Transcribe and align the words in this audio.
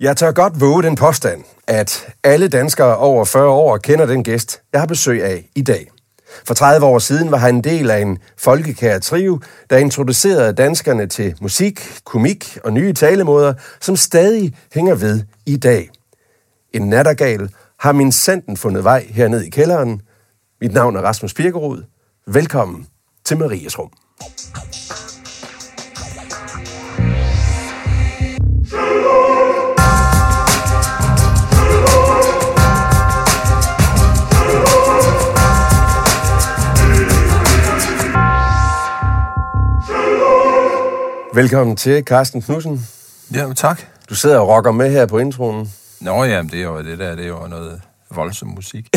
Jeg 0.00 0.16
tør 0.16 0.32
godt 0.32 0.60
våge 0.60 0.82
den 0.82 0.94
påstand, 0.94 1.44
at 1.66 2.14
alle 2.24 2.48
danskere 2.48 2.96
over 2.96 3.24
40 3.24 3.48
år 3.48 3.76
kender 3.76 4.06
den 4.06 4.24
gæst, 4.24 4.62
jeg 4.72 4.80
har 4.80 4.86
besøg 4.86 5.24
af 5.24 5.50
i 5.54 5.62
dag. 5.62 5.90
For 6.46 6.54
30 6.54 6.86
år 6.86 6.98
siden 6.98 7.30
var 7.30 7.38
han 7.38 7.54
en 7.54 7.64
del 7.64 7.90
af 7.90 7.98
en 7.98 8.18
folkekær 8.36 8.98
trio, 8.98 9.40
der 9.70 9.76
introducerede 9.76 10.52
danskerne 10.52 11.06
til 11.06 11.34
musik, 11.40 12.00
komik 12.04 12.58
og 12.64 12.72
nye 12.72 12.92
talemåder, 12.92 13.54
som 13.80 13.96
stadig 13.96 14.54
hænger 14.74 14.94
ved 14.94 15.22
i 15.46 15.56
dag. 15.56 15.90
En 16.72 16.88
nattergal 16.88 17.50
har 17.80 17.92
min 17.92 18.12
sanden 18.12 18.56
fundet 18.56 18.84
vej 18.84 19.06
herned 19.10 19.42
i 19.42 19.50
kælderen. 19.50 20.02
Mit 20.60 20.72
navn 20.72 20.96
er 20.96 21.00
Rasmus 21.00 21.34
Birkerud. 21.34 21.82
Velkommen 22.26 22.86
til 23.24 23.38
Marias 23.38 23.78
Rum. 23.78 23.90
Velkommen 41.38 41.76
til, 41.76 42.04
Carsten 42.04 42.42
Knudsen. 42.42 42.86
Ja, 43.34 43.52
tak. 43.56 43.82
Du 44.10 44.14
sidder 44.14 44.38
og 44.38 44.48
rocker 44.48 44.72
med 44.72 44.90
her 44.90 45.06
på 45.06 45.18
introen. 45.18 45.72
Nå 46.00 46.24
ja, 46.24 46.42
det 46.42 46.54
er 46.54 46.62
jo 46.64 46.82
det 46.82 46.98
der, 46.98 47.14
det 47.14 47.24
er 47.24 47.28
jo 47.28 47.46
noget 47.46 47.80
voldsom 48.10 48.48
musik. 48.48 48.88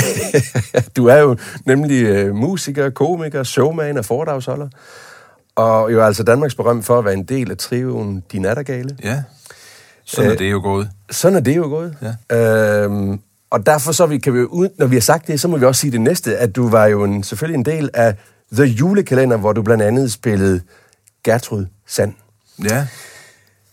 du 0.97 1.05
er 1.05 1.17
jo 1.17 1.37
nemlig 1.65 2.29
uh, 2.29 2.35
musiker, 2.35 2.89
komiker, 2.89 3.43
showman 3.43 3.97
og 3.97 4.05
foredragsholder. 4.05 4.67
Og 5.55 5.93
jo 5.93 6.03
altså 6.03 6.23
Danmarks 6.23 6.55
berømt 6.55 6.85
for 6.85 6.99
at 6.99 7.05
være 7.05 7.13
en 7.13 7.23
del 7.23 7.51
af 7.51 7.57
trioen 7.57 8.23
De 8.31 8.39
Nattergale. 8.39 8.97
Ja, 9.03 9.23
sådan 10.05 10.29
er 10.29 10.33
øh, 10.33 10.39
det 10.39 10.51
jo 10.51 10.61
gået. 10.61 10.89
Sådan 11.09 11.35
er 11.35 11.41
det 11.41 11.55
jo 11.55 11.63
gået. 11.63 11.97
Ja. 12.29 12.37
Øhm, 12.83 13.19
og 13.49 13.65
derfor 13.65 13.91
så 13.91 14.05
vi, 14.05 14.17
kan 14.17 14.33
vi 14.33 14.39
jo, 14.39 14.69
når 14.77 14.85
vi 14.85 14.95
har 14.95 15.01
sagt 15.01 15.27
det, 15.27 15.39
så 15.39 15.47
må 15.47 15.57
vi 15.57 15.65
også 15.65 15.81
sige 15.81 15.91
det 15.91 16.01
næste, 16.01 16.37
at 16.37 16.55
du 16.55 16.69
var 16.69 16.85
jo 16.85 17.03
en, 17.03 17.23
selvfølgelig 17.23 17.57
en 17.57 17.65
del 17.65 17.89
af 17.93 18.15
The 18.53 18.63
Julekalender, 18.63 19.37
hvor 19.37 19.53
du 19.53 19.61
blandt 19.61 19.83
andet 19.83 20.11
spillede 20.11 20.61
Gertrud 21.23 21.65
Sand. 21.87 22.13
Ja. 22.69 22.87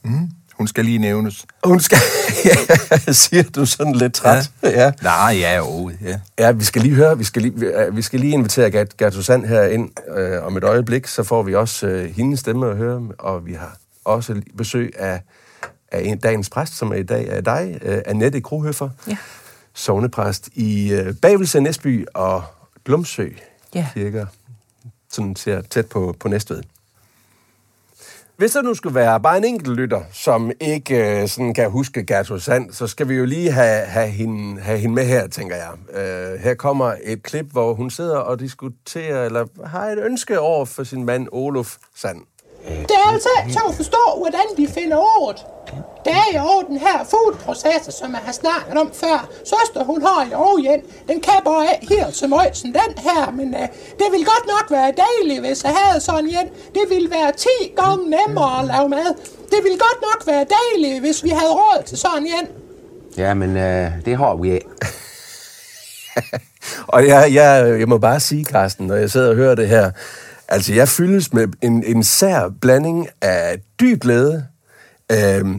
Mm. 0.03 0.31
Hun 0.59 0.69
skal 0.69 0.85
lige 0.85 0.99
nævnes. 0.99 1.47
Hun 1.65 1.81
skal... 1.81 1.99
ja, 2.45 3.13
siger 3.13 3.43
du 3.43 3.67
sådan 3.67 3.95
lidt 3.95 4.15
træt. 4.15 4.51
Ja. 4.63 4.85
ja. 4.85 4.93
Nej, 5.03 5.37
ja, 5.41 5.57
jo. 5.57 5.91
Ja. 6.03 6.21
ja, 6.39 6.51
vi 6.51 6.65
skal 6.65 6.83
lige 6.83 6.95
høre, 6.95 7.19
vi 7.19 7.25
skal 7.25 7.43
lige, 7.43 7.73
vi 7.93 8.03
skal 8.03 8.21
lige 8.21 8.33
invitere 8.33 8.71
Gert, 8.71 8.97
Gertrud 8.97 9.23
Sand 9.23 9.47
her 9.47 9.63
ind 9.63 9.91
øh, 10.17 10.47
om 10.47 10.57
et 10.57 10.65
øjeblik, 10.65 11.07
så 11.07 11.23
får 11.23 11.43
vi 11.43 11.55
også 11.55 11.87
øh, 11.87 12.11
hendes 12.11 12.41
stemme 12.41 12.71
at 12.71 12.77
høre, 12.77 13.03
og 13.19 13.47
vi 13.47 13.53
har 13.53 13.77
også 14.05 14.43
besøg 14.57 14.93
af, 14.99 15.23
af 15.93 16.01
en 16.01 16.19
dagens 16.19 16.51
præst, 16.51 16.77
som 16.77 16.91
er 16.91 16.97
i 16.97 17.03
dag 17.03 17.29
er 17.29 17.41
dig, 17.41 17.79
øh, 17.83 17.99
Annette 18.07 18.41
Krohøffer, 18.41 18.89
ja. 19.09 19.17
sovnepræst 19.75 20.49
i 20.55 20.93
øh, 20.93 21.15
Babelse, 21.15 21.61
Næsby 21.61 22.07
og 22.15 22.43
Glumsø 22.85 23.29
ja. 23.75 23.87
kirker, 23.95 24.27
sådan 25.11 25.37
ser 25.37 25.61
tæt 25.61 25.87
på, 25.87 26.17
på 26.21 26.29
Næstved. 26.29 26.63
Hvis 28.39 28.53
der 28.53 28.63
nu 28.63 28.75
skulle 28.75 28.95
være 28.95 29.21
bare 29.21 29.39
en 29.39 29.45
enkelt 29.45 29.77
lytter, 29.77 30.03
som 30.13 30.51
ikke 30.61 31.21
øh, 31.23 31.29
sådan 31.29 31.55
kan 31.55 31.71
huske 31.71 32.07
Gertrud 32.07 32.41
Sand, 32.41 32.73
så 32.73 32.87
skal 32.87 33.09
vi 33.09 33.15
jo 33.15 33.25
lige 33.25 33.51
have, 33.51 33.85
have, 33.87 34.09
hende, 34.09 34.61
have 34.61 34.79
hende 34.79 34.95
med 34.95 35.05
her, 35.05 35.27
tænker 35.27 35.57
jeg. 35.57 36.01
Øh, 36.03 36.41
her 36.41 36.55
kommer 36.55 36.95
et 37.05 37.23
klip, 37.23 37.47
hvor 37.53 37.75
hun 37.75 37.91
sidder 37.91 38.17
og 38.17 38.41
diskuterer, 38.41 39.25
eller 39.25 39.47
har 39.67 39.87
et 39.87 39.99
ønske 39.99 40.41
over 40.41 40.65
for 40.65 40.85
sin 40.85 41.05
mand 41.05 41.29
Olof 41.33 41.77
Sand. 41.95 42.19
Det 42.67 42.97
er 43.05 43.13
altså 43.13 43.29
ikke 43.39 43.53
til 43.53 43.63
at 43.69 43.75
forstå, 43.75 44.03
hvordan 44.19 44.47
de 44.57 44.69
finder 44.69 44.97
ordet. 44.97 45.41
Der 46.05 46.11
er 46.11 46.31
jo 46.39 46.65
den 46.69 46.79
her 46.79 46.99
foodproces, 47.11 47.95
som 47.95 48.11
jeg 48.11 48.21
har 48.25 48.33
snakket 48.33 48.79
om 48.79 48.91
før. 48.93 49.29
Søster, 49.39 49.85
hun 49.85 50.03
har 50.03 50.27
jo 50.33 50.59
igen. 50.59 50.81
Den 51.09 51.21
kan 51.21 51.41
bare 51.45 51.67
ikke 51.75 51.95
helt 51.95 52.17
så 52.17 52.27
meget 52.27 52.57
som 52.57 52.73
den 52.73 52.93
her, 52.99 53.31
men 53.31 53.49
uh, 53.55 53.61
det 54.01 54.09
vil 54.13 54.25
godt 54.33 54.47
nok 54.55 54.67
være 54.71 54.93
dejligt, 55.07 55.41
hvis 55.47 55.65
jeg 55.65 55.75
havde 55.81 56.01
sådan 56.01 56.27
en. 56.27 56.49
Det 56.75 56.85
ville 56.89 57.11
være 57.11 57.33
10 57.33 57.49
gange 57.77 58.05
nemmere 58.17 58.61
at 58.61 58.65
lave 58.67 58.89
mad. 58.89 59.11
Det 59.51 59.59
ville 59.63 59.79
godt 59.79 60.01
nok 60.09 60.27
være 60.27 60.47
dejligt, 60.59 61.01
hvis 61.01 61.25
vi 61.25 61.29
havde 61.29 61.53
råd 61.53 61.83
til 61.87 61.99
sådan 61.99 62.27
en. 62.27 62.47
Ja, 63.17 63.35
men 63.35 63.51
uh, 63.51 64.05
det 64.05 64.17
har 64.17 64.37
vi 64.37 64.53
ikke. 64.53 64.69
og 66.95 67.07
jeg, 67.07 67.35
jeg, 67.35 67.77
jeg 67.79 67.89
må 67.89 67.99
bare 67.99 68.21
sige, 68.21 68.45
Carsten, 68.45 68.87
når 68.87 68.95
jeg 68.97 69.11
sidder 69.11 69.31
og 69.31 69.37
hører 69.37 69.55
det 69.55 69.69
her, 69.69 69.91
Altså, 70.49 70.75
jeg 70.75 70.89
fyldes 70.89 71.33
med 71.33 71.49
en, 71.63 71.85
en 71.85 72.03
sær 72.03 72.49
blanding 72.61 73.09
af 73.23 73.61
dyb 73.81 74.01
glæde, 74.01 74.47
øh, 75.13 75.57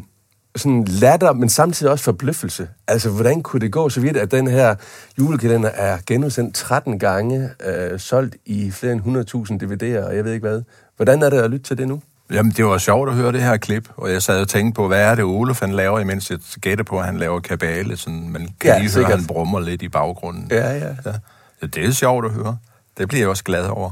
sådan 0.55 0.83
latter, 0.85 1.33
men 1.33 1.49
samtidig 1.49 1.91
også 1.91 2.03
forbløffelse. 2.03 2.67
Altså, 2.87 3.09
hvordan 3.09 3.41
kunne 3.43 3.59
det 3.59 3.71
gå 3.71 3.89
så 3.89 4.01
vidt, 4.01 4.17
at 4.17 4.31
den 4.31 4.47
her 4.47 4.75
julekalender 5.17 5.69
er 5.69 5.97
genudsendt 6.07 6.55
13 6.55 6.99
gange, 6.99 7.49
øh, 7.65 7.99
solgt 7.99 8.35
i 8.45 8.71
flere 8.71 8.93
end 8.93 9.01
100.000 9.01 9.63
DVD'er, 9.63 10.07
og 10.07 10.15
jeg 10.15 10.25
ved 10.25 10.33
ikke 10.33 10.47
hvad. 10.47 10.61
Hvordan 10.95 11.21
er 11.21 11.29
det 11.29 11.37
at 11.37 11.51
lytte 11.51 11.65
til 11.65 11.77
det 11.77 11.87
nu? 11.87 12.01
Jamen, 12.31 12.51
det 12.51 12.65
var 12.65 12.77
sjovt 12.77 13.09
at 13.09 13.15
høre 13.15 13.31
det 13.31 13.41
her 13.41 13.57
klip, 13.57 13.89
og 13.97 14.11
jeg 14.11 14.21
sad 14.21 14.41
og 14.41 14.47
tænkte 14.47 14.75
på, 14.75 14.87
hvad 14.87 15.01
er 15.01 15.15
det, 15.15 15.23
Olaf 15.23 15.59
han 15.59 15.71
laver, 15.73 15.99
imens 15.99 16.31
jeg 16.31 16.39
gætter 16.61 16.83
på, 16.83 16.99
at 16.99 17.05
han 17.05 17.17
laver 17.17 17.39
kabale, 17.39 17.97
sådan, 17.97 18.29
man 18.29 18.49
kan 18.59 18.71
ja, 18.71 18.79
lige 18.79 18.89
sikkert. 18.89 19.05
høre, 19.05 19.13
at 19.13 19.19
han 19.19 19.27
brummer 19.27 19.59
lidt 19.59 19.81
i 19.81 19.89
baggrunden. 19.89 20.47
Ja, 20.51 20.71
ja. 20.77 20.87
ja. 21.05 21.13
Så 21.59 21.67
det 21.67 21.85
er 21.85 21.91
sjovt 21.91 22.25
at 22.25 22.31
høre. 22.31 22.57
Det 22.97 23.07
bliver 23.07 23.21
jeg 23.21 23.29
også 23.29 23.43
glad 23.43 23.65
over. 23.65 23.91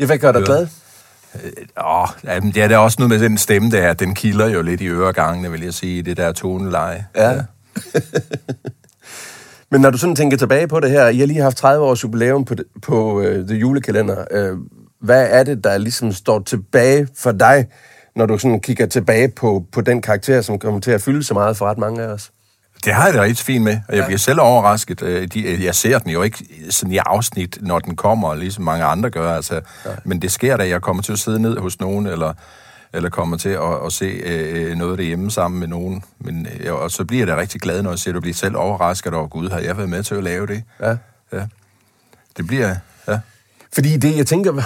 Ja, 0.00 0.06
hvad 0.06 0.18
gør 0.18 0.32
dig 0.32 0.42
glad? 0.42 0.66
Øh, 1.34 1.52
åh, 1.86 2.08
jamen, 2.24 2.52
det 2.52 2.62
er 2.62 2.68
der 2.68 2.76
også 2.76 2.96
noget 2.98 3.10
med 3.10 3.28
den 3.28 3.38
stemme 3.38 3.70
der, 3.70 3.92
den 3.92 4.14
kilder 4.14 4.48
jo 4.48 4.62
lidt 4.62 4.80
i 4.80 4.86
øregangene, 4.86 5.50
vil 5.50 5.62
jeg 5.62 5.74
sige, 5.74 6.02
det 6.02 6.16
der 6.16 6.32
toneleje. 6.32 7.06
Ja. 7.16 7.30
ja. 7.30 7.40
Men 9.70 9.80
når 9.80 9.90
du 9.90 9.98
sådan 9.98 10.16
tænker 10.16 10.36
tilbage 10.36 10.68
på 10.68 10.80
det 10.80 10.90
her, 10.90 11.08
I 11.08 11.18
har 11.18 11.26
lige 11.26 11.40
haft 11.40 11.56
30 11.56 11.84
års 11.84 12.04
jubilæum 12.04 12.44
på, 12.44 12.54
på 12.82 13.18
uh, 13.18 13.24
The 13.24 13.56
Julekalender. 13.56 14.50
Uh, 14.52 14.58
hvad 15.00 15.26
er 15.30 15.42
det, 15.42 15.64
der 15.64 15.78
ligesom 15.78 16.12
står 16.12 16.40
tilbage 16.40 17.08
for 17.16 17.32
dig, 17.32 17.66
når 18.16 18.26
du 18.26 18.38
sådan 18.38 18.60
kigger 18.60 18.86
tilbage 18.86 19.28
på, 19.28 19.64
på 19.72 19.80
den 19.80 20.02
karakter, 20.02 20.40
som 20.40 20.58
kommer 20.58 20.80
til 20.80 20.90
at 20.90 21.02
fylde 21.02 21.24
så 21.24 21.34
meget 21.34 21.56
for 21.56 21.66
ret 21.66 21.78
mange 21.78 22.02
af 22.02 22.06
os? 22.06 22.30
Det 22.84 22.94
har 22.94 23.04
jeg 23.04 23.14
det 23.14 23.22
rigtig 23.22 23.44
fint 23.46 23.64
med, 23.64 23.80
og 23.88 23.96
jeg 23.96 24.04
bliver 24.04 24.18
selv 24.18 24.40
overrasket. 24.40 25.02
Øh, 25.02 25.28
øh, 25.36 25.64
jeg 25.64 25.74
ser 25.74 25.98
den 25.98 26.10
jo 26.10 26.22
ikke 26.22 26.46
sådan 26.70 26.92
i 26.92 26.96
afsnit, 26.96 27.58
når 27.60 27.78
den 27.78 27.96
kommer, 27.96 28.34
ligesom 28.34 28.64
mange 28.64 28.84
andre 28.84 29.10
gør. 29.10 29.34
Altså. 29.34 29.60
Men 30.04 30.22
det 30.22 30.32
sker 30.32 30.56
da, 30.56 30.68
jeg 30.68 30.82
kommer 30.82 31.02
til 31.02 31.12
at 31.12 31.18
sidde 31.18 31.42
ned 31.42 31.58
hos 31.58 31.80
nogen, 31.80 32.06
eller, 32.06 32.32
eller 32.92 33.10
kommer 33.10 33.36
til 33.36 33.48
at, 33.48 33.86
at 33.86 33.92
se 33.92 34.04
øh, 34.04 34.76
noget 34.76 34.98
derhjemme 34.98 35.30
sammen 35.30 35.60
med 35.60 35.68
nogen. 35.68 36.04
Men, 36.18 36.46
øh, 36.60 36.74
og 36.74 36.90
så 36.90 37.04
bliver 37.04 37.20
jeg 37.20 37.36
da 37.36 37.40
rigtig 37.40 37.60
glad, 37.60 37.82
når 37.82 37.90
jeg 37.90 37.98
ser, 37.98 38.10
at 38.10 38.14
du 38.14 38.20
bliver 38.20 38.34
selv 38.34 38.56
overrasket 38.56 39.14
over, 39.14 39.26
Gud, 39.26 39.50
har 39.50 39.58
jeg 39.58 39.76
været 39.76 39.88
med 39.88 40.02
til 40.02 40.14
at 40.14 40.24
lave 40.24 40.46
det? 40.46 40.62
Ja. 40.80 40.96
ja. 41.32 41.46
Det 42.36 42.46
bliver, 42.46 42.76
ja. 43.08 43.18
Fordi 43.74 43.96
det, 43.96 44.16
jeg 44.16 44.26
tænker, 44.26 44.62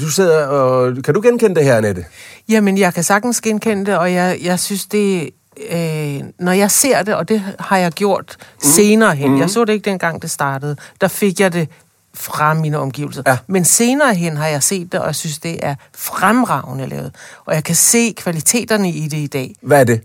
du 0.00 0.08
sidder 0.10 0.46
og... 0.46 0.96
Kan 1.04 1.14
du 1.14 1.20
genkende 1.20 1.54
det 1.54 1.64
her, 1.64 1.76
Annette? 1.76 2.04
Jamen, 2.48 2.78
jeg 2.78 2.94
kan 2.94 3.04
sagtens 3.04 3.40
genkende 3.40 3.86
det, 3.86 3.98
og 3.98 4.12
jeg, 4.12 4.38
jeg 4.42 4.60
synes, 4.60 4.86
det 4.86 5.30
øh, 5.70 6.20
når 6.38 6.52
jeg 6.52 6.70
ser 6.70 7.02
det, 7.02 7.14
og 7.14 7.28
det 7.28 7.42
har 7.58 7.76
jeg 7.76 7.92
gjort 7.92 8.36
mm. 8.38 8.70
senere 8.70 9.14
hen, 9.14 9.30
mm. 9.30 9.40
jeg 9.40 9.50
så 9.50 9.64
det 9.64 9.72
ikke 9.72 9.90
dengang 9.90 10.22
det 10.22 10.30
startede, 10.30 10.76
der 11.00 11.08
fik 11.08 11.40
jeg 11.40 11.52
det 11.52 11.68
fra 12.14 12.54
mine 12.54 12.78
omgivelser. 12.78 13.22
Ja. 13.26 13.36
Men 13.46 13.64
senere 13.64 14.14
hen 14.14 14.36
har 14.36 14.46
jeg 14.46 14.62
set 14.62 14.92
det, 14.92 15.00
og 15.00 15.06
jeg 15.06 15.14
synes, 15.14 15.38
det 15.38 15.58
er 15.62 15.74
fremragende 15.96 16.86
lavet. 16.86 17.14
Og 17.44 17.54
jeg 17.54 17.64
kan 17.64 17.74
se 17.74 18.14
kvaliteterne 18.16 18.90
i 18.90 19.08
det 19.08 19.16
i 19.16 19.26
dag. 19.26 19.54
Hvad 19.60 19.80
er 19.80 19.84
det? 19.84 20.02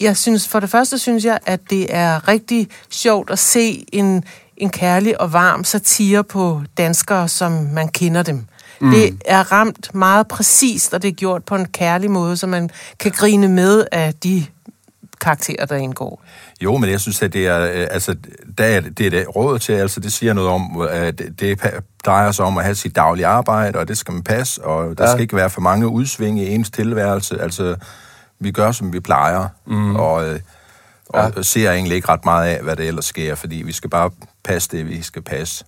Jeg 0.00 0.16
synes, 0.16 0.48
for 0.48 0.60
det 0.60 0.70
første 0.70 0.98
synes 0.98 1.24
jeg, 1.24 1.38
at 1.46 1.60
det 1.70 1.86
er 1.90 2.28
rigtig 2.28 2.68
sjovt 2.90 3.30
at 3.30 3.38
se 3.38 3.84
en, 3.92 4.24
en 4.56 4.70
kærlig 4.70 5.20
og 5.20 5.32
varm 5.32 5.64
satire 5.64 6.24
på 6.24 6.62
danskere, 6.76 7.28
som 7.28 7.52
man 7.52 7.88
kender 7.88 8.22
dem. 8.22 8.46
Mm. 8.80 8.90
Det 8.90 9.22
er 9.24 9.52
ramt 9.52 9.94
meget 9.94 10.28
præcist, 10.28 10.94
og 10.94 11.02
det 11.02 11.08
er 11.08 11.12
gjort 11.12 11.44
på 11.44 11.54
en 11.54 11.66
kærlig 11.66 12.10
måde, 12.10 12.36
så 12.36 12.46
man 12.46 12.70
kan 12.98 13.12
grine 13.12 13.48
med 13.48 13.84
af 13.92 14.14
de 14.14 14.46
karakterer, 15.20 15.66
der 15.66 15.76
indgår. 15.76 16.22
Jo, 16.60 16.76
men 16.76 16.90
jeg 16.90 17.00
synes, 17.00 17.22
at 17.22 17.32
det 17.32 17.46
er, 17.46 17.60
øh, 17.60 17.86
altså, 17.90 18.16
der 18.58 18.64
er, 18.64 18.80
det 18.80 19.06
er 19.06 19.10
det 19.10 19.36
råd 19.36 19.58
til, 19.58 19.72
altså 19.72 20.00
det 20.00 20.12
siger 20.12 20.32
noget 20.32 20.50
om, 20.50 20.80
at 20.90 21.22
det 21.38 21.60
drejer 22.06 22.32
sig 22.32 22.44
om 22.44 22.58
at 22.58 22.64
have 22.64 22.74
sit 22.74 22.96
daglige 22.96 23.26
arbejde, 23.26 23.78
og 23.78 23.88
det 23.88 23.98
skal 23.98 24.14
man 24.14 24.22
passe, 24.22 24.64
og 24.64 24.98
der 24.98 25.04
ja. 25.04 25.10
skal 25.10 25.22
ikke 25.22 25.36
være 25.36 25.50
for 25.50 25.60
mange 25.60 25.88
udsving 25.88 26.40
i 26.40 26.54
ens 26.54 26.70
tilværelse, 26.70 27.40
altså 27.40 27.76
vi 28.38 28.50
gør, 28.50 28.72
som 28.72 28.92
vi 28.92 29.00
plejer, 29.00 29.48
mm. 29.66 29.96
og, 29.96 30.28
øh, 30.28 30.40
og 31.08 31.32
ja. 31.36 31.42
ser 31.42 31.70
egentlig 31.70 31.96
ikke 31.96 32.08
ret 32.08 32.24
meget 32.24 32.48
af, 32.48 32.62
hvad 32.62 32.76
der 32.76 32.84
ellers 32.84 33.04
sker, 33.04 33.34
fordi 33.34 33.56
vi 33.56 33.72
skal 33.72 33.90
bare 33.90 34.10
passe 34.44 34.68
det, 34.76 34.88
vi 34.88 35.02
skal 35.02 35.22
passe. 35.22 35.64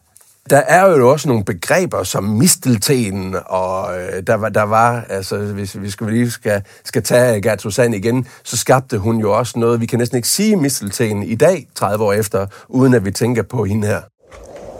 Der 0.50 0.59
er 0.59 0.97
jo 0.97 1.11
også 1.11 1.29
nogle 1.29 1.45
begreber 1.45 2.03
som 2.03 2.25
mistelten, 2.25 3.37
og 3.47 4.00
øh, 4.00 4.23
der, 4.27 4.35
var, 4.35 4.49
der 4.49 4.62
var, 4.62 5.05
altså 5.09 5.39
hvis, 5.39 5.73
hvis 5.73 5.97
vi 6.00 6.11
lige 6.11 6.31
skal, 6.31 6.62
skal 6.85 7.03
tage 7.03 7.43
Gertrud 7.43 7.73
Sand 7.73 7.95
igen, 7.95 8.29
så 8.45 8.56
skabte 8.56 8.99
hun 8.99 9.17
jo 9.17 9.39
også 9.39 9.59
noget, 9.59 9.81
vi 9.81 9.87
kan 9.87 9.99
næsten 9.99 10.17
ikke 10.17 10.29
sige 10.29 10.56
mistelten 10.56 11.23
i 11.23 11.35
dag, 11.35 11.69
30 11.75 12.05
år 12.05 12.12
efter, 12.12 12.47
uden 12.69 12.95
at 12.95 13.05
vi 13.05 13.11
tænker 13.11 13.43
på 13.43 13.65
hende 13.65 13.87
her. 13.87 14.00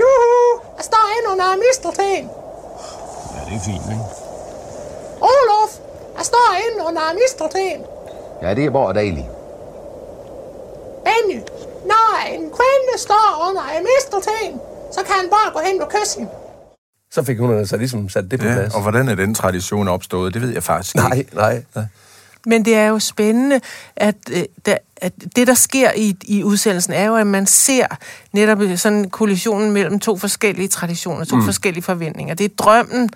Juhu, 0.01 0.63
jeg 0.77 0.85
står 0.85 1.07
ind 1.19 1.33
under 1.33 1.57
mistelten. 1.67 2.31
Ja, 3.35 3.41
det 3.51 3.57
er 3.57 3.65
fint, 3.65 3.93
ikke? 3.93 4.05
Olof, 5.21 5.73
jeg 6.17 6.25
står 6.25 6.57
ind 6.67 6.89
under 6.89 7.03
mistelten. 7.23 7.85
Ja, 8.43 8.55
det 8.55 8.65
er 8.65 8.71
bare 8.71 8.95
dejligt. 8.95 9.27
Endelig, 11.15 11.45
når 11.85 12.09
en 12.33 12.41
kvinde 12.41 12.95
står 12.97 13.49
under 13.49 13.63
en 13.79 13.87
mistelten, 13.93 14.61
så 14.93 15.01
kan 15.07 15.15
han 15.21 15.29
bare 15.31 15.53
gå 15.53 15.61
hen 15.73 15.83
og 15.83 15.89
kysse 15.89 16.19
hende. 16.19 16.31
Så 17.11 17.23
fik 17.23 17.39
hun 17.39 17.59
altså 17.59 17.77
ligesom 17.77 18.09
sat 18.09 18.31
det 18.31 18.41
på 18.41 18.47
Ja, 18.47 18.53
plads. 18.55 18.75
og 18.75 18.83
hvordan 18.83 19.09
er 19.09 19.15
den 19.15 19.35
tradition 19.35 19.89
opstået, 19.89 20.35
det 20.35 20.43
ved 20.43 20.51
jeg 20.51 20.63
faktisk 20.63 20.95
Nej, 20.97 21.13
ikke. 21.17 21.35
nej. 21.37 21.63
Men 22.47 22.65
det 22.65 22.75
er 22.75 22.87
jo 22.87 22.99
spændende, 22.99 23.61
at, 23.97 24.15
øh, 24.33 24.43
at 24.97 25.13
det, 25.37 25.47
der 25.47 25.55
sker 25.55 25.91
i, 25.97 26.17
i 26.25 26.45
udsendelsen, 26.45 26.93
er 26.93 27.05
jo, 27.05 27.17
at 27.17 27.27
man 27.27 27.47
ser 27.47 27.87
netop 28.33 28.59
sådan 28.77 29.11
kollisionen 29.11 29.71
mellem 29.73 30.01
to 30.01 30.17
forskellige 30.19 30.69
traditioner, 30.69 31.25
to 31.25 31.37
mm. 31.37 31.45
forskellige 31.45 31.83
forventninger. 31.85 32.35
Det 32.35 32.45
er 32.45 32.55
drømmen 32.59 33.11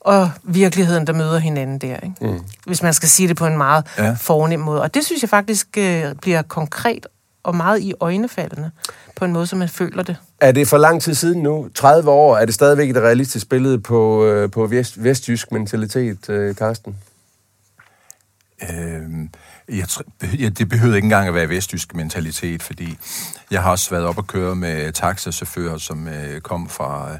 og 0.00 0.30
virkeligheden, 0.42 1.06
der 1.06 1.12
møder 1.12 1.38
hinanden 1.38 1.78
der, 1.78 1.96
ikke? 1.96 2.14
Mm. 2.20 2.40
hvis 2.66 2.82
man 2.82 2.94
skal 2.94 3.08
sige 3.08 3.28
det 3.28 3.36
på 3.36 3.46
en 3.46 3.56
meget 3.56 3.84
Ja. 3.98 4.04
ja. 4.04 4.16
fornem 4.20 4.60
måde. 4.60 4.82
Og 4.82 4.94
det 4.94 5.04
synes 5.04 5.22
jeg 5.22 5.30
faktisk 5.30 5.66
øh, 5.78 6.04
bliver 6.22 6.42
konkret 6.42 7.06
og 7.42 7.56
meget 7.56 7.80
i 7.80 7.94
øjnefaldene, 8.00 8.70
på 9.16 9.24
en 9.24 9.32
måde, 9.32 9.46
som 9.46 9.58
man 9.58 9.68
føler 9.68 10.02
det. 10.02 10.16
Er 10.40 10.52
det 10.52 10.68
for 10.68 10.78
lang 10.78 11.02
tid 11.02 11.14
siden 11.14 11.42
nu? 11.42 11.68
30 11.74 12.10
år? 12.10 12.36
Er 12.36 12.44
det 12.44 12.54
stadigvæk 12.54 12.90
et 12.90 12.96
realistisk 12.96 13.48
billede 13.48 13.78
på, 13.80 14.24
øh, 14.24 14.50
på 14.50 14.66
vest, 14.66 15.04
vestjysk 15.04 15.52
mentalitet, 15.52 16.28
øh, 16.30 16.56
Karsten? 16.56 16.96
Øhm, 18.70 19.30
jeg, 19.68 19.86
ja, 20.38 20.48
det 20.48 20.68
behøvede 20.68 20.96
ikke 20.96 21.06
engang 21.06 21.28
at 21.28 21.34
være 21.34 21.48
vestjysk 21.48 21.94
mentalitet, 21.94 22.62
fordi 22.62 22.98
jeg 23.50 23.62
har 23.62 23.70
også 23.70 23.90
været 23.90 24.04
op 24.04 24.18
og 24.18 24.26
køre 24.26 24.54
med 24.56 24.92
taxachauffører, 24.92 25.78
som 25.78 26.08
øh, 26.08 26.40
kom 26.40 26.68
fra 26.68 27.12
øh, 27.12 27.18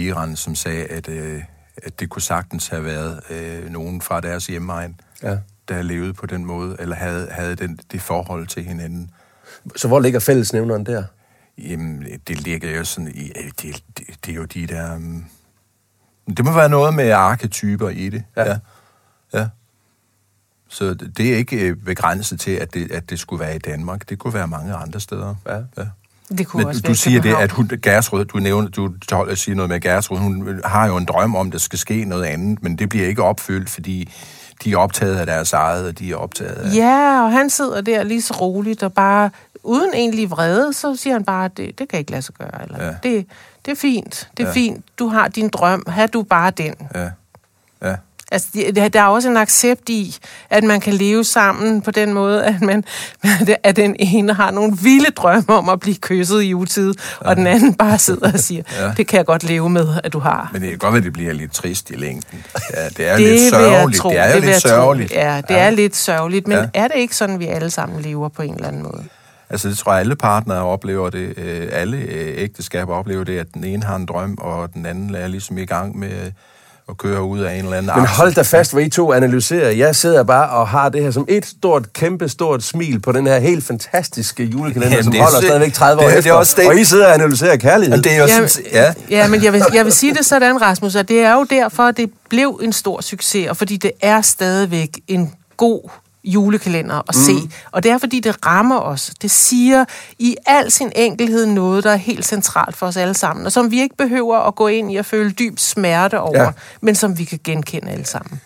Iran, 0.00 0.36
som 0.36 0.54
sagde, 0.54 0.84
at, 0.84 1.08
øh, 1.08 1.42
at 1.82 2.00
det 2.00 2.08
kunne 2.10 2.22
sagtens 2.22 2.68
have 2.68 2.84
været 2.84 3.20
øh, 3.30 3.70
nogen 3.70 4.00
fra 4.00 4.20
deres 4.20 4.46
hjemmeegn, 4.46 5.00
Ja. 5.22 5.36
der 5.68 5.82
levede 5.82 6.14
på 6.14 6.26
den 6.26 6.44
måde, 6.44 6.76
eller 6.78 6.96
havde, 6.96 7.28
havde 7.30 7.56
den, 7.56 7.78
det 7.92 8.02
forhold 8.02 8.46
til 8.46 8.64
hinanden. 8.64 9.10
Så 9.76 9.88
hvor 9.88 10.00
ligger 10.00 10.20
fællesnævneren 10.20 10.86
der? 10.86 11.04
Jamen, 11.58 12.06
det 12.28 12.40
ligger 12.40 12.76
jo 12.76 12.84
sådan 12.84 13.08
i... 13.08 13.32
Det, 13.62 13.82
det, 13.98 14.06
det 14.26 14.32
er 14.32 14.34
jo 14.34 14.44
de 14.44 14.66
der... 14.66 14.96
Um, 14.96 15.24
det 16.36 16.44
må 16.44 16.52
være 16.52 16.68
noget 16.68 16.94
med 16.94 17.10
arketyper 17.10 17.88
i 17.88 18.08
det. 18.08 18.24
Ja. 18.36 18.44
ja. 18.44 18.58
ja. 19.34 19.48
Så 20.68 20.94
det 20.94 21.32
er 21.32 21.36
ikke 21.36 21.68
øh, 21.68 21.76
begrænset 21.76 22.40
til, 22.40 22.50
at 22.50 22.74
det, 22.74 22.92
at 22.92 23.10
det 23.10 23.18
skulle 23.18 23.40
være 23.40 23.56
i 23.56 23.58
Danmark. 23.58 24.08
Det 24.08 24.18
kunne 24.18 24.34
være 24.34 24.48
mange 24.48 24.74
andre 24.74 25.00
steder. 25.00 25.34
Ja. 25.46 25.56
ja. 25.82 25.86
Det 26.28 26.46
kunne 26.46 26.60
Men 26.60 26.68
også 26.68 26.80
du 26.80 26.88
være 26.88 26.96
siger 26.96 27.22
det, 27.22 27.34
at 27.34 27.50
hun, 27.50 27.70
Gertrud, 27.82 28.24
du 28.24 28.38
nævner, 28.38 28.68
du 28.68 28.94
holder 29.12 29.34
siger 29.34 29.56
noget 29.56 29.68
med 29.68 29.80
Gertrud, 29.80 30.18
hun 30.18 30.60
har 30.64 30.86
jo 30.86 30.96
en 30.96 31.04
drøm 31.04 31.34
om, 31.34 31.46
at 31.46 31.52
der 31.52 31.58
skal 31.58 31.78
ske 31.78 32.04
noget 32.04 32.24
andet, 32.24 32.62
men 32.62 32.76
det 32.76 32.88
bliver 32.88 33.06
ikke 33.06 33.22
opfyldt, 33.22 33.70
fordi 33.70 34.12
de 34.64 34.72
er 34.72 34.76
optaget 34.76 35.16
af 35.16 35.26
deres 35.26 35.52
eget, 35.52 35.86
og 35.86 35.98
de 35.98 36.12
er 36.12 36.16
optaget 36.16 36.54
af... 36.54 36.74
Ja, 36.74 37.24
og 37.24 37.32
han 37.32 37.50
sidder 37.50 37.80
der 37.80 38.02
lige 38.02 38.22
så 38.22 38.34
roligt 38.34 38.82
og 38.82 38.92
bare, 38.92 39.30
uden 39.64 39.94
egentlig 39.94 40.30
vrede, 40.30 40.72
så 40.72 40.96
siger 40.96 41.14
han 41.14 41.24
bare, 41.24 41.44
at 41.44 41.56
det, 41.56 41.78
det 41.78 41.88
kan 41.88 41.98
ikke 41.98 42.10
lade 42.10 42.22
sig 42.22 42.34
gøre. 42.34 42.62
Eller, 42.64 42.78
Ja. 42.84 42.86
ja. 42.86 42.94
det, 43.02 43.26
det 43.64 43.70
er 43.72 43.76
fint, 43.76 44.28
det 44.36 44.42
er 44.42 44.46
ja. 44.48 44.52
fint. 44.54 44.84
Du 44.98 45.08
har 45.08 45.28
din 45.28 45.48
drøm, 45.48 45.84
har 45.88 46.06
du 46.06 46.22
bare 46.22 46.50
den. 46.50 46.74
Ja. 46.94 47.08
ja. 47.82 47.94
Altså, 48.32 48.48
det- 48.54 48.92
der 48.92 49.00
er 49.00 49.06
også 49.06 49.28
en 49.28 49.36
accept 49.36 49.88
i, 49.88 50.16
at 50.50 50.64
man 50.64 50.80
kan 50.80 50.92
leve 50.94 51.24
sammen 51.24 51.82
på 51.82 51.90
den 51.90 52.12
måde, 52.12 52.44
at, 52.44 52.62
man, 52.62 52.84
at 53.62 53.76
den 53.76 53.96
ene 53.98 54.32
har 54.32 54.50
nogle 54.50 54.76
vilde 54.82 55.10
drømme 55.10 55.48
om 55.48 55.68
at 55.68 55.80
blive 55.80 55.96
kysset 55.96 56.42
i 56.42 56.54
utid, 56.54 56.94
ja. 57.22 57.28
og 57.28 57.36
den 57.36 57.46
anden 57.46 57.74
bare 57.74 57.98
sidder 57.98 58.32
og 58.32 58.38
siger, 58.38 58.62
ja. 58.80 58.92
det 58.96 59.06
kan 59.06 59.16
jeg 59.16 59.26
godt 59.26 59.44
leve 59.44 59.70
med, 59.70 59.88
at 60.04 60.12
du 60.12 60.18
har. 60.18 60.50
Men 60.52 60.62
det 60.62 60.70
kan 60.70 60.78
godt 60.78 60.92
være, 60.92 60.98
at 60.98 61.04
det 61.04 61.12
bliver 61.12 61.32
lidt 61.32 61.52
trist 61.52 61.90
i 61.90 61.94
længden. 61.94 62.44
Ja, 62.76 62.88
det 62.88 63.08
er 63.08 63.16
det 63.16 63.26
lidt 63.26 63.50
sørgeligt. 63.50 64.00
tro, 64.00 64.08
det 64.10 64.18
er 64.18 64.34
vil 64.34 64.42
lidt 64.44 64.62
sørgeligt. 64.62 65.12
Ja, 65.12 65.40
det 65.48 65.56
er 65.58 65.70
lidt 65.70 65.96
sørgeligt, 65.96 66.48
men 66.48 66.56
Ja. 66.56 66.62
ja. 66.74 66.84
er 66.84 66.88
det 66.88 66.96
ikke 66.96 67.16
sådan, 67.16 67.38
vi 67.38 67.46
alle 67.46 67.70
sammen 67.70 68.02
lever 68.02 68.28
på 68.28 68.42
en 68.42 68.54
eller 68.54 68.68
anden 68.68 68.82
måde? 68.82 69.04
Altså, 69.54 69.68
det 69.68 69.78
tror 69.78 69.92
jeg, 69.92 70.00
alle 70.00 70.16
partnere 70.16 70.62
oplever 70.62 71.10
det. 71.10 71.34
Øh, 71.38 71.68
Alle 71.72 71.96
øh, 71.96 72.34
ægteskaber 72.42 72.94
oplever 72.94 73.24
det, 73.24 73.38
at 73.38 73.46
den 73.54 73.64
ene 73.64 73.82
har 73.84 73.96
en 73.96 74.06
drøm, 74.06 74.38
og 74.40 74.74
den 74.74 74.86
anden 74.86 75.14
er 75.14 75.26
ligesom 75.28 75.58
i 75.58 75.64
gang 75.64 75.98
med 75.98 76.08
øh, 76.08 76.30
at 76.88 76.96
køre 76.98 77.22
ud 77.22 77.40
af 77.40 77.54
en 77.54 77.64
eller 77.64 77.76
anden 77.76 77.92
Men 77.96 78.06
hold 78.06 78.34
da 78.34 78.42
fast, 78.42 78.72
hvor 78.72 78.80
I 78.80 78.88
to 78.88 79.12
analyserer. 79.12 79.70
Jeg 79.70 79.96
sidder 79.96 80.22
bare 80.22 80.48
og 80.50 80.68
har 80.68 80.88
det 80.88 81.02
her 81.02 81.10
som 81.10 81.24
et 81.28 81.46
stort, 81.46 81.92
kæmpe 81.92 82.28
stort 82.28 82.62
smil 82.62 83.00
på 83.00 83.12
den 83.12 83.26
her 83.26 83.38
helt 83.38 83.64
fantastiske 83.64 84.44
julekalender, 84.44 84.88
Jamen, 84.88 85.04
som 85.04 85.12
er 85.14 85.18
holder 85.22 85.40
så- 85.40 85.46
stadigvæk 85.46 85.72
30 85.72 86.02
år 86.02 86.06
det 86.06 86.06
er- 86.06 86.08
det 86.10 86.14
er 86.16 86.18
efter. 86.18 86.32
også 86.32 86.54
det. 86.58 86.66
Og 86.68 86.78
I 86.80 86.84
sidder 86.84 87.06
og 87.06 87.14
analyserer 87.14 87.56
kærlighed. 87.56 87.98
Og 87.98 88.04
det 88.04 88.12
er 88.12 88.18
jo 88.18 88.26
Jamen, 88.26 88.48
sådan, 88.48 88.70
ja. 88.72 88.94
ja, 89.10 89.28
men 89.28 89.44
jeg 89.44 89.52
vil, 89.52 89.62
jeg 89.74 89.84
vil 89.84 89.92
sige 89.92 90.14
det 90.14 90.26
sådan, 90.26 90.62
Rasmus, 90.62 90.96
at 90.96 91.08
det 91.08 91.20
er 91.20 91.32
jo 91.34 91.44
derfor, 91.50 91.82
at 91.82 91.96
det 91.96 92.10
blev 92.28 92.60
en 92.62 92.72
stor 92.72 93.00
succes, 93.00 93.48
og 93.48 93.56
fordi 93.56 93.76
det 93.76 93.90
er 94.00 94.20
stadigvæk 94.20 94.90
en 95.08 95.32
god 95.56 95.90
julekalender 96.24 97.02
at 97.08 97.14
se. 97.14 97.32
Mm. 97.32 97.50
Og 97.70 97.82
det 97.82 97.90
er, 97.90 97.98
fordi 97.98 98.20
det 98.20 98.46
rammer 98.46 98.80
os. 98.80 99.12
Det 99.22 99.30
siger 99.30 99.84
i 100.18 100.36
al 100.46 100.70
sin 100.70 100.92
enkelhed 100.96 101.46
noget, 101.46 101.84
der 101.84 101.90
er 101.90 101.96
helt 101.96 102.26
centralt 102.26 102.76
for 102.76 102.86
os 102.86 102.96
alle 102.96 103.14
sammen, 103.14 103.46
og 103.46 103.52
som 103.52 103.70
vi 103.70 103.80
ikke 103.80 103.96
behøver 103.96 104.38
at 104.38 104.54
gå 104.54 104.68
ind 104.68 104.92
i 104.92 104.96
og 104.96 105.04
føle 105.06 105.30
dyb 105.30 105.58
smerte 105.58 106.20
over, 106.20 106.42
Ja. 106.42 106.50
men 106.80 106.94
som 106.94 107.18
vi 107.18 107.24
kan 107.24 107.38
genkende 107.44 107.90
alle 107.92 108.04
sammen. 108.06 108.40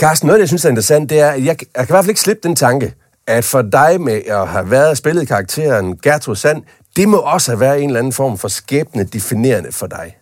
Carsten, 0.00 0.26
noget, 0.26 0.40
jeg 0.40 0.48
synes 0.48 0.64
er 0.64 0.68
interessant, 0.68 1.10
det 1.10 1.20
er, 1.20 1.30
at 1.30 1.44
jeg, 1.44 1.46
jeg 1.46 1.56
kan 1.58 1.84
i 1.88 1.92
hvert 1.92 2.04
fald 2.04 2.08
ikke 2.08 2.20
slippe 2.20 2.48
den 2.48 2.56
tanke, 2.56 2.94
at 3.26 3.44
for 3.44 3.62
dig 3.62 4.00
med 4.00 4.20
at 4.26 4.48
have 4.48 4.70
været 4.70 4.88
og 4.90 4.96
spillet 4.96 5.28
karakteren 5.28 5.96
Gertrud 5.96 6.36
Sand, 6.36 6.62
det 6.96 7.08
må 7.08 7.16
også 7.16 7.50
have 7.50 7.60
været 7.60 7.82
en 7.82 7.88
eller 7.88 7.98
anden 7.98 8.12
form 8.12 8.38
for 8.38 8.48
skæbne 8.48 9.04
definerende 9.04 9.72
for 9.72 9.86
dig. 9.86 10.16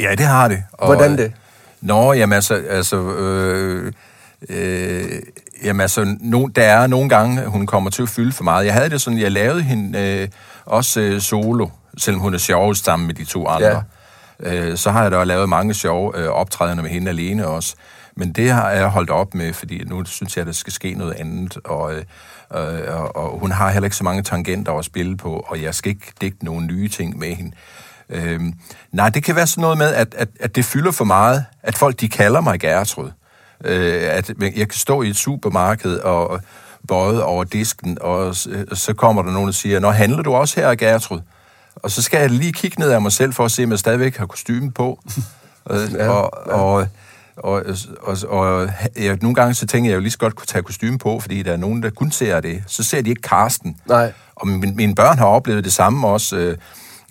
Ja, 0.00 0.10
det 0.10 0.26
har 0.26 0.48
det. 0.48 0.62
Og, 0.72 0.86
Hvordan 0.86 1.18
det? 1.18 1.32
Nå, 1.80 2.12
jamen 2.12 2.32
altså, 2.32 2.54
altså 2.70 2.96
øh, 2.96 3.92
øh, 4.48 5.04
jamen 5.64 5.80
altså 5.80 6.16
no, 6.20 6.46
der 6.46 6.62
er 6.62 6.86
nogle 6.86 7.08
gange, 7.08 7.46
hun 7.46 7.66
kommer 7.66 7.90
til 7.90 8.02
at 8.02 8.08
fylde 8.08 8.32
for 8.32 8.44
meget. 8.44 8.66
Jeg 8.66 8.74
havde 8.74 8.90
det 8.90 9.00
sådan, 9.00 9.18
jeg 9.18 9.32
lavede 9.32 9.62
hende 9.62 9.98
øh, 9.98 10.28
også 10.64 11.00
øh, 11.00 11.20
solo, 11.20 11.68
selvom 11.98 12.20
hun 12.20 12.34
er 12.34 12.38
sjovest 12.38 12.84
sammen 12.84 13.06
med 13.06 13.14
de 13.14 13.24
to 13.24 13.48
andre. 13.48 13.84
Ja. 14.42 14.70
Øh, 14.70 14.76
så 14.76 14.90
har 14.90 15.02
jeg 15.02 15.10
da 15.10 15.24
lavet 15.24 15.48
mange 15.48 15.74
sjove 15.74 16.18
øh, 16.18 16.28
optrædener 16.28 16.82
med 16.82 16.90
hende 16.90 17.08
alene 17.08 17.46
også. 17.46 17.74
Men 18.16 18.32
det 18.32 18.50
har 18.50 18.70
jeg 18.70 18.88
holdt 18.88 19.10
op 19.10 19.34
med, 19.34 19.52
fordi 19.52 19.84
nu 19.84 20.04
synes 20.04 20.36
jeg, 20.36 20.40
at 20.40 20.46
der 20.46 20.52
skal 20.52 20.72
ske 20.72 20.94
noget 20.94 21.12
andet, 21.12 21.58
og, 21.64 21.94
øh, 21.94 22.04
øh, 22.54 22.94
og, 22.94 23.16
og 23.16 23.38
hun 23.38 23.50
har 23.50 23.70
heller 23.70 23.86
ikke 23.86 23.96
så 23.96 24.04
mange 24.04 24.22
tangenter 24.22 24.72
at 24.72 24.84
spille 24.84 25.16
på, 25.16 25.44
og 25.48 25.62
jeg 25.62 25.74
skal 25.74 25.90
ikke 25.90 26.12
digte 26.20 26.44
nogle 26.44 26.66
nye 26.66 26.88
ting 26.88 27.18
med 27.18 27.34
hende. 27.34 27.52
Øhm, 28.08 28.54
nej, 28.92 29.08
det 29.08 29.24
kan 29.24 29.36
være 29.36 29.46
sådan 29.46 29.62
noget 29.62 29.78
med, 29.78 29.94
at, 29.94 30.14
at, 30.14 30.28
at 30.40 30.56
det 30.56 30.64
fylder 30.64 30.92
for 30.92 31.04
meget, 31.04 31.44
at 31.62 31.78
folk 31.78 32.00
de 32.00 32.08
kalder 32.08 32.40
mig 32.40 32.60
Gertrud. 32.60 33.10
Øh, 33.64 34.02
at 34.02 34.30
jeg 34.40 34.68
kan 34.68 34.78
stå 34.78 35.02
i 35.02 35.08
et 35.08 35.16
supermarked 35.16 35.96
og 35.98 36.40
bøjet 36.88 37.22
over 37.22 37.44
disken, 37.44 37.98
og 38.00 38.36
så 38.72 38.94
kommer 38.96 39.22
der 39.22 39.32
nogen, 39.32 39.46
der 39.46 39.52
siger, 39.52 39.80
Nå, 39.80 39.90
handler 39.90 40.22
du 40.22 40.34
også 40.34 40.60
her, 40.60 40.74
Gertrud? 40.74 41.20
Og 41.76 41.90
så 41.90 42.02
skal 42.02 42.20
jeg 42.20 42.30
lige 42.30 42.52
kigge 42.52 42.80
ned 42.80 42.90
af 42.90 43.02
mig 43.02 43.12
selv, 43.12 43.32
for 43.32 43.44
at 43.44 43.50
se, 43.50 43.64
om 43.64 43.70
jeg 43.70 43.78
stadigvæk 43.78 44.16
har 44.16 44.26
kostyme 44.26 44.72
på. 44.72 44.98
og, 45.64 45.78
Ja, 45.88 46.08
og, 46.08 46.46
og, 46.46 46.86
og, 47.36 47.64
og, 48.02 48.16
og 48.28 48.68
jeg, 48.96 49.18
nogle 49.22 49.34
gange 49.34 49.54
så 49.54 49.66
tænker 49.66 49.90
jeg, 49.90 49.90
at 49.90 49.92
jeg 49.92 49.96
jo 49.96 50.02
lige 50.02 50.10
så 50.10 50.18
godt 50.18 50.34
kunne 50.34 50.46
tage 50.46 50.62
kostyme 50.62 50.98
på, 50.98 51.20
fordi 51.20 51.42
der 51.42 51.52
er 51.52 51.56
nogen, 51.56 51.82
der 51.82 51.90
kun 51.90 52.10
ser 52.10 52.40
det. 52.40 52.62
Så 52.66 52.84
ser 52.84 53.02
de 53.02 53.10
ikke 53.10 53.22
Karsten. 53.22 53.76
Nej. 53.86 54.12
Og 54.34 54.48
min, 54.48 54.76
mine 54.76 54.94
børn 54.94 55.18
har 55.18 55.26
oplevet 55.26 55.64
det 55.64 55.72
samme 55.72 56.08
også, 56.08 56.36
øh, 56.36 56.56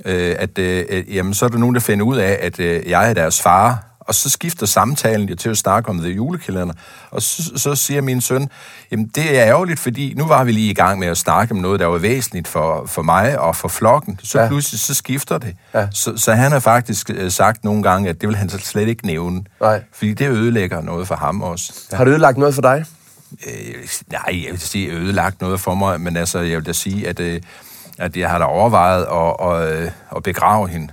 øh, 0.05 0.36
at 0.39 0.58
øh, 0.58 1.15
jamen, 1.15 1.34
så 1.34 1.46
er 1.46 1.50
der 1.50 1.58
nogen, 1.58 1.75
der 1.75 1.81
finder 1.81 2.05
ud 2.05 2.17
af, 2.17 2.38
at 2.41 2.60
øh, 2.60 2.89
jeg 2.89 3.10
er 3.10 3.13
deres 3.13 3.41
far, 3.41 3.90
og 4.08 4.15
så 4.15 4.29
skifter 4.29 4.65
samtalen 4.65 5.29
jo 5.29 5.36
til 5.36 5.50
at 5.50 5.58
snakke 5.58 5.89
om 5.89 6.00
det 6.00 6.15
julekalender. 6.15 6.74
Og 7.12 7.22
så, 7.22 7.51
så 7.55 7.75
siger 7.75 8.01
min 8.01 8.22
søn, 8.22 8.50
jamen 8.91 9.08
det 9.15 9.39
er 9.39 9.46
ærgerligt, 9.46 9.79
fordi 9.79 10.13
nu 10.17 10.25
var 10.27 10.43
vi 10.43 10.51
lige 10.51 10.70
i 10.72 10.74
gang 10.74 11.00
med 11.00 11.08
at 11.08 11.17
snakke 11.17 11.53
om 11.53 11.58
noget, 11.62 11.79
der 11.79 11.86
var 11.86 11.98
væsentligt 11.98 12.48
for, 12.48 12.86
for 12.86 13.01
mig 13.01 13.39
og 13.39 13.55
for 13.55 13.67
flokken. 13.67 14.20
Så 14.24 14.38
Ja. 14.38 14.43
ja. 14.43 14.50
pludselig 14.50 14.79
så 14.79 14.93
skifter 14.93 15.38
det. 15.38 15.55
Ja. 15.74 15.88
Så, 15.91 16.17
så 16.17 16.34
han 16.34 16.51
har 16.51 16.60
faktisk 16.60 17.10
øh, 17.13 17.31
sagt 17.31 17.63
nogle 17.63 17.84
gange, 17.84 18.10
at 18.10 18.22
det 18.22 18.29
vil 18.29 18.36
han 18.36 18.50
så 18.50 18.58
slet 18.58 18.88
ikke 18.88 19.05
nævne. 19.05 19.43
Nej. 19.62 19.84
Fordi 19.93 20.13
det 20.13 20.29
ødelægger 20.29 20.81
noget 20.81 21.08
for 21.08 21.15
ham 21.15 21.41
også. 21.41 21.74
Har 21.93 22.03
det 22.03 22.12
ødelagt 22.12 22.38
noget 22.38 22.55
for 22.55 22.62
dig? 22.62 22.86
Øh, 23.48 23.88
nej, 24.12 24.43
jeg 24.46 24.51
vil 24.51 24.60
sige 24.60 24.91
ødelagt 24.91 25.41
noget 25.41 25.60
for 25.60 25.75
mig, 25.75 26.01
men 26.01 26.17
altså, 26.17 26.39
jeg 26.39 26.58
vil 26.58 26.65
da 26.65 26.74
sige, 26.74 27.08
at, 27.08 27.20
øh, 27.20 27.41
at 28.00 28.17
jeg 28.17 28.29
har 28.29 28.38
da 28.38 28.46
overvejet 28.46 29.05
at, 29.12 29.48
at, 29.51 29.79
øh, 29.84 29.91
at 30.15 30.24
begrave 30.24 30.67
hende. 30.70 30.88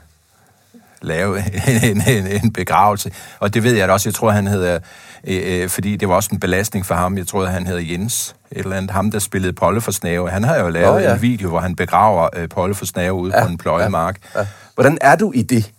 Lave 1.03 1.39
en, 1.83 2.03
en, 2.09 2.27
en 2.27 2.53
begravelse. 2.53 3.13
Og 3.39 3.55
det 3.55 3.63
ved 3.63 3.75
jeg 3.75 3.89
da 3.89 3.93
også. 3.93 4.09
Jeg 4.09 4.15
tror, 4.15 4.31
han 4.31 4.47
hedder... 4.47 4.79
Øh, 5.25 5.63
øh, 5.63 5.69
fordi 5.69 5.97
det 5.97 6.09
var 6.09 6.15
også 6.15 6.31
en 6.33 6.41
belastning 6.41 6.87
for 6.87 6.95
ham. 6.95 7.19
Jeg 7.19 7.27
tror, 7.27 7.47
han 7.47 7.67
hedder 7.67 7.83
Jens. 7.83 8.37
Et 8.53 8.59
eller 8.59 8.77
andet. 8.77 8.91
Ham, 8.91 9.11
der 9.11 9.19
spillede 9.19 9.53
Polle 9.53 9.81
for 9.81 9.93
Snave. 9.93 10.31
Han 10.31 10.45
har 10.45 10.59
jo 10.59 10.69
lavet 10.69 10.97
oh, 10.97 11.03
ja. 11.03 11.15
en 11.15 11.23
video, 11.23 11.49
hvor 11.49 11.61
han 11.61 11.77
begraver 11.77 12.29
øh, 12.37 12.49
Polle 12.49 12.75
for 12.75 12.87
Snave 12.87 13.13
ude 13.13 13.37
ja, 13.37 13.45
på 13.45 13.51
en 13.51 13.59
pløjemark. 13.59 14.21
Ja. 14.35 14.41
Ja. 14.41 14.47
Hvordan 14.75 14.99
er 15.01 15.17
du 15.17 15.33
i 15.33 15.43
det 15.43 15.73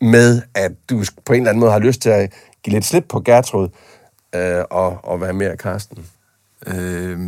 med, 0.00 0.42
at 0.54 0.72
du 0.90 1.04
på 1.26 1.32
en 1.32 1.40
eller 1.40 1.50
anden 1.50 1.60
måde 1.60 1.72
har 1.72 1.78
lyst 1.78 2.00
til 2.00 2.10
at 2.10 2.32
give 2.64 2.74
lidt 2.74 2.84
slip 2.84 3.04
på 3.08 3.20
Gertrud 3.20 3.68
øh, 4.34 4.64
og, 4.70 4.98
og 5.04 5.20
være 5.20 5.32
mere 5.32 5.56
Karsten? 5.56 6.06
Øh, 6.66 7.18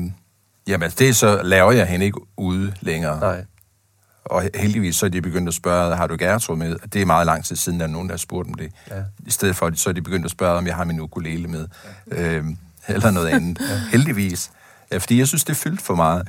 jamen, 0.66 0.90
det 0.98 1.16
så 1.16 1.42
laver 1.42 1.72
jeg 1.72 1.86
hende 1.86 2.06
ikke 2.06 2.20
ude 2.36 2.74
længere. 2.80 3.20
Nej. 3.20 3.44
Og 4.30 4.50
heldigvis 4.54 4.96
så 4.96 5.06
er 5.06 5.10
de 5.10 5.22
begyndt 5.22 5.48
at 5.48 5.54
spørge, 5.54 5.96
har 5.96 6.06
du 6.06 6.16
Gertrud 6.18 6.56
med? 6.56 6.76
Det 6.92 7.02
er 7.02 7.06
meget 7.06 7.26
lang 7.26 7.44
tid 7.44 7.56
siden, 7.56 7.80
der 7.80 7.86
er 7.86 7.90
nogen, 7.90 8.08
der 8.08 8.12
har 8.12 8.18
spurgt 8.18 8.48
om 8.48 8.54
det. 8.54 8.72
Ja. 8.90 9.02
I 9.26 9.30
stedet 9.30 9.56
for, 9.56 9.70
så 9.74 9.88
er 9.88 9.92
de 9.92 10.02
begyndt 10.02 10.24
at 10.24 10.30
spørge, 10.30 10.58
om 10.58 10.66
jeg 10.66 10.76
har 10.76 10.84
min 10.84 11.00
ukulele 11.00 11.48
med. 11.48 11.66
Ja. 12.10 12.22
Øhm, 12.22 12.56
eller 12.88 13.10
noget 13.10 13.28
andet. 13.28 13.60
ja. 13.60 13.80
Heldigvis. 13.92 14.50
Ja, 14.92 14.98
fordi 14.98 15.18
jeg 15.18 15.28
synes, 15.28 15.44
det 15.44 15.52
er 15.52 15.56
fyldt 15.56 15.82
for 15.82 15.94
meget. 15.94 16.28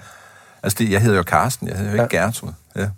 Altså, 0.63 0.77
det, 0.79 0.91
jeg 0.91 1.01
hedder 1.01 1.17
jo 1.17 1.23
Karsten, 1.23 1.67
jeg 1.67 1.77
hedder 1.77 1.91
jo 1.91 2.03
ikke 2.03 2.17
ja. 2.17 2.25
Gertrud. 2.25 2.51
Ja. 2.75 2.89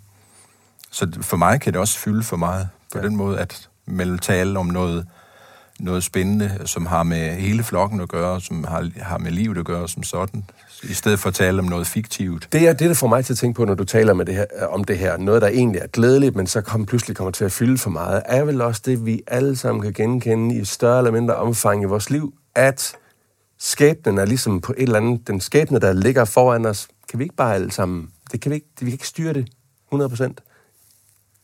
Så 0.90 1.18
for 1.20 1.36
mig 1.36 1.60
kan 1.60 1.72
det 1.72 1.80
også 1.80 1.98
fylde 1.98 2.22
for 2.22 2.36
meget 2.36 2.68
på 2.92 2.98
ja. 2.98 3.04
den 3.04 3.16
måde, 3.16 3.38
at 3.38 3.68
man 3.86 4.18
tale 4.18 4.58
om 4.58 4.66
noget, 4.66 5.06
noget 5.80 6.04
spændende, 6.04 6.58
som 6.64 6.86
har 6.86 7.02
med 7.02 7.30
hele 7.30 7.62
flokken 7.62 8.00
at 8.00 8.08
gøre, 8.08 8.40
som 8.40 8.64
har, 8.64 8.90
har 8.96 9.18
med 9.18 9.30
livet 9.30 9.58
at 9.58 9.64
gøre 9.64 9.88
som 9.88 10.02
sådan, 10.02 10.44
i 10.82 10.92
stedet 10.92 11.18
for 11.18 11.28
at 11.28 11.34
tale 11.34 11.58
om 11.58 11.64
noget 11.64 11.86
fiktivt. 11.86 12.48
Det 12.52 12.68
er 12.68 12.72
det, 12.72 12.88
der 12.88 12.94
får 12.94 13.06
mig 13.06 13.24
til 13.24 13.32
at 13.32 13.38
tænke 13.38 13.56
på, 13.56 13.64
når 13.64 13.74
du 13.74 13.84
taler 13.84 14.14
med 14.14 14.26
det 14.26 14.34
her, 14.34 14.46
om 14.68 14.84
det 14.84 14.98
her. 14.98 15.16
Noget, 15.16 15.42
der 15.42 15.48
egentlig 15.48 15.80
er 15.80 15.86
glædeligt, 15.86 16.36
men 16.36 16.46
så 16.46 16.60
kom, 16.60 16.86
pludselig 16.86 17.16
kommer 17.16 17.30
til 17.30 17.44
at 17.44 17.52
fylde 17.52 17.78
for 17.78 17.90
meget, 17.90 18.22
er 18.26 18.44
vel 18.44 18.60
også 18.60 18.82
det, 18.84 19.06
vi 19.06 19.22
alle 19.26 19.56
sammen 19.56 19.82
kan 19.82 19.92
genkende 19.92 20.56
i 20.56 20.64
større 20.64 20.98
eller 20.98 21.10
mindre 21.10 21.36
omfang 21.36 21.82
i 21.82 21.84
vores 21.84 22.10
liv, 22.10 22.34
at 22.54 22.96
skæbnen 23.58 24.18
er 24.18 24.24
ligesom 24.24 24.60
på 24.60 24.72
et 24.76 24.82
eller 24.82 24.96
andet, 24.96 25.28
den 25.28 25.40
skæbne, 25.40 25.78
der 25.78 25.92
ligger 25.92 26.24
foran 26.24 26.66
os, 26.66 26.88
kan 27.08 27.18
vi 27.18 27.24
ikke 27.24 27.36
bare 27.36 27.54
alle 27.54 27.72
sammen, 27.72 28.08
det 28.32 28.40
kan 28.40 28.50
vi 28.50 28.54
ikke, 28.54 28.66
vi 28.80 28.84
kan 28.84 28.92
ikke 28.92 29.08
styre 29.08 29.32
det 29.32 29.48
100%. 29.94 30.32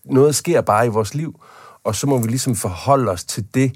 Noget 0.05 0.35
sker 0.35 0.61
bare 0.61 0.87
i 0.87 0.89
vores 0.89 1.15
liv, 1.15 1.41
og 1.85 1.95
så 1.95 2.07
må 2.07 2.19
vi 2.19 2.29
ligesom 2.29 2.57
forholde 2.57 3.11
os 3.11 3.25
til 3.25 3.47
det. 3.55 3.73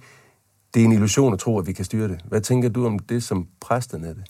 Det 0.75 0.81
er 0.81 0.85
en 0.85 0.93
illusion 0.93 1.33
at 1.33 1.38
tro, 1.38 1.59
at 1.59 1.66
vi 1.66 1.73
kan 1.73 1.85
styre 1.85 2.09
det. 2.09 2.21
Hvad 2.25 2.40
tænker 2.40 2.69
du 2.69 2.87
om 2.87 2.99
det 2.99 3.23
som 3.23 3.47
præsten 3.61 4.04
af 4.04 4.14
det? 4.14 4.25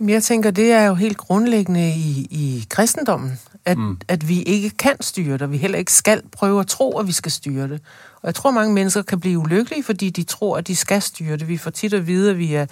Jamen, 0.00 0.10
jeg 0.10 0.22
tænker, 0.22 0.50
det 0.50 0.72
er 0.72 0.84
jo 0.84 0.94
helt 0.94 1.16
grundlæggende 1.16 1.90
i, 1.90 2.26
i 2.30 2.66
kristendommen, 2.68 3.38
at, 3.64 3.78
mm. 3.78 3.98
at 4.08 4.28
vi 4.28 4.42
ikke 4.42 4.70
kan 4.70 4.96
styre 5.00 5.32
det, 5.32 5.42
og 5.42 5.52
vi 5.52 5.56
heller 5.56 5.78
ikke 5.78 5.92
skal 5.92 6.22
prøve 6.32 6.60
at 6.60 6.66
tro, 6.66 6.98
at 6.98 7.06
vi 7.06 7.12
skal 7.12 7.32
styre 7.32 7.68
det. 7.68 7.80
Og 8.14 8.26
jeg 8.26 8.34
tror, 8.34 8.50
mange 8.50 8.74
mennesker 8.74 9.02
kan 9.02 9.20
blive 9.20 9.38
ulykkelige, 9.38 9.82
fordi 9.82 10.10
de 10.10 10.22
tror, 10.22 10.56
at 10.56 10.66
de 10.66 10.76
skal 10.76 11.02
styre 11.02 11.36
det. 11.36 11.48
Vi 11.48 11.56
får 11.56 11.70
tit 11.70 11.94
at 11.94 12.06
vide, 12.06 12.30
at 12.30 12.38
vi 12.38 12.54
er, 12.54 12.66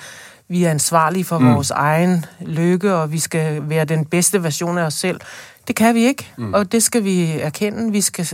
vi 0.49 0.65
er 0.65 0.71
ansvarlige 0.71 1.25
for 1.25 1.39
mm. 1.39 1.55
vores 1.55 1.71
egen 1.71 2.25
lykke, 2.41 2.95
og 2.95 3.13
vi 3.13 3.19
skal 3.19 3.69
være 3.69 3.85
den 3.85 4.05
bedste 4.05 4.43
version 4.43 4.79
af 4.79 4.83
os 4.83 4.95
selv. 4.95 5.21
Det 5.69 5.77
kan 5.77 5.95
vi 5.95 6.05
ikke, 6.05 6.33
mm. 6.39 6.55
og 6.55 6.73
det 6.73 6.83
skal 6.83 7.05
vi 7.05 7.31
erkende. 7.31 7.93
Vi 7.93 8.01
skal 8.01 8.29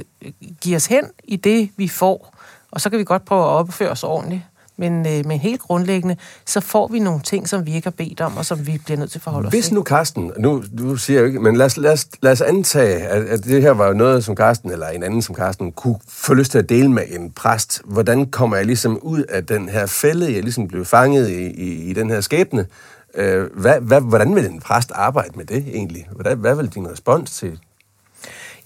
give 0.60 0.76
os 0.76 0.86
hen 0.86 1.04
i 1.24 1.36
det, 1.36 1.70
vi 1.76 1.88
får, 1.88 2.34
og 2.70 2.80
så 2.80 2.90
kan 2.90 2.98
vi 2.98 3.04
godt 3.04 3.24
prøve 3.24 3.42
at 3.42 3.48
opføre 3.48 3.90
os 3.90 4.02
ordentligt. 4.02 4.42
Men, 4.76 5.06
øh, 5.06 5.26
men 5.26 5.38
helt 5.38 5.60
grundlæggende, 5.60 6.16
så 6.46 6.60
får 6.60 6.88
vi 6.88 6.98
nogle 6.98 7.20
ting, 7.20 7.48
som 7.48 7.66
vi 7.66 7.74
ikke 7.74 7.86
har 7.86 7.90
bedt 7.90 8.20
om, 8.20 8.36
og 8.36 8.46
som 8.46 8.66
vi 8.66 8.80
bliver 8.84 8.98
nødt 8.98 9.10
til 9.10 9.18
at 9.18 9.22
forholde 9.22 9.46
os 9.46 9.52
Hvis 9.52 9.64
til. 9.64 9.74
nu 9.74 9.82
Karsten, 9.82 10.32
nu 10.38 10.62
du 10.78 10.96
siger 10.96 11.20
jo 11.20 11.26
ikke, 11.26 11.40
men 11.40 11.56
lad 11.56 11.66
os, 11.66 11.76
lad 11.76 11.92
os, 11.92 12.06
lad 12.22 12.32
os 12.32 12.40
antage, 12.40 12.98
at, 13.00 13.24
at 13.24 13.44
det 13.44 13.62
her 13.62 13.70
var 13.70 13.92
noget, 13.92 14.24
som 14.24 14.36
Karsten, 14.36 14.70
eller 14.70 14.88
en 14.88 15.02
anden 15.02 15.22
som 15.22 15.34
Karsten, 15.34 15.72
kunne 15.72 15.98
få 16.08 16.34
lyst 16.34 16.50
til 16.50 16.58
at 16.58 16.68
dele 16.68 16.88
med 16.88 17.02
en 17.10 17.30
præst. 17.30 17.82
Hvordan 17.84 18.26
kommer 18.26 18.56
jeg 18.56 18.66
ligesom 18.66 18.98
ud 18.98 19.22
af 19.22 19.46
den 19.46 19.68
her 19.68 19.86
fælde, 19.86 20.34
jeg 20.34 20.42
ligesom 20.42 20.68
blev 20.68 20.84
fanget 20.84 21.30
i, 21.30 21.46
i, 21.46 21.90
i 21.90 21.92
den 21.92 22.10
her 22.10 22.20
skæbne? 22.20 22.66
Øh, 23.14 23.46
hvad, 23.54 23.80
hvad, 23.80 24.00
hvordan 24.00 24.34
vil 24.34 24.46
en 24.46 24.60
præst 24.60 24.92
arbejde 24.94 25.32
med 25.36 25.44
det 25.44 25.64
egentlig? 25.68 26.08
Hvad, 26.12 26.36
hvad 26.36 26.54
vil 26.54 26.68
din 26.68 26.90
respons 26.90 27.30
til? 27.30 27.58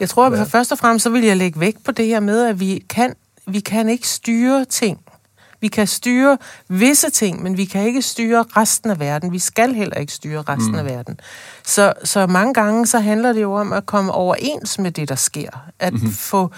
Jeg 0.00 0.08
tror, 0.08 0.26
at 0.26 0.48
først 0.48 0.72
og 0.72 0.78
fremmest 0.78 1.02
så 1.02 1.10
vil 1.10 1.24
jeg 1.24 1.36
lægge 1.36 1.60
vægt 1.60 1.84
på 1.84 1.92
det 1.92 2.06
her 2.06 2.20
med, 2.20 2.46
at 2.46 2.60
vi 2.60 2.84
kan, 2.88 3.14
vi 3.46 3.60
kan 3.60 3.88
ikke 3.88 4.08
styre 4.08 4.64
ting. 4.64 5.00
Vi 5.60 5.68
kan 5.68 5.86
styre 5.86 6.38
visse 6.68 7.10
ting, 7.10 7.42
men 7.42 7.56
vi 7.56 7.64
kan 7.64 7.86
ikke 7.86 8.02
styre 8.02 8.44
resten 8.56 8.90
af 8.90 9.00
verden. 9.00 9.32
Vi 9.32 9.38
skal 9.38 9.74
heller 9.74 9.96
ikke 9.96 10.12
styre 10.12 10.42
resten 10.42 10.72
mm. 10.72 10.78
af 10.78 10.84
verden. 10.84 11.20
Så, 11.66 11.92
så 12.04 12.26
mange 12.26 12.54
gange 12.54 12.86
så 12.86 12.98
handler 12.98 13.32
det 13.32 13.42
jo 13.42 13.54
om 13.54 13.72
at 13.72 13.86
komme 13.86 14.12
overens 14.12 14.78
med 14.78 14.90
det, 14.90 15.08
der 15.08 15.14
sker. 15.14 15.50
At 15.78 15.92
mm-hmm. 15.92 16.12
få 16.12 16.50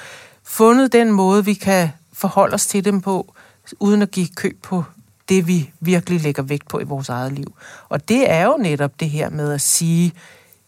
fundet 0.44 0.92
den 0.92 1.12
måde, 1.12 1.44
vi 1.44 1.54
kan 1.54 1.88
forholde 2.12 2.54
os 2.54 2.66
til 2.66 2.84
dem 2.84 3.00
på, 3.00 3.34
uden 3.80 4.02
at 4.02 4.10
give 4.10 4.28
køb 4.36 4.62
på 4.62 4.84
det, 5.28 5.46
vi 5.46 5.70
virkelig 5.80 6.20
lægger 6.20 6.42
vægt 6.42 6.68
på 6.68 6.80
i 6.80 6.84
vores 6.84 7.08
eget 7.08 7.32
liv. 7.32 7.54
Og 7.88 8.08
det 8.08 8.30
er 8.30 8.44
jo 8.44 8.56
netop 8.60 9.00
det 9.00 9.10
her 9.10 9.30
med 9.30 9.52
at 9.52 9.60
sige, 9.60 10.12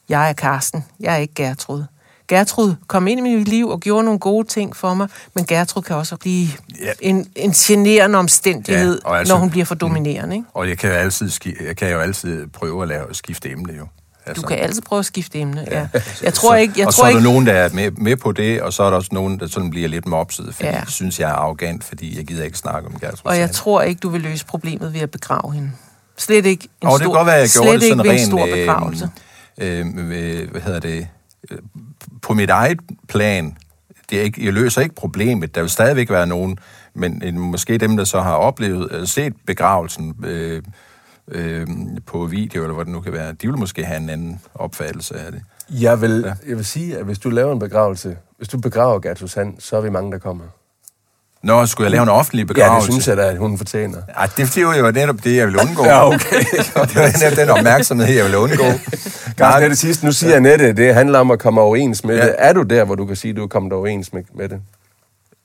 jeg 0.09 0.29
er 0.29 0.33
Karsten, 0.33 0.85
jeg 1.01 1.15
er 1.15 1.19
ikke 1.19 1.35
Gertrud. 1.35 1.85
Gertrud 2.37 2.75
kom 2.87 3.07
ind 3.07 3.27
i 3.27 3.37
mit 3.37 3.49
liv 3.49 3.69
og 3.69 3.81
gjorde 3.81 4.05
nogle 4.05 4.21
gode 4.21 4.49
ting 4.49 4.77
for 4.77 4.95
mig, 4.95 5.09
men 5.35 5.45
Gertrud 5.47 5.83
kan 5.83 5.97
også 5.97 6.17
blive 6.17 6.49
Ja. 6.81 6.93
en, 7.01 7.27
en 7.37 7.51
generende 7.53 8.19
omstændighed, 8.19 9.01
Ja, 9.07 9.15
altså- 9.15 9.35
når 9.35 9.41
hun 9.41 9.51
bliver 9.51 9.65
for 9.65 9.75
dominerende. 9.75 10.37
Ikke? 10.37 10.49
Og 10.55 10.69
jeg 10.69 10.79
kan 10.79 10.91
jo 10.91 10.97
altid, 10.97 11.31
jeg 11.67 11.77
kan 11.77 11.91
jo 11.93 11.99
altid 12.01 12.47
prøve 12.47 12.83
at 12.83 12.89
lave 12.89 13.05
skifte 13.13 13.51
emne 13.51 13.73
jo. 13.79 13.87
Altså, 14.27 14.43
Du 14.43 14.47
kan 14.49 14.59
altid 14.59 14.83
prøve 14.83 14.99
at 14.99 15.07
skifte 15.07 15.39
emne. 15.41 15.67
Ja. 15.71 15.89
Jeg 16.23 16.35
tror 16.35 16.55
ikke... 16.55 16.75
Jeg 16.77 16.87
og 16.87 16.95
tror 16.95 17.03
så 17.03 17.07
er 17.07 17.09
ikke, 17.09 17.19
der 17.19 17.25
nogen, 17.33 17.47
der 17.47 17.53
er 17.53 17.69
med, 17.73 17.91
med 17.91 18.17
på 18.17 18.33
det, 18.33 18.63
og 18.63 18.73
så 18.73 18.83
er 18.83 18.91
der 18.91 18.97
også 18.97 19.09
nogen, 19.13 19.41
der 19.41 19.47
sådan 19.47 19.71
bliver 19.71 19.89
lidt 19.89 20.07
mopset, 20.07 20.55
fordi 20.55 20.69
Ja. 20.69 20.81
de 20.87 20.91
synes, 20.93 21.21
jeg 21.21 21.31
er 21.31 21.35
arrogant, 21.35 21.85
fordi 21.85 22.17
jeg 22.17 22.25
gider 22.27 22.45
ikke 22.45 22.59
snakke 22.59 22.89
om 22.89 22.99
Gertrud 23.01 23.21
og 23.25 23.39
jeg 23.39 23.49
Sand. 23.49 23.55
tror 23.55 23.83
ikke, 23.83 23.99
du 23.99 24.09
vil 24.09 24.21
løse 24.21 24.47
problemet 24.47 24.93
ved 24.95 25.01
at 25.01 25.11
begrave 25.11 25.53
hende. 25.55 25.71
Slet 26.19 26.47
ikke 26.47 26.69
en 26.83 26.89
Og 26.89 26.91
stor, 26.93 26.97
det 26.99 27.05
kan 27.07 27.13
godt 27.13 27.27
være, 27.27 27.35
at 27.37 27.41
jeg 27.41 27.51
slet 27.51 27.63
gjorde 27.65 27.79
det 27.79 27.85
ikke 27.85 27.97
sådan 27.97 28.13
ved 28.13 28.21
en 28.21 28.27
stor 28.27 28.43
rent... 28.45 28.53
begravelse. 28.55 29.11
Øh, 29.59 29.87
øh, 30.43 30.51
hvad 30.51 30.61
hedder 30.61 30.81
det? 30.81 31.09
På 32.23 32.35
mit 32.35 32.51
eget 32.51 32.81
plan, 33.09 33.57
det 34.11 34.19
er 34.19 34.23
ikke, 34.23 34.45
jeg 34.45 34.53
løser 34.53 34.81
ikke 34.81 34.95
problemet. 34.95 35.55
Der 35.55 35.61
vil 35.61 35.71
stadigvæk 35.71 36.11
være 36.11 36.27
nogen, 36.27 36.59
men 36.95 37.39
måske 37.39 37.79
dem, 37.79 37.97
der 37.97 38.05
så 38.05 38.21
har 38.21 38.35
oplevet, 38.35 38.93
øh, 38.93 39.07
set 39.07 39.35
begravelsen 39.47 40.17
øh, 40.25 40.63
øh, 41.29 41.67
på 42.07 42.27
video, 42.27 42.63
eller 42.63 42.75
hvad 42.75 42.85
det 42.85 42.93
nu 42.93 43.01
kan 43.01 43.13
være, 43.13 43.33
de 43.33 43.49
vil 43.49 43.59
måske 43.59 43.85
have 43.85 44.01
en 44.01 44.11
anden 44.11 44.41
opfattelse 44.55 45.15
af 45.15 45.33
det. 45.33 45.43
Jeg 45.71 46.01
vil, 46.01 46.23
ja. 46.27 46.35
jeg 46.49 46.57
vil 46.57 46.65
sige, 46.65 46.99
at 46.99 47.05
hvis 47.05 47.19
du 47.19 47.31
laver 47.31 47.53
en 47.53 47.59
begravelse, 47.59 48.17
hvis 48.37 48.49
du 48.49 48.59
begraver 48.59 49.01
Gertrud 49.01 49.29
Sand, 49.29 49.55
så 49.59 49.77
er 49.77 49.81
vi 49.81 49.91
mange, 49.91 50.13
der 50.13 50.19
kommer. 50.19 50.45
Nå, 51.43 51.67
skulle 51.67 51.85
jeg 51.85 51.91
lave 51.91 52.03
en 52.03 52.09
offentlig 52.09 52.39
Ja, 52.41 52.43
det 52.43 52.55
begravelse? 52.55 52.93
synes 52.93 53.09
jeg 53.09 53.17
da, 53.17 53.23
at 53.23 53.37
hun 53.39 53.59
fortjener. 53.59 53.99
Ej, 54.17 54.29
det, 54.37 54.55
det 54.55 54.67
var 54.67 54.77
jo 54.77 54.91
netop 54.91 55.17
det, 55.25 55.37
jeg 55.37 55.47
ville 55.47 55.61
undgå. 55.69 55.85
Ja, 55.93 56.07
okay. 56.07 56.41
det 56.63 56.73
var 56.75 57.23
netop 57.25 57.37
den 57.39 57.51
opmærksomhed, 57.51 58.15
jeg 58.15 58.25
ville 58.25 58.39
undgå. 58.39 58.65
Karsten, 59.39 59.63
er 59.65 59.69
det 59.69 59.79
sidste. 59.79 60.07
Nu 60.07 60.13
siger 60.13 60.37
Annette, 60.37 60.73
det 60.73 60.95
handler 60.95 61.19
om 61.19 61.31
at 61.31 61.39
komme 61.39 61.61
overens 61.61 62.05
med 62.05 62.15
Ja. 62.17 62.21
ja. 62.25 62.27
det. 62.29 62.37
Er 62.39 62.53
du 62.53 62.63
der, 62.63 62.85
hvor 62.85 62.95
du 62.95 63.07
kan 63.07 63.17
sige, 63.17 63.31
at 63.31 63.37
du 63.37 63.43
er 63.43 63.47
kommet 63.49 63.73
overens 63.73 64.13
med, 64.13 64.23
med 64.35 64.49
det? 64.49 64.61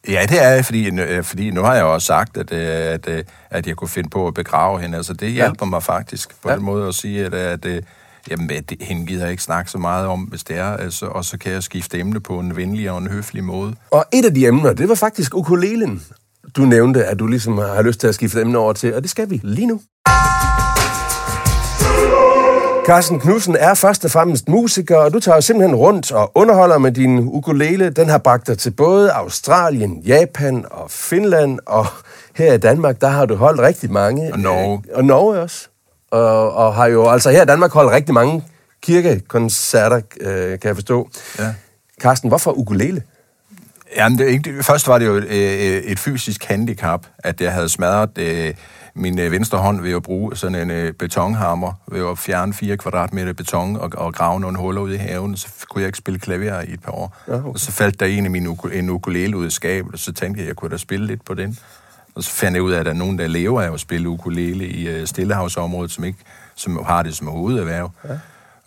Ja, 0.10 0.25
det 0.30 0.44
er 0.44 0.50
jeg, 0.50 0.66
fordi, 0.66 1.01
øh, 1.01 1.24
fordi 1.24 1.51
nu 1.51 1.62
har 1.62 1.75
jeg 1.75 1.84
også 1.84 2.06
sagt, 2.06 2.38
at, 2.38 2.51
øh, 2.54 2.94
at, 2.94 3.08
øh, 3.08 3.24
at 3.50 3.68
jeg 3.68 3.75
kunne 3.75 3.88
finde 3.88 4.10
på 4.10 4.27
at 4.27 4.34
begrave 4.34 4.82
hende. 4.82 4.98
Altså, 4.98 5.13
det 5.13 5.32
hjælper 5.32 5.66
mig 5.66 5.84
faktisk 5.84 6.30
på 6.30 6.36
Ja. 6.50 6.50
ja. 6.50 6.56
den 6.56 6.66
måde 6.66 6.88
at 6.88 6.96
sige, 6.96 7.25
at, 7.25 7.34
at 7.34 7.66
jamen, 8.29 8.50
det, 8.50 8.77
hende 8.81 9.05
gider 9.05 9.22
jeg 9.24 9.31
ikke 9.31 9.43
snakke 9.43 9.72
så 9.72 9.77
meget 9.77 10.07
om, 10.07 10.19
hvis 10.19 10.43
det 10.43 10.57
er. 10.57 10.77
Altså, 10.77 11.05
og 11.05 11.25
så 11.25 11.38
kan 11.38 11.51
jeg 11.51 11.63
skifte 11.63 12.00
emne 12.00 12.19
på 12.19 12.39
en 12.39 12.55
venlig 12.55 12.91
og 12.91 12.98
en 12.98 13.07
høflig 13.07 13.43
måde. 13.43 13.75
Og 13.91 14.05
et 14.13 14.25
af 14.25 14.34
de 14.34 14.48
emner, 14.48 14.74
det 14.74 14.89
var 14.89 14.96
faktisk 14.96 15.36
ukulelen. 15.36 16.03
Du 16.55 16.62
nævnte, 16.62 17.05
at 17.05 17.19
du 17.19 17.27
ligesom 17.27 17.57
har 17.57 17.81
lyst 17.81 18.00
til 18.00 18.07
at 18.07 18.15
skifte 18.15 18.41
emne 18.41 18.57
over 18.57 18.74
til, 18.74 18.96
og 18.96 19.01
det 19.01 19.10
skal 19.10 19.29
vi 19.29 19.39
lige 19.43 19.67
nu. 19.67 19.81
Carsten 22.88 23.19
Knudsen 23.19 23.55
er 23.60 23.74
først 23.74 24.05
og 24.05 24.12
fremmest 24.12 24.50
musiker, 24.50 24.98
og 24.98 25.13
du 25.13 25.19
tager 25.19 25.39
simpelthen 25.39 25.75
rundt 25.75 26.12
og 26.12 26.31
underholder 26.36 26.77
med 26.77 26.91
din 26.91 27.19
ukulele. 27.19 27.89
Den 27.89 28.10
har 28.10 28.17
bragt 28.17 28.48
dig 28.48 28.57
til 28.57 28.72
både 28.72 29.12
Australien, 29.12 30.01
Japan 30.05 30.65
og 30.72 30.91
Finland, 30.91 31.60
og 31.65 31.86
her 32.36 32.53
i 32.53 32.57
Danmark, 32.57 33.01
der 33.01 33.07
har 33.07 33.25
du 33.25 33.36
holdt 33.36 33.62
rigtig 33.62 33.91
mange. 33.91 34.34
Og 34.34 34.39
Norge. 34.39 34.84
Øh, 34.89 34.98
og 34.98 35.05
Norge 35.05 35.39
også. 35.39 35.69
Og, 36.12 36.54
og 36.54 36.76
har 36.76 36.86
jo 36.86 37.10
altså 37.10 37.30
her 37.30 37.42
i 37.42 37.46
Danmark 37.46 37.72
holdt 37.72 37.92
rigtig 37.92 38.14
mange 38.14 38.44
kirkekoncerter, 38.82 40.02
øh, 40.22 40.60
kan 40.60 40.68
jeg 40.68 40.76
forstå. 40.76 41.10
Ja. 41.40 41.54
Carsten, 42.02 42.30
hvorfor 42.30 42.52
ukulele? 42.52 43.04
Jamen, 43.96 44.20
det, 44.20 44.28
ikke, 44.28 44.64
først 44.64 44.88
var 44.88 44.98
det 44.98 45.06
jo 45.06 45.16
et, 45.16 45.24
øh, 45.24 45.84
et 45.84 46.00
fysisk 46.00 46.44
handicap, 46.44 47.06
at 47.20 47.42
jeg 47.42 47.54
havde 47.54 47.70
smadret 47.70 48.18
øh, 48.18 48.54
min 48.94 49.20
øh, 49.20 49.32
venstre 49.32 49.58
hånd 49.58 49.82
ved 49.82 49.92
at 49.92 50.04
bruge 50.04 50.36
sådan 50.36 50.56
en 50.56 50.72
øh, 50.72 50.94
betonhammer, 50.94 51.74
ved 51.88 52.10
at 52.10 52.18
fjerne 52.18 52.54
fire 52.54 52.78
kvadratmeter 52.78 53.34
beton 53.34 53.76
og, 53.76 53.92
og 53.98 54.14
grave 54.14 54.40
nogle 54.40 54.58
huller 54.58 54.82
ud 54.82 54.94
i 54.94 54.98
haven, 54.98 55.38
så 55.38 55.48
kunne 55.70 55.82
jeg 55.82 55.88
ikke 55.88 55.98
spille 55.98 56.20
klaver 56.20 56.62
i 56.62 56.74
et 56.74 56.82
par 56.82 56.92
år. 56.92 57.18
Ja, 57.28 57.34
okay. 57.34 57.50
Og 57.50 57.60
så 57.60 57.72
faldt 57.72 58.00
der 58.00 58.06
en 58.06 58.26
i 58.26 58.30
min 58.30 58.48
uku- 58.48 58.74
en 58.74 58.90
ukulele 58.90 59.38
ud 59.38 59.48
i 59.48 59.50
skabet, 59.50 59.94
og 59.94 60.00
så 60.00 60.14
tænkte 60.14 60.40
jeg, 60.40 60.46
at 60.46 60.48
jeg 60.48 60.56
kunne 60.56 60.72
da 60.72 60.78
spille 60.78 61.08
lidt 61.08 61.26
på 61.26 61.34
den. 61.34 61.60
Og 62.18 62.24
så 62.24 62.32
fandt 62.32 62.56
jeg 62.56 62.64
ud 62.64 62.72
af, 62.72 62.80
at 62.80 62.86
der 62.86 62.92
er 62.92 62.96
nogen, 62.96 63.20
der 63.20 63.28
lever 63.28 63.62
af 63.62 63.74
at 63.74 63.80
spille 63.80 64.10
ukulele 64.10 64.68
i 64.68 64.88
øh, 64.88 65.08
Stillehavsområdet, 65.08 65.92
som, 65.92 66.04
ikke, 66.04 66.20
som 66.56 66.84
har 66.86 67.04
det 67.04 67.16
som 67.16 67.28
hovederhverv. 67.28 67.92
Ja. 68.04 68.14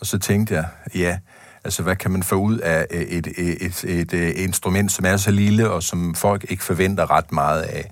Og 0.01 0.07
så 0.07 0.19
tænkte 0.19 0.55
jeg, 0.55 0.65
ja, 0.95 1.19
altså 1.65 1.83
hvad 1.83 1.97
kan 1.97 2.11
man 2.11 2.23
få 2.23 2.35
ud 2.35 2.59
af 2.59 2.87
øh, 2.91 3.01
et, 3.01 3.27
et, 3.27 3.57
et, 3.63 3.85
et, 3.85 4.15
et 4.15 4.37
instrument, 4.37 4.93
som 4.93 5.05
er 5.05 5.17
så 5.17 5.31
lille, 5.31 5.71
og 5.71 5.83
som 5.83 6.15
folk 6.15 6.47
ikke 6.49 6.65
forventer 6.65 7.11
ret 7.11 7.33
meget 7.33 7.63
af? 7.63 7.91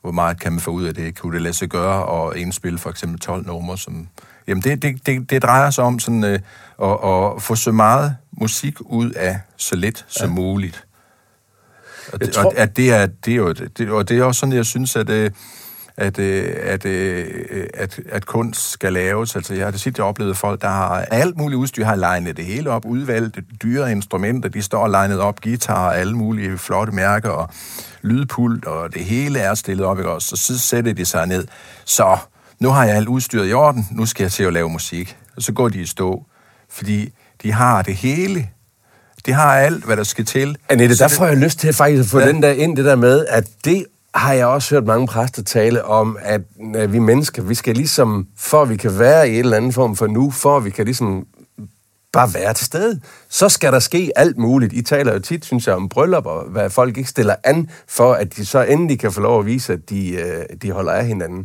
Hvor 0.00 0.10
meget 0.10 0.40
kan 0.40 0.52
man 0.52 0.60
få 0.60 0.70
ud 0.70 0.84
af 0.84 0.94
det? 0.94 1.18
Kunne 1.18 1.34
det 1.34 1.42
lade 1.42 1.54
sig 1.54 1.68
gøre 1.68 2.04
og 2.04 2.38
indspille 2.38 2.78
for 2.78 2.90
eksempel 2.90 3.20
12 3.20 3.46
numre? 3.46 3.78
Som, 3.78 4.08
jamen 4.46 4.62
det, 4.62 4.82
det, 4.82 5.06
det, 5.06 5.30
det 5.30 5.42
drejer 5.42 5.70
sig 5.70 5.84
om 5.84 5.98
sådan, 5.98 6.24
øh, 6.24 6.38
at, 6.82 6.92
at 7.04 7.42
få 7.42 7.54
så 7.54 7.72
meget 7.72 8.16
musik 8.32 8.80
ud 8.80 9.10
af 9.10 9.40
så 9.56 9.76
lidt 9.76 10.06
ja. 10.08 10.20
som 10.20 10.30
muligt. 10.30 10.84
Og, 12.12 12.20
det, 12.20 12.32
tror- 12.32 12.44
og 12.44 12.56
at 12.56 12.76
det 12.76 12.92
er, 12.92 13.06
det 13.06 13.32
er 13.32 13.36
jo, 13.36 13.52
det, 13.52 13.90
og 13.90 14.08
det 14.08 14.18
er 14.18 14.24
også 14.24 14.38
sådan, 14.38 14.54
jeg 14.54 14.66
synes, 14.66 14.96
at, 14.96 15.10
øh, 15.10 15.30
at, 15.96 16.18
øh, 16.18 16.54
at, 16.62 16.84
øh, 16.84 17.26
at, 17.74 18.00
at 18.08 18.26
kunst 18.26 18.70
skal 18.70 18.92
laves. 18.92 19.36
Altså, 19.36 19.54
jeg 19.54 19.66
har 19.66 19.70
det 19.70 19.80
tit 19.80 20.00
oplevet 20.00 20.36
folk, 20.36 20.62
der 20.62 20.68
har 20.68 21.06
alt 21.10 21.36
muligt 21.36 21.58
udstyr, 21.58 21.84
har 21.84 21.96
legnet 21.96 22.36
det 22.36 22.44
hele 22.44 22.70
op, 22.70 22.84
udvalgt 22.84 23.38
dyre 23.62 23.92
instrumenter, 23.92 24.48
de 24.48 24.62
står 24.62 24.88
legnet 24.88 25.20
op, 25.20 25.40
guitar, 25.40 25.90
alle 25.90 26.16
mulige 26.16 26.58
flotte 26.58 26.92
mærker, 26.92 27.30
og 27.30 27.50
lydpult, 28.02 28.64
og 28.64 28.94
det 28.94 29.04
hele 29.04 29.38
er 29.38 29.54
stillet 29.54 29.86
op, 29.86 29.98
ikke 29.98 30.10
også? 30.10 30.28
Så 30.28 30.36
så 30.36 30.58
sætter 30.58 30.92
de 30.92 31.04
sig 31.04 31.26
ned. 31.26 31.46
Så, 31.84 32.18
nu 32.60 32.68
har 32.68 32.84
jeg 32.84 32.96
alt 32.96 33.08
udstyret 33.08 33.50
i 33.50 33.52
orden, 33.52 33.86
nu 33.90 34.06
skal 34.06 34.24
jeg 34.24 34.32
til 34.32 34.44
at 34.44 34.52
lave 34.52 34.68
musik. 34.68 35.16
Og 35.36 35.42
så 35.42 35.52
går 35.52 35.68
de 35.68 35.80
i 35.80 35.86
stå, 35.86 36.24
fordi 36.70 37.12
de 37.42 37.52
har 37.52 37.82
det 37.82 37.94
hele. 37.94 38.48
De 39.26 39.32
har 39.32 39.54
alt, 39.58 39.84
hvad 39.84 39.96
der 39.96 40.02
skal 40.04 40.24
til. 40.24 40.56
Annette, 40.68 40.96
Så 40.96 41.04
der 41.04 41.08
det- 41.08 41.16
får 41.16 41.26
jeg 41.26 41.36
lyst 41.36 41.58
til 41.58 41.72
faktisk 41.72 42.00
at 42.00 42.06
få 42.10 42.18
ja. 42.20 42.28
Den 42.28 42.42
der 42.42 42.50
ind, 42.50 42.76
det 42.76 42.84
der 42.84 42.96
med, 42.96 43.26
at 43.28 43.48
det 43.64 43.84
har 44.14 44.32
jeg 44.32 44.46
også 44.46 44.74
hørt 44.74 44.84
mange 44.86 45.06
præster 45.06 45.42
tale 45.42 45.84
om, 45.84 46.18
at 46.22 46.40
vi 46.92 46.98
mennesker, 46.98 47.42
vi 47.42 47.54
skal 47.54 47.74
ligesom, 47.74 48.26
for 48.38 48.62
at 48.62 48.68
vi 48.70 48.76
kan 48.76 48.98
være 48.98 49.28
i 49.30 49.32
en 49.32 49.38
eller 49.38 49.56
anden 49.56 49.72
form 49.72 49.96
for 49.96 50.06
nu, 50.06 50.30
for 50.30 50.56
at 50.56 50.64
vi 50.64 50.70
kan 50.70 50.84
ligesom 50.84 51.24
bare 52.12 52.34
være 52.34 52.54
til 52.54 52.66
stede, 52.66 53.00
så 53.28 53.48
skal 53.48 53.72
der 53.72 53.78
ske 53.78 54.10
alt 54.16 54.38
muligt. 54.38 54.72
I 54.72 54.82
taler 54.82 55.12
jo 55.12 55.18
tit, 55.18 55.44
synes 55.44 55.66
jeg, 55.66 55.74
om 55.74 55.88
bryllup, 55.88 56.26
og 56.26 56.44
hvad 56.50 56.70
folk 56.70 56.96
ikke 56.98 57.10
stiller 57.10 57.34
an, 57.44 57.70
for 57.88 58.12
at 58.14 58.36
de 58.36 58.46
så 58.46 58.62
endelig 58.62 59.00
kan 59.00 59.12
få 59.12 59.20
lov 59.20 59.40
at 59.40 59.46
vise, 59.46 59.72
at 59.72 59.90
de, 59.90 60.10
øh, 60.10 60.44
de 60.62 60.70
holder 60.70 60.92
af 60.92 61.06
hinanden. 61.06 61.44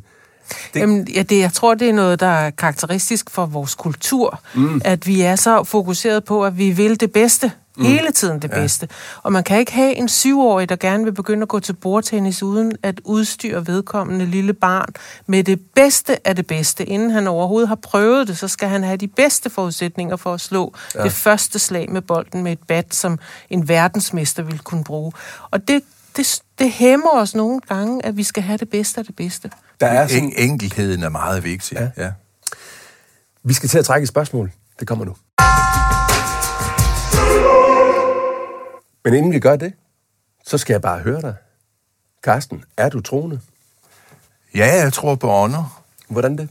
Det... 0.73 0.79
Jamen, 0.79 1.07
ja, 1.15 1.21
det, 1.21 1.39
jeg 1.39 1.53
tror, 1.53 1.73
det 1.73 1.89
er 1.89 1.93
noget, 1.93 2.19
der 2.19 2.27
er 2.27 2.49
karakteristisk 2.49 3.29
for 3.29 3.45
vores 3.45 3.75
kultur, 3.75 4.39
mm. 4.55 4.81
at 4.85 5.07
vi 5.07 5.21
er 5.21 5.35
så 5.35 5.63
fokuseret 5.63 6.23
på, 6.25 6.45
at 6.45 6.57
vi 6.57 6.71
vil 6.71 6.99
det 6.99 7.11
bedste. 7.11 7.51
Mm. 7.77 7.85
Hele 7.85 8.11
tiden 8.11 8.41
det 8.41 8.51
ja. 8.51 8.59
bedste. 8.59 8.89
Og 9.23 9.31
man 9.31 9.43
kan 9.43 9.59
ikke 9.59 9.71
have 9.71 9.95
en 9.95 10.09
syvårig, 10.09 10.69
der 10.69 10.75
gerne 10.75 11.03
vil 11.03 11.11
begynde 11.11 11.41
at 11.41 11.47
gå 11.47 11.59
til 11.59 11.73
bordtennis, 11.73 12.43
uden 12.43 12.75
at 12.83 13.01
udstyre 13.03 13.67
vedkommende 13.67 14.25
lille 14.25 14.53
barn 14.53 14.89
med 15.27 15.43
det 15.43 15.61
bedste 15.75 16.27
af 16.27 16.35
det 16.35 16.47
bedste. 16.47 16.85
Inden 16.85 17.11
han 17.11 17.27
overhovedet 17.27 17.67
har 17.67 17.75
prøvet 17.75 18.27
det, 18.27 18.37
så 18.37 18.47
skal 18.47 18.69
han 18.69 18.83
have 18.83 18.97
de 18.97 19.07
bedste 19.07 19.49
forudsætninger 19.49 20.15
for 20.15 20.33
at 20.33 20.41
slå 20.41 20.73
ja. 20.95 21.03
det 21.03 21.11
første 21.11 21.59
slag 21.59 21.91
med 21.91 22.01
bolden 22.01 22.43
med 22.43 22.51
et 22.51 22.59
bat, 22.67 22.95
som 22.95 23.19
en 23.49 23.67
verdensmester 23.67 24.43
vil 24.43 24.59
kunne 24.59 24.83
bruge. 24.83 25.11
Og 25.51 25.67
det, 25.67 25.83
det, 26.17 26.41
det 26.59 26.71
hæmmer 26.71 27.11
os 27.11 27.35
nogle 27.35 27.61
gange, 27.67 28.05
at 28.05 28.17
vi 28.17 28.23
skal 28.23 28.43
have 28.43 28.57
det 28.57 28.69
bedste 28.69 28.99
af 28.99 29.05
det 29.05 29.15
bedste. 29.15 29.51
Der 29.79 29.87
er 29.87 30.07
sådan, 30.07 30.23
En, 30.23 30.33
enkelheden 30.37 31.03
er 31.03 31.09
meget 31.09 31.43
vigtig. 31.43 31.75
Ja. 31.75 31.89
Ja. 31.97 32.03
Ja. 32.03 32.11
vi 33.43 33.53
skal 33.53 33.69
til 33.69 33.77
at 33.77 33.85
trække 33.85 34.03
et 34.03 34.09
spørgsmål. 34.09 34.51
Det 34.79 34.87
kommer 34.87 35.05
nu. 35.05 35.15
Men 39.05 39.13
inden 39.13 39.31
vi 39.31 39.39
gør 39.39 39.55
det, 39.55 39.73
så 40.45 40.57
skal 40.57 40.73
jeg 40.73 40.81
bare 40.81 40.99
høre 40.99 41.21
dig. 41.21 41.35
Karsten, 42.23 42.63
er 42.77 42.89
du 42.89 43.01
troende? 43.01 43.39
ja, 44.55 44.75
jeg 44.83 44.93
tror 44.93 45.15
på 45.15 45.31
ånder. 45.31 45.79
Hvordan 46.09 46.37
det? 46.37 46.49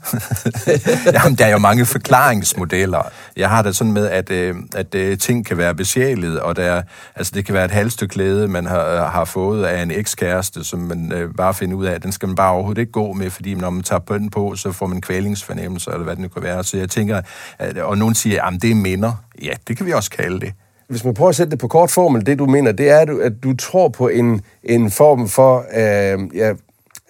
Jamen, 1.14 1.38
der 1.38 1.46
er 1.46 1.50
jo 1.50 1.58
mange 1.58 1.86
forklaringsmodeller. 1.86 3.02
Jeg 3.36 3.48
har 3.48 3.62
det 3.62 3.76
sådan 3.76 3.92
med, 3.92 4.06
at, 4.08 4.30
øh, 4.30 4.56
at 4.74 4.94
øh, 4.94 5.18
ting 5.18 5.46
kan 5.46 5.58
være 5.58 5.74
besjælet, 5.74 6.40
og 6.40 6.56
der, 6.56 6.62
er- 6.64 6.82
altså, 7.16 7.32
det 7.34 7.44
kan 7.46 7.54
være 7.54 7.64
et 7.64 7.70
halvstykke 7.70 8.48
man 8.48 8.66
har, 8.66 9.06
har 9.10 9.24
fået 9.24 9.64
af 9.64 9.82
en 9.82 9.90
ekskæreste, 9.90 10.64
som 10.64 10.78
man 10.80 11.12
øh, 11.12 11.34
bare 11.34 11.54
finder 11.54 11.76
ud 11.76 11.86
af, 11.86 12.00
den 12.00 12.12
skal 12.12 12.28
man 12.28 12.36
bare 12.36 12.52
overhovedet 12.52 12.80
ikke 12.80 12.92
gå 12.92 13.12
med, 13.12 13.30
fordi 13.30 13.54
når 13.54 13.70
man 13.70 13.82
tager 13.82 14.00
på 14.00 14.18
den 14.18 14.30
på, 14.30 14.56
så 14.56 14.72
får 14.72 14.86
man 14.86 15.00
kvælingsfornemmelse, 15.00 15.90
eller 15.90 16.04
hvad 16.04 16.16
det 16.16 16.22
nu 16.22 16.28
kan 16.28 16.42
være. 16.42 16.64
Så 16.64 16.76
jeg 16.76 16.90
tænker, 16.90 17.20
at, 17.58 17.78
og 17.78 17.98
nogen 17.98 18.14
siger, 18.14 18.42
at 18.44 18.62
det 18.62 18.70
er 18.70 18.74
minder. 18.74 19.12
Ja, 19.42 19.52
det 19.68 19.76
kan 19.76 19.86
vi 19.86 19.92
også 19.92 20.10
kalde 20.10 20.40
det. 20.40 20.52
Hvis 20.92 21.04
man 21.04 21.14
prøver 21.14 21.28
at 21.28 21.36
sætte 21.36 21.50
det 21.50 21.58
på 21.58 21.68
kort 21.68 21.90
formel, 21.90 22.26
det 22.26 22.38
du 22.38 22.46
mener, 22.46 22.72
det 22.72 22.90
er, 22.90 22.98
at 22.98 23.08
du, 23.08 23.20
at 23.20 23.32
du 23.42 23.56
tror 23.56 23.88
på 23.88 24.08
en, 24.08 24.40
en 24.64 24.90
form 24.90 25.28
for, 25.28 25.58
øh, 25.58 26.36
ja, 26.36 26.52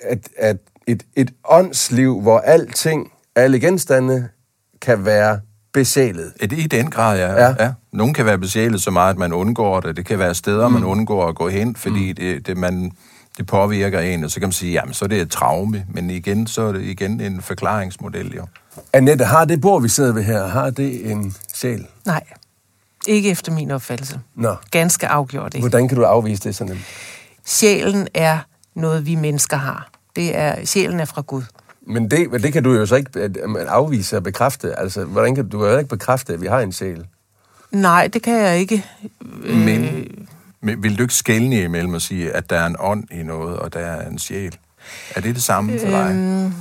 at, 0.02 0.18
at 0.36 0.56
et, 0.86 1.02
et 1.16 1.30
åndsliv, 1.48 2.20
hvor 2.20 2.38
alting, 2.38 3.12
alle 3.36 3.60
genstande, 3.60 4.28
kan 4.82 5.04
være 5.04 5.40
besjælet. 5.72 6.32
I 6.40 6.44
i 6.44 6.66
den 6.66 6.90
grad, 6.90 7.18
ja. 7.18 7.32
Ja. 7.32 7.44
ja. 7.44 7.54
ja. 7.64 7.72
Nogle 7.92 8.14
kan 8.14 8.26
være 8.26 8.38
besjælet 8.38 8.82
så 8.82 8.90
meget, 8.90 9.10
at 9.10 9.18
man 9.18 9.32
undgår 9.32 9.80
det. 9.80 9.96
Det 9.96 10.06
kan 10.06 10.18
være 10.18 10.34
steder, 10.34 10.68
mm. 10.68 10.74
man 10.74 10.84
undgår 10.84 11.28
at 11.28 11.34
gå 11.34 11.48
hen, 11.48 11.76
fordi 11.76 12.08
mm. 12.08 12.16
det, 12.16 12.46
det, 12.46 12.56
man, 12.56 12.92
det 13.38 13.46
påvirker 13.46 14.00
en. 14.00 14.24
Og 14.24 14.30
så 14.30 14.40
kan 14.40 14.46
man 14.46 14.52
sige, 14.52 14.72
jamen 14.72 14.94
så 14.94 15.04
er 15.04 15.08
det 15.08 15.20
et 15.20 15.30
traume. 15.30 15.84
Men 15.88 16.10
igen, 16.10 16.46
så 16.46 16.62
er 16.62 16.72
det 16.72 16.82
igen 16.82 17.20
en 17.20 17.40
forklaringsmodel, 17.40 18.34
jo. 18.36 18.46
Annette, 18.92 19.24
har 19.24 19.44
det 19.44 19.60
bord, 19.60 19.82
vi 19.82 19.88
sidder 19.88 20.12
ved 20.12 20.22
her, 20.22 20.46
har 20.46 20.70
det 20.70 21.10
en 21.10 21.34
sjæl? 21.54 21.86
Nej, 22.06 22.22
ikke 23.08 23.30
efter 23.30 23.52
min 23.52 23.70
opfattelse. 23.70 24.20
Nå. 24.34 24.54
Ganske 24.70 25.08
afgjort 25.08 25.54
ikke. 25.54 25.62
Hvordan 25.62 25.88
kan 25.88 25.96
du 25.96 26.04
afvise 26.04 26.42
det 26.42 26.54
sådan? 26.56 26.78
Sjælen 27.44 28.08
er 28.14 28.38
noget, 28.74 29.06
vi 29.06 29.14
mennesker 29.14 29.56
har. 29.56 29.88
Det 30.16 30.36
er, 30.36 30.64
sjælen 30.64 31.00
er 31.00 31.04
fra 31.04 31.20
Gud. 31.20 31.42
Men 31.86 32.10
det, 32.10 32.30
men 32.32 32.42
det 32.42 32.52
kan 32.52 32.62
du 32.64 32.72
jo 32.72 32.86
så 32.86 32.96
ikke 32.96 33.10
øh, 33.20 33.30
afvise 33.68 34.16
og 34.16 34.22
bekræfte. 34.22 34.78
Altså, 34.78 35.04
hvordan 35.04 35.34
kan 35.34 35.48
du 35.48 35.66
jo 35.66 35.78
ikke 35.78 35.88
bekræfte, 35.88 36.32
at 36.32 36.40
vi 36.40 36.46
har 36.46 36.60
en 36.60 36.72
sjæl? 36.72 37.06
Nej, 37.70 38.06
det 38.06 38.22
kan 38.22 38.34
jeg 38.34 38.58
ikke. 38.58 38.86
Men, 39.44 40.04
men 40.60 40.82
vil 40.82 40.98
du 40.98 41.02
ikke 41.02 41.14
skælne 41.14 41.62
imellem 41.62 41.94
at 41.94 42.02
sige, 42.02 42.32
at 42.32 42.50
der 42.50 42.56
er 42.56 42.66
en 42.66 42.76
ånd 42.78 43.04
i 43.10 43.22
noget, 43.22 43.56
og 43.58 43.72
der 43.72 43.80
er 43.80 44.08
en 44.08 44.18
sjæl? 44.18 44.56
Er 45.16 45.20
det 45.20 45.34
det 45.34 45.42
samme 45.42 45.78
for 45.80 45.86
dig? 45.86 46.10
Øhm, 46.10 46.52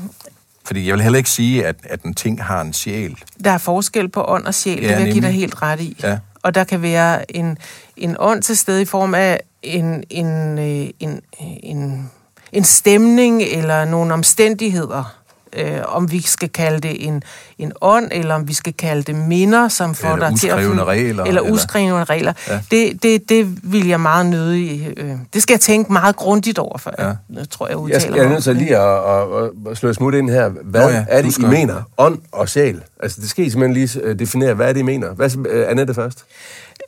Fordi 0.66 0.88
jeg 0.88 0.94
vil 0.94 1.04
heller 1.04 1.18
ikke 1.18 1.30
sige, 1.30 1.66
at, 1.66 1.76
at 1.84 2.04
en 2.04 2.14
ting 2.14 2.44
har 2.44 2.62
en 2.62 2.74
sjæl. 2.74 3.18
Der 3.44 3.52
er 3.52 3.58
forskel 3.58 4.10
på 4.10 4.26
ånd 4.28 4.46
og 4.46 4.54
sjæl, 4.54 4.82
Ja, 4.82 4.88
det 4.90 4.98
vil 4.98 5.04
jeg 5.04 5.14
give 5.14 5.26
dig 5.26 5.32
helt 5.34 5.62
ret 5.62 5.80
i. 5.82 5.98
Ja. 6.04 6.18
Og 6.44 6.56
der 6.56 6.64
kan 6.64 6.82
være 6.82 7.36
en, 7.36 7.58
en 7.98 8.16
ånd 8.20 8.42
til 8.42 8.58
stede 8.58 8.82
i 8.82 8.86
form 8.86 9.14
af 9.14 9.42
en, 9.64 10.04
en, 10.10 10.60
øh, 10.60 10.90
en, 11.00 11.22
øh, 11.42 11.48
en, 11.64 12.12
en 12.52 12.64
stemning 12.64 13.42
eller 13.42 13.86
nogle 13.86 14.14
omstændigheder. 14.14 15.21
Øh, 15.58 15.78
om 15.88 16.12
vi 16.12 16.22
skal 16.22 16.50
kalde 16.50 16.80
det 16.80 17.06
en, 17.08 17.24
en 17.58 17.72
ånd, 17.82 18.08
eller 18.12 18.36
om 18.36 18.48
vi 18.48 18.54
skal 18.54 18.74
kalde 18.74 19.04
det 19.04 19.16
minder, 19.16 19.68
som 19.68 19.96
får 19.96 20.14
Eller 20.14 20.30
dig 20.30 20.40
til 20.40 20.48
at... 20.48 20.54
uskrevne 20.58 20.84
regler, 20.84 21.24
Eller 21.24 21.42
eller- 21.42 21.54
uskrevne 21.54 22.04
regler. 22.04 22.34
Ja. 22.50 22.60
Det, 22.72 23.04
det, 23.04 23.30
det 23.30 23.58
vil 23.74 23.88
jeg 23.88 24.00
meget 24.00 24.26
nødig... 24.26 24.94
Øh, 24.98 25.12
det 25.34 25.42
skal 25.42 25.54
jeg 25.54 25.60
tænke 25.62 25.92
meget 25.94 26.16
grundigt 26.16 26.60
over, 26.60 26.78
før 26.78 26.92
Ja. 27.00 27.06
jeg, 27.06 27.16
jeg 27.36 27.50
tror, 27.50 27.66
jeg 27.68 27.72
Jeg, 27.72 27.78
udtaler 27.80 28.00
skal, 28.00 28.14
jeg 28.16 28.26
er 28.26 28.30
nødt 28.30 28.44
til 28.44 28.54
det. 28.56 28.62
lige 28.62 28.78
at, 28.78 29.44
at, 29.44 29.50
at 29.72 29.78
slå 29.78 29.90
et 29.90 29.96
smut 29.96 30.14
ind 30.14 30.30
her. 30.30 30.50
Hvad 30.50 30.82
Nå 30.82 30.90
ja, 30.90 31.06
er 31.10 31.22
det, 31.22 31.38
I 31.38 31.42
mener? 31.46 31.82
Ånd 31.98 32.20
og 32.32 32.50
sjæl. 32.50 32.82
Altså, 33.04 33.22
det 33.22 33.30
skal 33.30 33.46
I 33.46 33.50
simpelthen 33.50 33.74
lige 33.74 34.00
øh, 34.04 34.20
definere, 34.20 34.54
hvad 34.54 34.70
er 34.70 34.74
det, 34.74 34.80
I 34.80 34.84
mener. 34.84 35.10
Hvad, 35.14 35.30
øh, 35.50 35.66
Annette 35.70 35.94
først? 35.94 36.24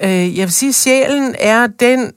Øh, 0.02 0.38
jeg 0.38 0.46
vil 0.46 0.54
sige, 0.54 0.70
at 0.70 0.76
sjælen 0.76 1.36
er 1.40 1.68
den, 1.68 2.12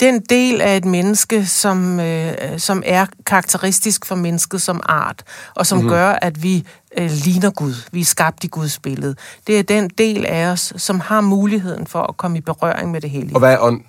den 0.00 0.20
del 0.20 0.60
af 0.60 0.76
et 0.76 0.84
menneske, 0.84 1.46
som, 1.46 2.00
øh, 2.00 2.58
som 2.58 2.82
er 2.86 3.06
karakteristisk 3.26 4.06
for 4.06 4.14
mennesket 4.14 4.62
som 4.62 4.80
art, 4.84 5.22
og 5.54 5.66
som 5.66 5.78
mm-hmm. 5.78 5.90
gør, 5.90 6.08
at 6.10 6.42
vi 6.42 6.66
øh, 6.98 7.10
ligner 7.10 7.50
Gud. 7.50 7.74
Vi 7.92 8.00
er 8.00 8.04
skabt 8.04 8.44
i 8.44 8.46
Guds 8.46 8.78
billede. 8.78 9.14
Det 9.46 9.58
er 9.58 9.62
den 9.62 9.90
del 9.98 10.26
af 10.26 10.46
os, 10.46 10.72
som 10.76 11.00
har 11.00 11.20
muligheden 11.20 11.86
for 11.86 12.02
at 12.02 12.16
komme 12.16 12.38
i 12.38 12.40
berøring 12.40 12.90
med 12.90 13.00
det 13.00 13.10
hellige. 13.10 13.36
Og 13.36 13.38
hvad 13.38 13.52
er 13.52 13.58
ånd? 13.60 13.80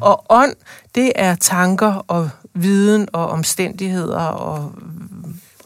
Og 0.00 0.24
ånd, 0.30 0.54
det 0.94 1.12
er 1.14 1.34
tanker 1.34 2.04
og 2.08 2.30
viden 2.54 3.08
og 3.12 3.28
omstændigheder 3.28 4.18
og, 4.18 4.72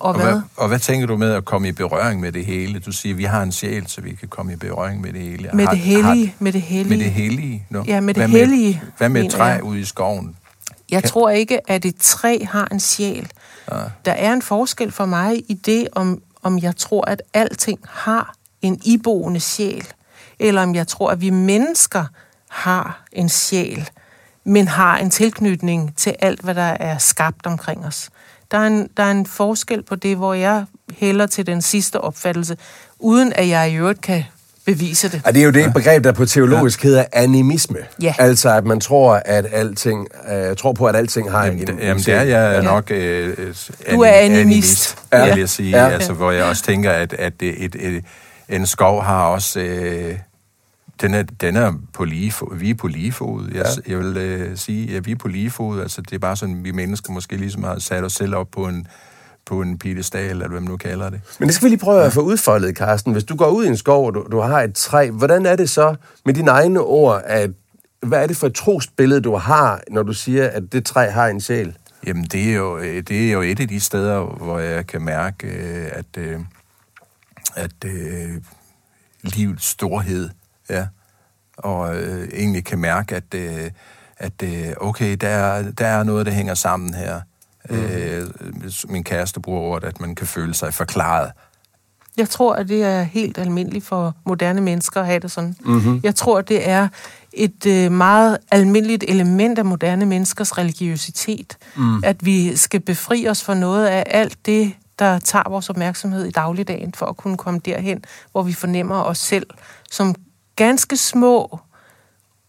og 0.06 0.14
Og 0.14 0.20
hvad? 0.22 0.32
hvad, 0.32 0.40
og 0.56 0.68
hvad 0.68 0.78
tænker 0.78 1.06
du 1.06 1.16
med 1.16 1.32
at 1.32 1.44
komme 1.44 1.68
i 1.68 1.72
berøring 1.72 2.20
med 2.20 2.32
det 2.32 2.46
hele? 2.46 2.78
Du 2.78 2.92
siger, 2.92 3.14
vi 3.14 3.24
har 3.24 3.42
en 3.42 3.52
sjæl, 3.52 3.86
så 3.86 4.00
vi 4.00 4.14
kan 4.14 4.28
komme 4.28 4.52
i 4.52 4.56
berøring 4.56 5.00
med 5.00 5.12
det 5.12 5.20
hele. 5.20 5.50
Med 5.54 5.64
Har- 5.64 5.70
det 5.72 5.80
hellige. 5.80 6.26
har- 6.26 6.34
Med 6.38 6.52
det 6.52 6.62
hellige. 6.62 6.96
Med 6.98 7.04
det 7.04 7.12
hellige? 7.12 7.66
No. 7.70 7.84
Ja, 7.86 8.00
med 8.00 8.14
det 8.14 8.20
hvad 8.20 8.28
hellige, 8.40 8.82
hvad 8.98 9.08
med 9.08 9.24
et 9.24 9.30
træ 9.30 9.44
jeg. 9.44 9.62
ude 9.62 9.80
i 9.80 9.84
skoven? 9.84 10.36
Jeg 10.90 11.04
tror 11.04 11.30
ikke, 11.30 11.70
at 11.70 11.84
et 11.84 11.96
træ 12.00 12.38
har 12.50 12.68
en 12.72 12.80
sjæl. 12.80 13.30
Ja. 13.72 13.76
Der 14.04 14.12
er 14.12 14.32
en 14.32 14.42
forskel 14.42 14.92
for 14.92 15.06
mig 15.06 15.42
i 15.48 15.54
det, 15.54 15.88
om, 15.92 16.22
om 16.42 16.58
jeg 16.58 16.76
tror, 16.76 17.04
at 17.04 17.22
alting 17.34 17.78
har 17.88 18.34
en 18.62 18.80
iboende 18.84 19.40
sjæl, 19.40 19.86
eller 20.38 20.62
om 20.62 20.74
jeg 20.74 20.88
tror, 20.88 21.10
at 21.10 21.20
vi 21.20 21.30
mennesker 21.30 22.04
har 22.50 23.04
en 23.12 23.28
sjæl, 23.28 23.88
men 24.44 24.68
har 24.68 24.98
en 24.98 25.10
tilknytning 25.10 25.96
til 25.96 26.14
alt, 26.18 26.40
hvad 26.40 26.54
der 26.54 26.62
er 26.80 26.98
skabt 26.98 27.46
omkring 27.46 27.86
os. 27.86 28.10
Der 28.50 28.58
er 28.58 28.66
en, 28.66 28.88
der 28.96 29.02
er 29.02 29.10
en 29.10 29.26
forskel 29.26 29.82
på 29.82 29.94
det, 29.94 30.16
hvor 30.16 30.34
jeg 30.34 30.64
hælder 30.98 31.26
til 31.26 31.46
den 31.46 31.62
sidste 31.62 32.00
opfattelse, 32.00 32.56
uden 32.98 33.32
at 33.32 33.48
jeg 33.48 33.70
i 33.70 33.74
øvrigt 33.76 34.00
kan 34.00 34.24
bevise 34.66 35.08
det. 35.08 35.20
Og 35.24 35.34
det 35.34 35.40
er 35.40 35.44
jo 35.44 35.50
det 35.50 35.72
begreb, 35.74 36.04
der 36.04 36.12
på 36.12 36.26
teologisk 36.26 36.82
hedder 36.82 37.04
animisme. 37.12 37.78
Ja. 38.02 38.14
Altså, 38.18 38.50
at 38.50 38.64
man 38.64 38.80
tror, 38.80 39.22
at 39.24 39.46
alting, 39.52 40.08
øh, 40.32 40.56
tror 40.56 40.72
på, 40.72 40.86
at 40.86 40.96
alting 40.96 41.30
har 41.30 41.44
Jamen, 41.44 41.60
en, 41.60 41.66
det, 41.66 41.74
en 41.74 41.80
jamen 41.80 42.02
det 42.02 42.14
er 42.14 42.22
jeg 42.22 42.54
Ja. 42.54 42.60
nok 42.62 42.90
øh, 42.90 43.36
Du 43.90 44.00
er 44.00 44.08
animist. 44.10 44.96
ja. 45.12 45.18
Ja. 45.24 45.30
vil 45.34 45.38
jeg 45.40 45.48
sige. 45.48 45.70
Ja. 45.70 45.84
Ja. 45.86 45.90
Altså, 45.92 46.12
hvor 46.12 46.30
jeg 46.30 46.44
også 46.44 46.62
tænker, 46.64 46.90
at, 46.92 47.12
at 47.12 47.32
det, 47.40 47.64
et, 47.64 47.76
et, 47.80 48.04
en 48.48 48.66
skov 48.66 49.02
har 49.02 49.26
også... 49.26 49.60
Øh, 49.60 50.14
den 51.00 51.14
er, 51.14 51.22
den 51.22 51.56
er 51.56 51.72
på 51.92 52.04
lige 52.04 52.32
fod. 52.32 52.56
Vi 52.56 52.70
er 52.70 52.74
på 52.74 52.86
lige 52.86 53.12
fod. 53.12 53.48
Jeg, 53.54 53.66
ja. 53.86 53.92
jeg 53.92 53.98
vil 53.98 54.16
øh, 54.16 54.56
sige, 54.56 54.96
at 54.96 55.06
vi 55.06 55.12
er 55.12 55.16
på 55.16 55.28
lige 55.28 55.50
fod. 55.50 55.80
Altså, 55.80 56.02
det 56.02 56.12
er 56.12 56.18
bare 56.18 56.36
sådan, 56.36 56.64
vi 56.64 56.72
mennesker 56.72 57.12
måske 57.12 57.36
ligesom 57.36 57.64
har 57.64 57.78
sat 57.78 58.04
os 58.04 58.12
selv 58.12 58.34
op 58.34 58.48
på 58.52 58.68
en, 58.68 58.86
på 59.46 59.62
en 59.62 59.78
piedestal, 59.78 60.30
eller 60.30 60.48
hvad 60.48 60.60
man 60.60 60.70
nu 60.70 60.76
kalder 60.76 61.10
det. 61.10 61.20
Men 61.38 61.48
det 61.48 61.54
skal 61.54 61.64
vi 61.64 61.70
lige 61.70 61.80
prøve 61.80 62.04
at 62.04 62.12
få 62.12 62.20
udfoldet, 62.20 62.76
Carsten. 62.76 63.12
Hvis 63.12 63.24
du 63.24 63.36
går 63.36 63.50
ud 63.50 63.64
i 63.64 63.68
en 63.68 63.76
skov, 63.76 64.06
og 64.06 64.14
du, 64.14 64.26
du 64.30 64.40
har 64.40 64.62
et 64.62 64.74
træ, 64.74 65.10
hvordan 65.10 65.46
er 65.46 65.56
det 65.56 65.70
så 65.70 65.94
med 66.24 66.34
dine 66.34 66.50
egne 66.50 66.80
ord, 66.80 67.22
at 67.24 67.50
hvad 68.02 68.22
er 68.22 68.26
det 68.26 68.36
for 68.36 68.46
et 68.46 68.54
trosbillede, 68.54 69.20
du 69.20 69.36
har, 69.36 69.80
når 69.90 70.02
du 70.02 70.12
siger, 70.12 70.48
at 70.48 70.72
det 70.72 70.84
træ 70.84 71.10
har 71.10 71.26
en 71.26 71.40
sjæl? 71.40 71.76
Jamen, 72.06 72.24
det 72.24 72.50
er, 72.50 72.54
jo, 72.54 72.78
øh, 72.78 73.02
det 73.02 73.28
er 73.28 73.32
jo 73.32 73.42
et 73.42 73.60
af 73.60 73.68
de 73.68 73.80
steder, 73.80 74.20
hvor 74.20 74.58
jeg 74.58 74.86
kan 74.86 75.02
mærke, 75.02 75.46
øh, 75.46 75.88
at, 75.92 76.06
øh, 76.18 76.40
at 77.54 77.84
øh, 77.84 78.30
livets 79.22 79.66
storhed, 79.66 80.30
ja, 80.70 80.86
og 81.56 81.96
øh, 81.96 82.28
egentlig 82.32 82.64
kan 82.64 82.78
mærke, 82.78 83.16
at, 83.16 83.34
øh, 83.34 83.70
at 84.16 84.42
øh, 84.42 84.72
okay, 84.80 85.16
der 85.20 85.28
er, 85.28 85.70
der 85.70 85.86
er 85.86 86.04
noget, 86.04 86.26
der 86.26 86.32
hænger 86.32 86.54
sammen 86.54 86.94
her. 86.94 87.20
Mm. 87.70 87.76
Øh, 87.76 88.30
min 88.88 89.04
kæreste 89.04 89.40
bruger 89.40 89.60
ordet, 89.60 89.88
at 89.88 90.00
man 90.00 90.14
kan 90.14 90.26
føle 90.26 90.54
sig 90.54 90.74
forklaret. 90.74 91.32
Jeg 92.16 92.28
tror, 92.28 92.54
at 92.54 92.68
det 92.68 92.82
er 92.82 93.02
helt 93.02 93.38
almindeligt 93.38 93.84
for 93.84 94.14
moderne 94.26 94.60
mennesker 94.60 95.00
at 95.00 95.06
have 95.06 95.20
det 95.20 95.30
sådan. 95.30 95.56
Mm-hmm. 95.64 96.00
Jeg 96.02 96.14
tror, 96.14 96.40
det 96.40 96.68
er 96.68 96.88
et 97.32 97.66
øh, 97.66 97.92
meget 97.92 98.38
almindeligt 98.50 99.04
element 99.08 99.58
af 99.58 99.64
moderne 99.64 100.06
menneskers 100.06 100.58
religiøsitet, 100.58 101.56
mm. 101.76 102.04
at 102.04 102.26
vi 102.26 102.56
skal 102.56 102.80
befri 102.80 103.28
os 103.28 103.44
for 103.44 103.54
noget 103.54 103.86
af 103.86 104.04
alt 104.06 104.38
det, 104.46 104.72
der 104.98 105.18
tager 105.18 105.48
vores 105.48 105.70
opmærksomhed 105.70 106.24
i 106.24 106.30
dagligdagen, 106.30 106.94
for 106.94 107.06
at 107.06 107.16
kunne 107.16 107.36
komme 107.36 107.60
derhen, 107.64 108.04
hvor 108.32 108.42
vi 108.42 108.52
fornemmer 108.52 109.02
os 109.02 109.18
selv 109.18 109.46
som 109.90 110.14
ganske 110.56 110.96
små, 110.96 111.58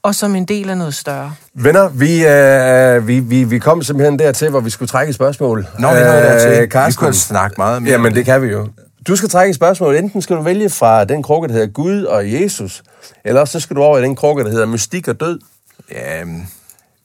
og 0.04 0.16
som 0.16 0.36
en 0.36 0.46
del 0.46 0.70
af 0.70 0.78
noget 0.78 0.94
større. 0.94 1.34
Venner, 1.54 1.90
vi, 1.90 2.26
øh, 2.28 3.08
vi, 3.08 3.20
vi, 3.20 3.44
vi 3.44 3.60
kom 3.60 3.84
simpelthen 3.84 4.20
dertil, 4.20 4.50
hvor 4.50 4.60
vi 4.60 4.70
skulle 4.70 4.90
trække 4.90 5.10
et 5.10 5.16
spørgsmål. 5.16 5.68
Nå, 5.80 5.88
vi 5.88 5.94
nåede 5.94 6.06
dertil. 6.08 6.52
Vi 6.52 6.56
Øh, 6.56 6.68
Carsten. 6.68 7.00
kunne 7.06 7.14
snakke 7.14 7.56
meget 7.58 7.82
mere 7.82 7.92
Jamen, 7.92 8.16
det 8.16 8.26
kan 8.26 8.42
vi 8.42 8.48
jo. 8.48 8.68
Du 9.08 9.16
skal 9.16 9.30
trække 9.30 9.50
et 9.50 9.56
spørgsmål. 9.56 9.96
Enten 9.96 10.22
skal 10.22 10.36
du 10.36 10.42
vælge 10.42 10.70
fra 10.70 11.06
den 11.06 11.24
krukke, 11.24 11.48
der 11.48 11.54
hedder 11.54 11.68
Gud 11.68 12.04
og 12.04 12.32
Jesus, 12.34 12.84
eller 13.26 13.46
så 13.46 13.60
skal 13.60 13.76
du 13.76 13.82
over 13.84 13.98
i 13.98 14.02
den 14.02 14.16
krukke, 14.16 14.44
der 14.44 14.50
hedder 14.50 14.66
Mystik 14.66 15.08
og 15.08 15.20
Død. 15.20 15.40
Ja, 15.92 16.24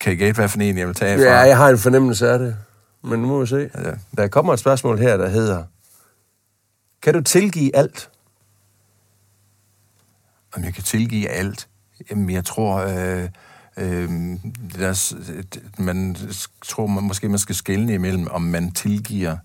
kan 0.00 0.12
I 0.12 0.16
gætte, 0.16 0.38
hvad 0.38 0.48
for 0.48 0.58
en 0.58 0.78
jeg 0.78 0.86
vil 0.86 0.94
tage 0.94 1.18
fra? 1.18 1.24
Ja, 1.24 1.38
jeg 1.38 1.56
har 1.56 1.68
en 1.68 1.78
fornemmelse 1.78 2.28
af 2.30 2.38
det. 2.38 2.56
Men 3.04 3.20
nu 3.20 3.26
må 3.28 3.40
vi 3.40 3.46
se. 3.46 3.70
Ja. 3.84 3.90
Der 4.22 4.28
kommer 4.28 4.52
et 4.52 4.58
spørgsmål 4.58 4.98
her, 4.98 5.16
der 5.16 5.28
hedder, 5.28 5.62
kan 7.02 7.14
du 7.14 7.20
tilgive 7.20 7.76
alt? 7.76 8.08
Om 10.52 10.64
jeg 10.64 10.74
kan 10.74 10.82
tilgive 10.82 11.28
alt? 11.28 11.68
Jamen, 12.10 12.30
jeg 12.30 12.44
tror, 12.44 12.76
øh, 12.76 13.28
øh, 13.76 14.08
det 14.08 14.78
der, 14.78 14.92
s- 14.92 15.14
det- 15.54 15.78
man 15.78 16.16
tror 16.68 16.86
man, 16.86 17.04
måske, 17.04 17.28
man 17.28 17.38
skal 17.38 17.54
skelne 17.54 17.94
imellem, 17.94 18.28
om 18.30 18.42
man 18.42 18.72
tilgiver 18.72 19.36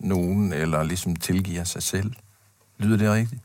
nogen, 0.00 0.52
eller 0.52 0.82
ligesom 0.82 1.16
tilgiver 1.16 1.64
sig 1.64 1.82
selv. 1.82 2.12
Lyder 2.78 2.96
det 2.96 3.10
rigtigt? 3.12 3.40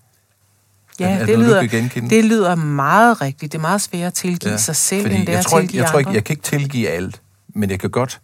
Er- 0.99 1.05
Ja, 1.07 1.13
er 1.13 1.19
det, 1.19 1.27
det 1.27 1.39
noget, 1.39 1.49
lyder, 1.63 1.67
genkende? 1.81 2.09
det 2.09 2.25
lyder 2.25 2.55
meget 2.55 3.21
rigtigt. 3.21 3.51
Det 3.51 3.57
er 3.57 3.61
meget 3.61 3.81
svært 3.81 4.07
at 4.07 4.13
tilgive 4.13 4.51
ja, 4.51 4.57
sig 4.57 4.75
selv, 4.75 5.05
end 5.05 5.19
det 5.19 5.29
er 5.29 5.31
jeg 5.33 5.39
at 5.39 5.45
tror, 5.45 5.59
ikke- 5.59 5.67
tilgive 5.71 5.83
jeg, 5.83 5.91
tror 5.91 5.99
ikke, 5.99 6.11
jeg 6.11 6.23
kan 6.23 6.33
ikke 6.33 6.43
tilgive 6.43 6.87
alt, 6.89 7.21
men 7.47 7.69
jeg 7.69 7.79
kan 7.79 7.89
godt, 7.89 8.21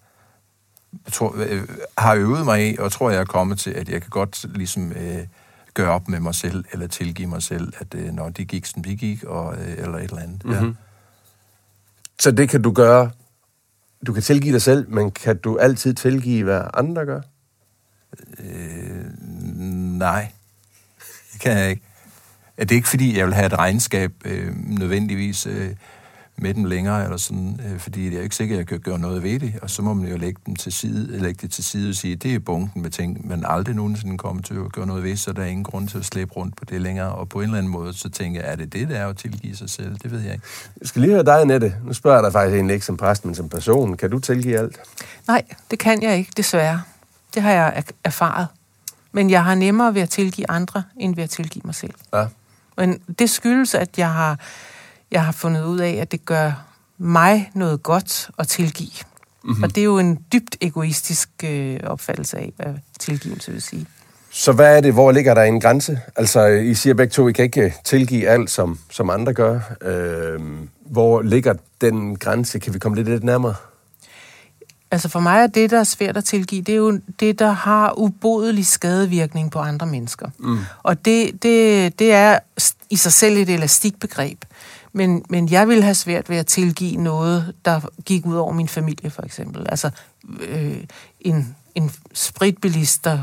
jeg 1.06 1.14
tror, 1.14 1.36
øh, 1.38 1.62
har 1.98 2.14
øvet 2.16 2.46
mig 2.46 2.70
i, 2.74 2.78
og 2.78 2.92
tror, 2.92 3.10
jeg 3.10 3.20
er 3.20 3.26
kommet 3.26 3.60
til, 3.60 3.72
at 3.72 3.90
jeg 3.90 4.02
kan 4.02 4.10
godt 4.10 4.46
ligesom 4.56 4.92
øh, 4.92 5.20
gøre 5.76 5.92
op 5.92 6.08
med 6.08 6.20
mig 6.20 6.36
selv, 6.36 6.66
eller 6.72 6.88
tilgive 6.88 7.28
mig 7.28 7.44
selv, 7.44 7.74
at 7.80 7.96
øh, 7.96 8.14
når 8.14 8.30
det 8.30 8.48
gik, 8.48 8.66
som 8.66 8.84
det 8.84 9.00
gik, 9.00 9.24
og, 9.24 9.56
øh, 9.56 9.72
eller 9.78 9.98
et 9.98 10.04
eller 10.04 10.22
andet. 10.22 10.46
Mm-hmm. 10.46 10.68
Ja. 10.68 10.74
Så 12.20 12.32
det 12.32 12.50
kan 12.50 12.62
du 12.62 12.72
gøre. 12.72 13.12
Du 14.08 14.14
kan 14.14 14.24
tilgive 14.24 14.54
dig 14.54 14.62
selv, 14.62 14.90
men 14.90 15.12
kan 15.12 15.38
du 15.38 15.58
altid 15.58 15.94
tilgive, 15.94 16.44
hvad 16.44 16.62
andre 16.74 17.06
gør? 17.06 17.22
Øh, 18.40 19.06
nej, 19.98 20.32
det 21.34 21.42
kan 21.42 21.58
jeg 21.58 21.70
ikke. 21.70 21.82
Det 22.60 22.72
er 22.72 22.76
ikke, 22.76 22.88
fordi 22.88 23.18
jeg 23.18 23.26
vil 23.26 23.34
have 23.34 23.46
et 23.46 23.54
regnskab 23.54 24.12
øh, 24.26 24.56
nødvendigvis 24.56 25.48
øh, 25.48 25.76
med 26.38 26.54
dem 26.54 26.64
længere, 26.64 27.04
eller 27.04 27.18
sådan, 27.18 27.60
øh, 27.66 27.80
fordi 27.80 28.10
jeg 28.12 28.18
er 28.20 28.22
ikke 28.24 28.36
sikker, 28.36 28.56
at 28.56 28.58
jeg 28.60 28.68
kan 28.68 28.80
gøre 28.80 29.00
noget 29.00 29.24
ved 29.24 29.40
det, 29.40 29.54
og 29.62 29.70
så 29.70 29.82
må 29.82 29.94
man 29.94 30.08
jo 30.12 30.18
lægge, 30.18 30.42
dem 30.46 30.56
til 30.56 30.72
side, 30.74 31.20
lægge 31.20 31.40
det 31.42 31.52
til 31.52 31.64
side 31.64 31.90
og 31.90 31.96
sige, 31.96 32.16
det 32.16 32.36
er 32.36 32.40
bunken 32.40 32.82
med 32.82 32.90
ting, 32.90 33.28
man 33.28 33.44
aldrig 33.48 33.76
nogensinde 33.76 34.18
kommer 34.18 34.42
til 34.42 34.54
at 34.54 34.72
gøre 34.72 34.86
noget 34.88 35.04
ved, 35.04 35.16
så 35.18 35.34
der 35.34 35.42
er 35.42 35.46
ingen 35.46 35.64
grund 35.64 35.88
til 35.88 35.98
at 35.98 36.06
slæbe 36.06 36.32
rundt 36.34 36.56
på 36.56 36.66
det 36.66 36.82
længere, 36.82 37.12
og 37.12 37.30
på 37.30 37.38
en 37.40 37.44
eller 37.44 37.58
anden 37.58 37.72
måde, 37.72 37.94
så 37.94 38.10
tænker 38.10 38.42
jeg, 38.42 38.52
er 38.52 38.56
det 38.56 38.74
det, 38.74 38.90
der 38.90 38.96
er 38.98 39.08
at 39.08 39.18
tilgive 39.18 39.56
sig 39.56 39.70
selv? 39.70 39.98
Det 40.04 40.12
ved 40.12 40.20
jeg 40.22 40.34
ikke. 40.34 40.46
Jeg 40.82 40.88
skal 40.88 41.02
lige 41.02 41.12
høre 41.14 41.24
dig, 41.26 41.46
Nette. 41.46 41.76
Nu 41.86 41.94
spørger 41.94 42.18
jeg 42.18 42.24
dig 42.24 42.32
faktisk 42.34 42.56
egentlig 42.56 42.74
ikke 42.74 42.86
som 42.86 42.98
præst, 42.98 43.26
men 43.26 43.36
som 43.36 43.50
person. 43.50 43.98
Kan 43.98 44.10
du 44.12 44.20
tilgive 44.20 44.58
alt? 44.58 44.78
Nej, 45.28 45.44
det 45.72 45.80
kan 45.80 46.02
jeg 46.04 46.18
ikke, 46.18 46.32
desværre. 46.38 46.82
Det 47.34 47.42
har 47.44 47.52
jeg 47.52 47.74
er- 47.76 47.82
erfaret. 48.04 48.48
Men 49.12 49.30
jeg 49.30 49.44
har 49.44 49.56
nemmere 49.56 49.94
ved 49.96 50.02
at 50.02 50.10
tilgive 50.10 50.50
andre, 50.50 50.84
end 50.98 51.16
ved 51.16 51.24
at 51.24 51.30
tilgive 51.30 51.62
mig 51.66 51.76
selv. 51.76 51.94
Ja. 52.14 52.26
Men 52.78 53.00
det 53.20 53.30
skyldes, 53.30 53.76
at 53.76 53.90
jeg 53.98 54.12
har, 54.14 54.40
jeg 55.12 55.26
har 55.26 55.32
fundet 55.32 55.64
ud 55.64 55.80
af, 55.80 55.92
at 55.92 56.12
det 56.12 56.26
gør 56.26 56.52
mig 56.98 57.52
noget 57.54 57.84
godt 57.84 58.30
at 58.40 58.48
tilgive. 58.48 58.90
Mm-hmm. 59.44 59.64
Og 59.64 59.76
det 59.76 59.82
er 59.82 59.86
jo 59.86 60.00
en 60.00 60.20
dybt 60.34 60.58
egoistisk 60.62 61.30
øh, 61.44 61.80
opfattelse 61.84 62.38
af, 62.38 62.54
hvad 62.56 62.74
tilgivelse 63.00 63.52
vil 63.52 63.62
sige. 63.62 63.86
Så 64.32 64.52
hvad 64.52 64.78
er 64.78 64.82
det? 64.82 64.94
Hvor 64.94 65.12
ligger 65.12 65.34
der 65.34 65.44
en 65.44 65.62
grænse? 65.62 66.00
Altså, 66.16 66.46
I 66.46 66.74
siger 66.74 66.94
begge 66.94 67.12
to, 67.12 67.28
I 67.28 67.32
kan 67.32 67.46
ikke 67.46 67.74
tilgive 67.84 68.28
alt, 68.28 68.52
som, 68.52 68.80
som 68.90 69.10
andre 69.10 69.34
gør. 69.34 69.60
Øh, 69.82 70.40
hvor 70.86 71.22
ligger 71.22 71.54
den 71.82 72.16
grænse? 72.16 72.60
Kan 72.60 72.74
vi 72.74 72.80
komme 72.80 72.96
lidt, 72.96 73.10
lidt 73.10 73.24
nærmere? 73.24 73.56
Altså 74.92 75.10
for 75.10 75.20
mig 75.20 75.44
er 75.44 75.48
det, 75.48 75.72
der 75.72 75.80
er 75.80 75.84
svært 75.84 76.18
at 76.18 76.24
tilgive, 76.24 76.62
det 76.62 76.72
er 76.72 76.78
jo 76.78 77.00
det, 77.20 77.40
der 77.40 77.52
har 77.52 78.00
ubodelig 78.00 78.66
skadevirkning 78.66 79.52
på 79.52 79.60
andre 79.60 79.88
mennesker. 79.88 80.30
Mm. 80.40 80.58
Og 80.84 81.06
det, 81.06 81.44
det, 81.44 82.00
det 82.00 82.14
er 82.14 82.40
i 82.90 82.96
sig 82.96 83.14
selv 83.14 83.38
et 83.38 83.50
elastikbegreb. 83.50 84.46
Men, 84.96 85.26
men 85.30 85.52
jeg 85.52 85.68
vil 85.68 85.84
have 85.84 85.96
svært 85.96 86.30
ved 86.30 86.38
at 86.38 86.48
tilgive 86.48 86.96
noget, 86.96 87.54
der 87.66 87.80
gik 88.06 88.26
ud 88.26 88.36
over 88.36 88.54
min 88.54 88.68
familie, 88.68 89.10
for 89.10 89.24
eksempel. 89.24 89.66
Altså 89.70 89.90
øh, 90.48 90.78
en, 91.22 91.56
en 91.76 91.92
spritbilist, 92.14 93.04
der 93.04 93.20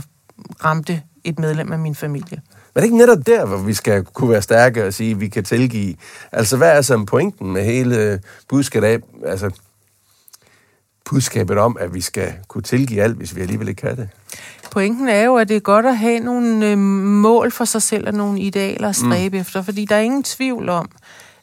ramte 0.65 1.03
et 1.25 1.39
medlem 1.39 1.73
af 1.73 1.79
min 1.79 1.95
familie. 1.95 2.43
Men 2.75 2.75
er 2.75 2.81
det 2.81 2.85
ikke 2.85 2.97
netop 2.97 3.27
der, 3.27 3.45
hvor 3.45 3.57
vi 3.57 3.75
skal 3.75 4.05
kunne 4.05 4.31
være 4.31 4.43
stærke 4.43 4.87
og 4.87 4.95
sige, 4.95 5.11
at 5.11 5.21
vi 5.21 5.29
kan 5.29 5.45
tilgive? 5.45 5.95
Altså, 6.33 6.57
hvad 6.57 6.77
er 6.77 6.83
så 6.83 7.05
pointen 7.05 7.53
med 7.53 7.65
hele 7.65 8.21
budskabet 8.49 8.87
af, 8.87 8.99
altså, 9.27 9.51
budskabet 11.05 11.59
om, 11.59 11.77
at 11.81 11.95
vi 11.95 12.01
skal 12.01 12.33
kunne 12.49 12.63
tilgive 12.63 13.03
alt, 13.03 13.17
hvis 13.17 13.37
vi 13.37 13.41
alligevel 13.41 13.69
ikke 13.69 13.81
kan 13.81 13.97
det? 13.97 14.09
Pointen 14.71 15.09
er 15.09 15.23
jo, 15.23 15.37
at 15.37 15.49
det 15.49 15.57
er 15.57 15.61
godt 15.61 15.87
at 15.87 15.99
have 15.99 16.21
nogle 16.21 16.67
øh, 16.67 16.79
mål 16.79 17.51
for 17.51 17.65
sig 17.65 17.83
selv 17.83 18.07
og 18.07 18.15
nogle 18.15 18.41
idealer 18.41 18.89
at 18.89 18.97
stræbe 18.97 19.37
mm. 19.37 19.41
efter, 19.41 19.63
fordi 19.63 19.85
der 19.85 19.97
er 19.97 20.01
ingen 20.01 20.23
tvivl 20.23 20.69
om, 20.69 20.89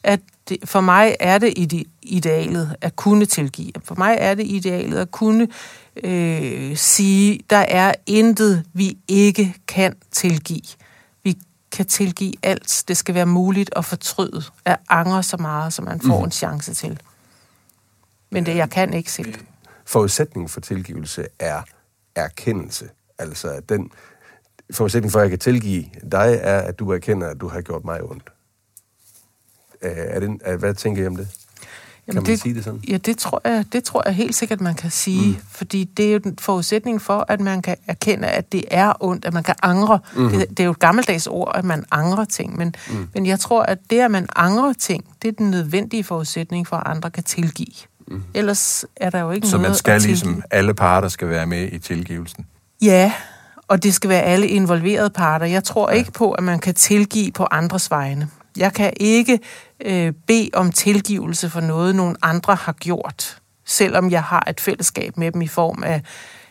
at 0.04 0.20
det, 0.50 0.58
for 0.66 0.82
mig 0.82 1.16
er 1.20 1.38
det 1.38 1.54
ide, 1.58 1.84
idealet 2.02 2.76
at 2.82 2.96
kunne 2.96 3.26
tilgive. 3.26 3.72
For 3.84 3.96
mig 3.96 4.18
er 4.20 4.34
det 4.34 4.46
idealet 4.48 4.98
at 4.98 5.12
kunne 5.12 5.48
øh, 6.04 6.78
sige, 6.78 7.40
der 7.50 7.58
er 7.58 7.94
intet, 8.06 8.66
vi 8.74 8.98
ikke 9.08 9.56
kan 9.68 9.96
tilgive. 10.12 10.62
Vi 11.24 11.38
kan 11.72 11.86
tilgive 11.86 12.34
alt. 12.44 12.84
Det 12.88 12.98
skal 12.98 13.16
være 13.16 13.26
muligt 13.26 13.70
at 13.76 13.86
fortryde, 13.86 14.44
at 14.66 14.78
angre 14.90 15.24
så 15.24 15.38
meget, 15.38 15.74
som 15.74 15.86
man 15.86 16.02
får 16.02 16.20
mm. 16.20 16.24
en 16.24 16.32
chance 16.32 16.74
til. 16.74 17.00
Men 18.32 18.46
det, 18.46 18.56
jeg 18.56 18.70
kan 18.70 18.94
ikke 18.94 19.12
selv. 19.12 19.36
Forudsætningen 19.86 20.50
for 20.50 20.62
tilgivelse 20.62 21.26
er 21.40 21.62
erkendelse. 22.16 22.90
Altså, 23.20 23.48
at 23.48 23.70
den 23.70 23.92
forudsætning 24.72 25.12
for, 25.12 25.20
at 25.20 25.24
jeg 25.24 25.30
kan 25.30 25.40
tilgive 25.40 25.86
dig, 26.12 26.40
er, 26.42 26.60
at 26.60 26.80
du 26.80 26.92
erkender, 26.92 27.28
at 27.28 27.42
du 27.42 27.48
har 27.48 27.62
gjort 27.62 27.86
mig 27.86 28.04
ondt. 28.04 28.30
Øh, 29.82 29.92
Er 29.96 30.20
det, 30.20 30.30
er, 30.42 30.56
hvad 30.58 30.74
tænker 30.74 31.04
I 31.04 31.08
om 31.08 31.16
det? 31.16 31.28
Kan 32.06 32.16
man 32.16 32.26
det, 32.26 32.40
sige 32.42 32.56
det 32.56 32.64
sådan? 32.64 32.80
Ja, 32.88 32.98
det 32.98 33.18
tror, 33.18 33.42
jeg, 33.46 33.66
det 33.74 33.84
tror 33.84 34.04
jeg 34.06 34.14
helt 34.16 34.36
sikkert, 34.36 34.62
man 34.62 34.76
kan 34.76 34.92
sige. 34.92 35.28
Mm. 35.30 35.38
Fordi 35.52 35.84
det 35.84 36.06
er 36.08 36.12
jo 36.14 36.18
den 36.18 36.38
forudsætning 36.40 37.02
for, 37.02 37.26
at 37.28 37.40
man 37.40 37.62
kan 37.62 37.76
erkende, 37.88 38.28
at 38.28 38.52
det 38.52 38.64
er 38.72 38.94
ondt, 39.00 39.26
at 39.26 39.34
man 39.34 39.44
kan 39.44 39.56
angre. 39.64 40.00
Mm. 40.16 40.30
Det, 40.30 40.50
det 40.50 40.60
er 40.60 40.64
jo 40.64 40.72
et 40.72 40.80
gammeldags 40.80 41.28
ord, 41.28 41.52
at 41.56 41.66
man 41.66 41.86
angrer 41.92 42.26
ting. 42.26 42.58
Men, 42.58 42.76
mm. 42.90 43.08
men 43.14 43.26
jeg 43.26 43.40
tror, 43.40 43.64
at 43.64 43.78
det, 43.90 44.00
at 44.00 44.12
man 44.12 44.28
angrer 44.36 44.74
ting, 44.74 45.06
det 45.22 45.28
er 45.28 45.32
den 45.32 45.52
nødvendige 45.52 46.04
forudsætning 46.04 46.68
for, 46.68 46.76
at 46.78 46.84
andre 46.86 47.10
kan 47.12 47.24
tilgive. 47.24 47.68
Mm. 48.08 48.24
Ellers 48.34 48.86
er 48.96 49.10
der 49.10 49.20
jo 49.20 49.32
ikke 49.32 49.48
Så 49.48 49.58
noget 49.58 49.70
man 49.70 49.78
skal 49.78 49.92
at 49.92 50.02
tilgive. 50.02 50.14
ligesom, 50.14 50.44
alle 50.52 50.74
parter 50.74 51.08
skal 51.08 51.30
være 51.30 51.46
med 51.48 51.70
i 51.72 51.80
tilgivelsen. 51.80 52.46
Ja, 52.82 53.14
og 53.68 53.84
det 53.84 53.94
skal 53.94 54.10
være 54.10 54.22
alle 54.22 54.48
involverede 54.48 55.10
parter. 55.10 55.46
Jeg 55.46 55.64
tror 55.64 55.92
ja. 55.92 55.98
ikke 55.98 56.12
på, 56.12 56.32
at 56.32 56.44
man 56.44 56.60
kan 56.60 56.76
tilgive 56.76 57.32
på 57.32 57.48
andres 57.52 57.92
vegne. 57.92 58.30
Jeg 58.58 58.74
kan 58.74 58.94
ikke 58.98 59.40
øh, 59.86 60.14
bede 60.28 60.50
om 60.54 60.72
tilgivelse 60.72 61.50
for 61.50 61.62
noget, 61.62 61.96
nogen 61.96 62.16
andre 62.22 62.56
har 62.56 62.74
gjort, 62.74 63.42
selvom 63.66 64.12
jeg 64.12 64.24
har 64.24 64.44
et 64.50 64.62
fællesskab 64.62 65.18
med 65.18 65.32
dem 65.32 65.42
i 65.42 65.48
form 65.48 65.84
af 65.84 66.02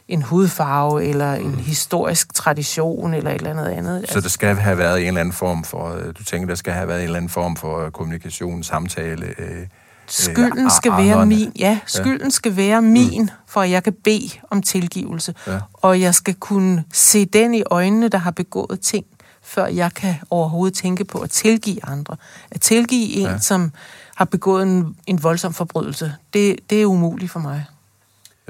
en 0.08 0.22
hudfarve, 0.22 1.04
eller 1.04 1.34
en 1.34 1.54
historisk 1.54 2.34
tradition, 2.34 3.14
eller 3.14 3.30
et 3.30 3.36
eller 3.36 3.50
andet 3.50 3.66
andet. 3.66 4.10
Så 4.10 4.20
der 4.20 4.28
skal 4.28 4.56
have 4.56 4.78
været 4.78 5.00
en 5.00 5.06
eller 5.06 5.20
anden 5.20 5.34
form 5.34 5.64
for, 5.64 5.94
øh, 5.94 6.06
du 6.18 6.24
tænker, 6.24 6.48
der 6.48 6.54
skal 6.54 6.72
have 6.72 6.88
været 6.88 6.98
en 6.98 7.04
eller 7.04 7.16
anden 7.16 7.30
form 7.30 7.56
for 7.56 7.84
øh, 7.84 7.90
kommunikation, 7.90 8.62
samtale. 8.62 9.26
Øh, 9.38 9.66
Skylden 10.06 10.64
øh, 10.64 10.70
skal 10.70 10.92
være 10.92 11.26
min, 11.26 11.52
ja, 11.58 11.78
skylden 11.86 12.26
ja. 12.26 12.30
skal 12.30 12.56
være 12.56 12.82
min, 12.82 13.30
for 13.48 13.60
at 13.60 13.70
jeg 13.70 13.84
kan 13.84 13.92
bede 14.04 14.30
om 14.50 14.62
tilgivelse. 14.62 15.34
Ja. 15.46 15.58
Og 15.72 16.00
jeg 16.00 16.14
skal 16.14 16.34
kunne 16.34 16.84
se 16.92 17.24
den 17.24 17.54
i 17.54 17.62
øjnene, 17.70 18.08
der 18.08 18.18
har 18.18 18.30
begået 18.30 18.80
ting, 18.80 19.06
før 19.48 19.66
jeg 19.66 19.94
kan 19.94 20.14
overhovedet 20.30 20.74
tænke 20.78 21.04
på 21.04 21.18
at 21.18 21.30
tilgive 21.30 21.84
andre. 21.84 22.16
At 22.50 22.60
tilgive 22.60 23.12
en, 23.12 23.26
Ja. 23.26 23.38
som 23.38 23.72
har 24.14 24.24
begået 24.24 24.62
en, 24.62 24.96
en 25.06 25.22
voldsom 25.22 25.54
forbrydelse, 25.54 26.14
det, 26.32 26.56
det 26.70 26.82
er 26.82 26.86
umuligt 26.86 27.30
for 27.32 27.40
mig. 27.40 27.64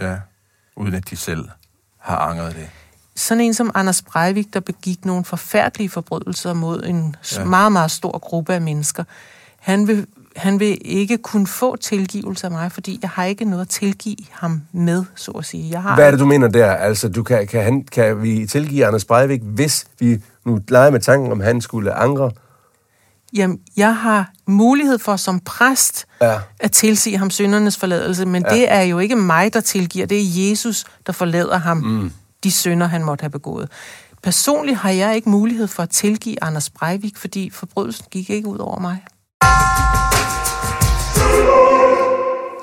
Ja, 0.00 0.16
uden 0.76 0.94
at 0.94 1.11
de 1.11 1.16
selv 1.16 1.48
har 1.98 2.16
angret 2.16 2.54
det. 2.54 2.68
Sådan 3.16 3.40
en 3.40 3.54
som 3.54 3.70
Anders 3.74 4.02
Breivik, 4.02 4.54
der 4.54 4.61
begik 4.61 5.04
nogle 5.04 5.24
forfærdelige 5.24 5.90
forbrydelser 5.90 6.52
mod 6.52 6.82
en. 6.87 7.16
Ja. 7.37 7.44
meget, 7.44 7.72
meget 7.72 7.90
stor 7.90 8.18
gruppe 8.18 8.54
af 8.54 8.61
mennesker, 8.61 9.04
han 9.58 9.87
vil, 9.87 10.06
han 10.38 10.61
vil 10.61 10.79
ikke 10.85 11.18
kunne 11.18 11.46
få 11.46 11.77
tilgivelse 11.77 12.46
af 12.46 12.51
mig, 12.51 12.72
fordi 12.72 12.98
jeg 13.03 13.11
har 13.11 13.24
ikke 13.24 13.44
noget 13.44 13.62
at 13.62 13.68
tilgive 13.68 14.16
ham 14.31 14.62
med, 14.72 15.05
så 15.14 15.31
at 15.31 15.44
sige. 15.44 15.70
Jeg 15.70 15.83
har 15.83 15.94
Hvad 15.94 16.07
er 16.07 16.11
det, 16.11 16.20
du 16.20 16.27
mener 16.27 16.48
der? 16.48 16.72
Altså, 16.72 17.09
du 17.09 17.22
kan, 17.22 17.46
kan, 17.46 17.62
han, 17.62 17.85
kan 17.92 18.22
vi 18.22 18.46
tilgive 18.46 18.87
Anders 18.87 19.05
Breivik, 19.05 19.40
hvis 19.42 19.87
vi 19.98 20.18
nu 20.46 20.61
leger 20.68 20.90
med 20.90 21.01
tanken, 21.01 21.33
om 21.33 21.40
han 21.40 21.61
skulle 21.61 21.92
angre? 21.92 22.31
Jamen, 23.37 23.59
jeg 23.77 23.96
har 23.96 24.31
mulighed 24.46 24.98
for 24.98 25.16
som 25.16 25.40
præst 25.40 26.07
Ja. 26.20 26.38
at 26.61 26.72
tilsige 26.72 27.18
ham 27.18 27.31
syndernes 27.31 27.77
forladelse, 27.77 28.27
men 28.27 28.44
ja. 28.48 28.55
det 28.55 28.72
er 28.72 28.83
jo 28.83 28.98
ikke 28.98 29.16
mig, 29.16 29.55
der 29.55 29.61
tilgiver. 29.61 30.07
Det 30.07 30.18
er 30.18 30.51
Jesus, 30.51 30.85
der 31.07 31.12
forlader 31.12 31.59
ham 31.59 31.77
mm. 31.77 32.12
de 32.44 32.51
synder, 32.51 32.87
han 32.87 33.05
måtte 33.05 33.22
have 33.22 33.31
begået. 33.31 33.68
Personligt 34.22 34.79
har 34.79 34.90
jeg 34.90 35.14
ikke 35.16 35.31
mulighed 35.31 35.66
for 35.66 35.83
at 35.83 35.90
tilgive 35.90 36.42
Anders 36.42 36.70
Breivik, 36.70 37.16
fordi 37.16 37.51
forbrydelsen 37.51 38.07
gik 38.11 38.31
ikke 38.31 38.48
ud 38.48 38.59
over 38.59 38.81
mig. 38.81 39.05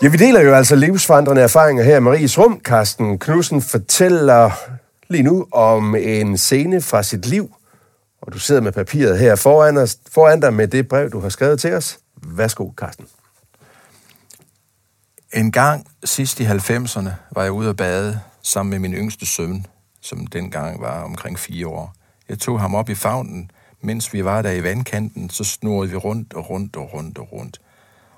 Ja, 0.02 0.10
vi 0.10 0.18
deler 0.18 0.42
jo 0.42 0.54
altså 0.54 0.76
livsforandrende 0.76 1.42
erfaringer 1.42 1.84
her 1.84 1.98
i 1.98 2.00
Maries 2.00 2.38
Rum. 2.38 2.60
Carsten 2.64 3.20
Knudsen 3.20 3.62
fortæller 3.62 4.52
lige 5.08 5.24
nu 5.24 5.48
om 5.52 5.96
en 5.96 6.38
scene 6.38 6.82
fra 6.82 7.04
sit 7.04 7.26
liv, 7.26 7.56
og 8.22 8.34
du 8.34 8.40
sidder 8.40 8.62
med 8.62 8.72
papiret 8.72 9.20
her 9.20 9.36
foran, 9.36 9.78
os, 9.78 9.98
foran 10.12 10.40
dig 10.40 10.54
med 10.54 10.68
det 10.68 10.88
brev, 10.88 11.10
du 11.10 11.20
har 11.20 11.30
skrevet 11.30 11.60
til 11.60 11.74
os. 11.74 12.00
Værsgo, 12.24 12.72
Carsten. 12.78 13.06
En 15.34 15.52
gang 15.52 15.88
sidst 16.04 16.40
i 16.40 16.46
90'erne 16.46 17.10
var 17.32 17.44
jeg 17.44 17.52
ude 17.52 17.70
at 17.70 17.76
bade 17.76 18.20
sammen 18.42 18.70
med 18.70 18.80
min 18.80 18.94
yngste 18.94 19.26
søn, 19.26 19.66
som 20.02 20.28
dengang 20.28 20.82
var 20.82 21.04
omkring 21.04 21.40
fire 21.40 21.68
år. 21.68 21.94
Jeg 22.30 22.40
tog 22.40 22.60
ham 22.60 22.76
op 22.76 22.90
i 22.90 22.96
favnen. 22.96 23.52
Mens 23.82 24.14
vi 24.14 24.26
var 24.26 24.42
der 24.42 24.52
i 24.52 24.64
vandkanten, 24.64 25.30
så 25.30 25.44
snurrede 25.44 25.92
vi 25.92 25.96
rundt 25.96 26.34
og 26.34 26.50
rundt 26.50 26.76
og 26.76 26.94
rundt 26.94 27.18
og 27.18 27.32
rundt. 27.32 27.62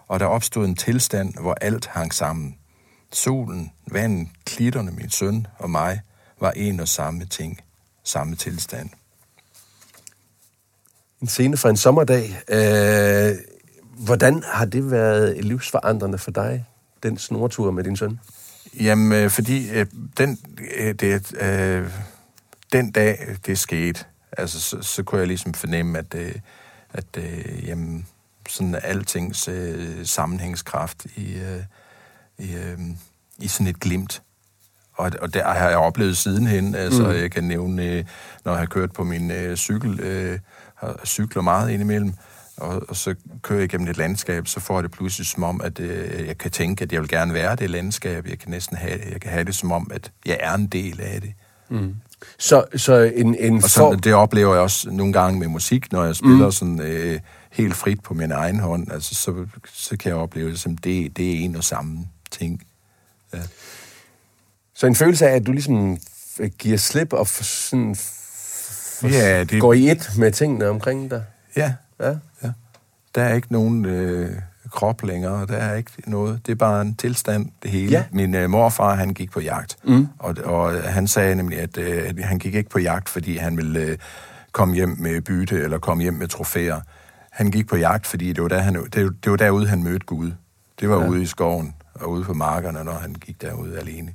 Og 0.08 0.20
der 0.20 0.26
opstod 0.26 0.66
en 0.66 0.76
tilstand, 0.76 1.34
hvor 1.40 1.54
alt 1.54 1.86
hang 1.86 2.14
sammen. 2.14 2.56
Solen, 3.12 3.72
vandet, 3.92 4.28
klitterne, 4.46 4.92
min 4.92 5.10
søn 5.10 5.48
og 5.58 5.70
mig 5.70 6.02
var 6.40 6.52
en 6.52 6.80
og 6.80 6.88
samme 6.88 7.26
ting. 7.26 7.62
Samme 8.04 8.36
tilstand. 8.36 8.90
En 11.22 11.28
scene 11.28 11.58
fra 11.58 11.70
en 11.70 11.78
sommerdag. 11.78 12.42
Øh, 12.50 13.36
hvordan 14.06 14.44
har 14.46 14.66
det 14.66 14.92
været 14.92 15.46
livsforandrende 15.46 16.18
for 16.18 16.32
dig, 16.32 16.66
den 17.04 17.18
snortur 17.18 17.72
med 17.72 17.84
din 17.84 17.98
søn? 17.98 18.20
Jamen, 18.80 19.24
øh, 19.24 19.30
fordi 19.30 19.70
øh, 19.70 19.86
den, 20.18 20.40
øh, 20.78 20.94
det, 20.94 21.42
øh, 21.42 21.90
den 22.72 22.92
dag, 22.92 23.38
det 23.46 23.60
skete, 23.60 24.06
altså, 24.38 24.62
så, 24.62 24.82
så 24.82 25.04
kunne 25.04 25.20
jeg 25.20 25.28
ligesom 25.28 25.54
fornemme, 25.54 26.00
at, 26.00 26.16
øh, 26.16 26.36
at 26.94 27.06
øh, 27.18 27.68
jamen, 27.68 28.08
sådan 28.48 28.76
altings 28.84 29.48
øh, 29.48 30.06
sammenhængskraft 30.06 31.06
i, 31.16 31.34
øh, 31.34 31.64
i, 32.38 32.54
øh, 32.56 32.78
i 33.38 33.48
sådan 33.48 33.68
et 33.68 33.80
glimt. 33.80 34.22
Og, 34.94 35.12
og 35.22 35.34
der 35.34 35.44
har 35.44 35.70
jeg 35.70 35.78
oplevet 35.78 36.18
sidenhen. 36.18 36.76
Altså, 36.76 37.04
mm. 37.04 37.10
jeg 37.10 37.32
kan 37.32 37.44
nævne, 37.44 37.86
øh, 37.86 38.04
når 38.46 38.52
jeg 38.52 38.60
har 38.60 38.66
kørt 38.66 38.92
på 38.92 39.04
min 39.04 39.32
øh, 39.32 39.58
cykel, 39.58 40.00
øh, 40.00 40.40
har 40.76 41.00
cykler 41.06 41.42
meget 41.42 41.72
indimellem, 41.72 42.14
og, 42.58 42.84
og 42.90 42.96
så 42.96 43.16
kører 43.42 43.60
jeg 43.60 43.70
gennem 43.70 43.88
et 43.88 43.98
landskab, 43.98 44.48
så 44.48 44.60
får 44.60 44.76
jeg 44.76 44.84
det 44.84 44.92
pludselig 44.92 45.28
som 45.28 45.44
om, 45.44 45.62
at 45.62 45.80
øh, 45.80 46.28
jeg 46.28 46.38
kan 46.38 46.52
tænke, 46.52 46.84
at 46.84 46.94
jeg 46.94 47.02
vil 47.02 47.10
gerne 47.10 47.34
være 47.34 47.56
det 47.56 47.70
landskab. 47.70 48.28
Jeg 48.28 48.40
kan 48.40 48.50
næsten 48.50 48.78
have, 48.78 49.00
jeg 49.12 49.22
kan 49.22 49.32
have 49.32 49.44
det 49.44 49.56
som 49.56 49.72
om, 49.72 49.92
at 49.94 50.12
jeg 50.26 50.38
er 50.40 50.54
en 50.54 50.68
del 50.68 51.02
af 51.02 51.22
det. 51.22 51.34
Så, 52.40 52.66
så 52.76 52.94
en, 53.16 53.36
en 53.36 53.56
Og 53.56 53.62
form... 53.62 53.94
så, 53.94 54.00
det 54.04 54.14
oplever 54.14 54.54
jeg 54.54 54.62
også 54.62 54.92
nogle 54.92 55.14
gange 55.14 55.40
med 55.40 55.48
musik, 55.48 55.92
når 55.92 56.06
jeg 56.06 56.16
spiller 56.16 56.46
mm. 56.46 56.52
sådan 56.52 56.82
øh, 56.82 57.20
helt 57.58 57.76
frit 57.76 58.04
på 58.04 58.14
min 58.14 58.32
egen 58.32 58.60
hånd. 58.60 58.92
Altså, 58.92 59.16
så, 59.16 59.46
så 59.74 59.98
kan 59.98 60.10
jeg 60.10 60.18
opleve 60.18 60.50
det 60.52 60.60
som, 60.60 60.78
det, 60.78 61.18
det 61.18 61.32
er 61.32 61.46
en 61.46 61.56
og 61.56 61.64
samme 61.64 62.08
ting. 62.32 62.64
Så 64.74 64.88
en 64.88 64.96
følelse 64.96 65.28
af, 65.28 65.36
at 65.36 65.48
du 65.48 65.52
ligesom 65.52 65.94
f- 65.94 66.48
giver 66.48 66.78
slip 66.78 67.14
og 67.14 67.28
sådan 67.28 67.96
Ja, 69.04 69.44
det- 69.44 69.62
går 69.62 69.74
i 69.74 69.90
et 69.92 70.10
med 70.18 70.32
tingene 70.32 70.70
omkring 70.70 71.12
dig. 71.12 71.24
Ja, 71.56 71.74
Ja. 72.00 72.16
ja. 72.44 72.52
Der 73.16 73.24
er 73.24 73.34
ikke 73.34 73.52
nogen 73.54 73.86
øh, 73.86 74.32
krop 74.72 75.04
længere, 75.04 75.46
der 75.46 75.58
er 75.58 75.76
ikke 75.76 75.92
noget. 76.08 76.46
Det 76.46 76.52
er 76.52 76.56
bare 76.56 76.82
en 76.82 76.96
tilstand, 76.96 77.50
det 77.64 77.72
hele. 77.72 77.92
Ja. 77.92 78.04
Min 78.12 78.36
øh, 78.36 78.50
morfar, 78.50 78.96
han 78.96 79.14
gik 79.14 79.32
på 79.32 79.40
jagt, 79.40 79.78
mm. 79.84 80.08
og, 80.20 80.36
og 80.44 80.84
han 80.84 81.08
sagde 81.08 81.36
nemlig, 81.36 81.60
at, 81.60 81.78
øh, 81.78 82.18
han 82.24 82.40
gik 82.40 82.56
ikke 82.56 82.70
på 82.70 82.80
jagt, 82.80 83.10
fordi 83.10 83.38
han 83.38 83.58
ville 83.58 83.80
øh, 83.80 83.98
komme 84.52 84.76
hjem 84.76 84.96
med 85.00 85.22
bytte 85.22 85.56
eller 85.56 85.80
komme 85.80 86.04
hjem 86.04 86.14
med 86.14 86.28
trofæer. 86.28 86.82
Han 87.38 87.52
gik 87.52 87.68
på 87.68 87.76
jagt, 87.76 88.08
fordi 88.08 88.34
det 88.34 88.42
var, 88.44 88.50
der, 88.50 88.60
han, 88.60 88.74
det, 88.94 89.04
var- 89.04 89.14
det 89.24 89.32
var 89.32 89.38
derude, 89.38 89.68
han 89.68 89.84
mødte 89.84 90.06
Gud. 90.06 90.32
Det 90.80 90.90
var 90.90 91.02
ja. 91.04 91.08
ude 91.10 91.22
i 91.22 91.26
skoven 91.26 91.74
og 91.94 92.10
ude 92.10 92.24
på 92.24 92.34
markerne, 92.34 92.84
når 92.84 92.94
han 92.94 93.14
gik 93.14 93.42
derude 93.42 93.80
alene. 93.80 94.12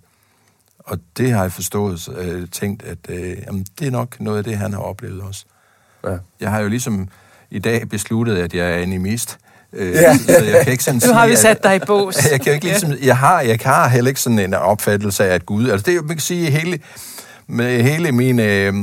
Og 0.78 0.98
det 1.16 1.30
har 1.32 1.42
jeg 1.42 1.52
forstået, 1.52 2.08
øh, 2.18 2.48
tænkt, 2.48 2.82
at 2.82 2.98
øh, 3.08 3.36
jamen, 3.46 3.66
det 3.78 3.86
er 3.86 3.90
nok 3.90 4.20
noget 4.20 4.38
af 4.38 4.44
det, 4.44 4.56
han 4.58 4.72
har 4.72 4.80
oplevet 4.80 5.20
også. 5.22 5.44
Ja. 6.06 6.16
Jeg 6.40 6.50
har 6.50 6.60
jo 6.60 6.68
ligesom 6.68 7.08
i 7.50 7.58
dag 7.58 7.88
besluttet, 7.88 8.36
at 8.36 8.54
jeg 8.54 8.70
er 8.72 8.76
animist. 8.76 9.38
Øh, 9.72 9.92
Ja. 9.92 10.16
Så 10.18 10.44
jeg 10.44 10.60
kan 10.64 10.72
ikke 10.72 10.84
sådan 10.84 10.94
Nu 10.96 11.00
sige, 11.00 11.14
har 11.14 11.26
vi 11.26 11.32
at- 11.32 11.38
sat 11.38 11.62
dig 11.64 11.76
i 11.76 11.80
bås. 11.86 12.16
Jeg 12.32 12.40
kan 12.40 12.52
ikke 12.52 12.66
ligesom, 12.66 12.92
jeg 13.02 13.16
har, 13.16 13.40
jeg 13.40 13.58
har 13.64 13.88
heller 13.88 14.08
ikke 14.08 14.20
sådan 14.20 14.38
en 14.38 14.54
opfattelse 14.54 15.24
af, 15.24 15.34
at 15.34 15.46
Gud, 15.46 15.68
altså 15.68 15.84
det 15.90 15.96
jo, 15.96 16.02
man 16.02 16.16
kan 16.16 16.20
sige, 16.20 16.50
hele, 16.50 16.80
med 17.46 17.82
hele 17.82 18.12
min 18.12 18.38
øh, 18.40 18.74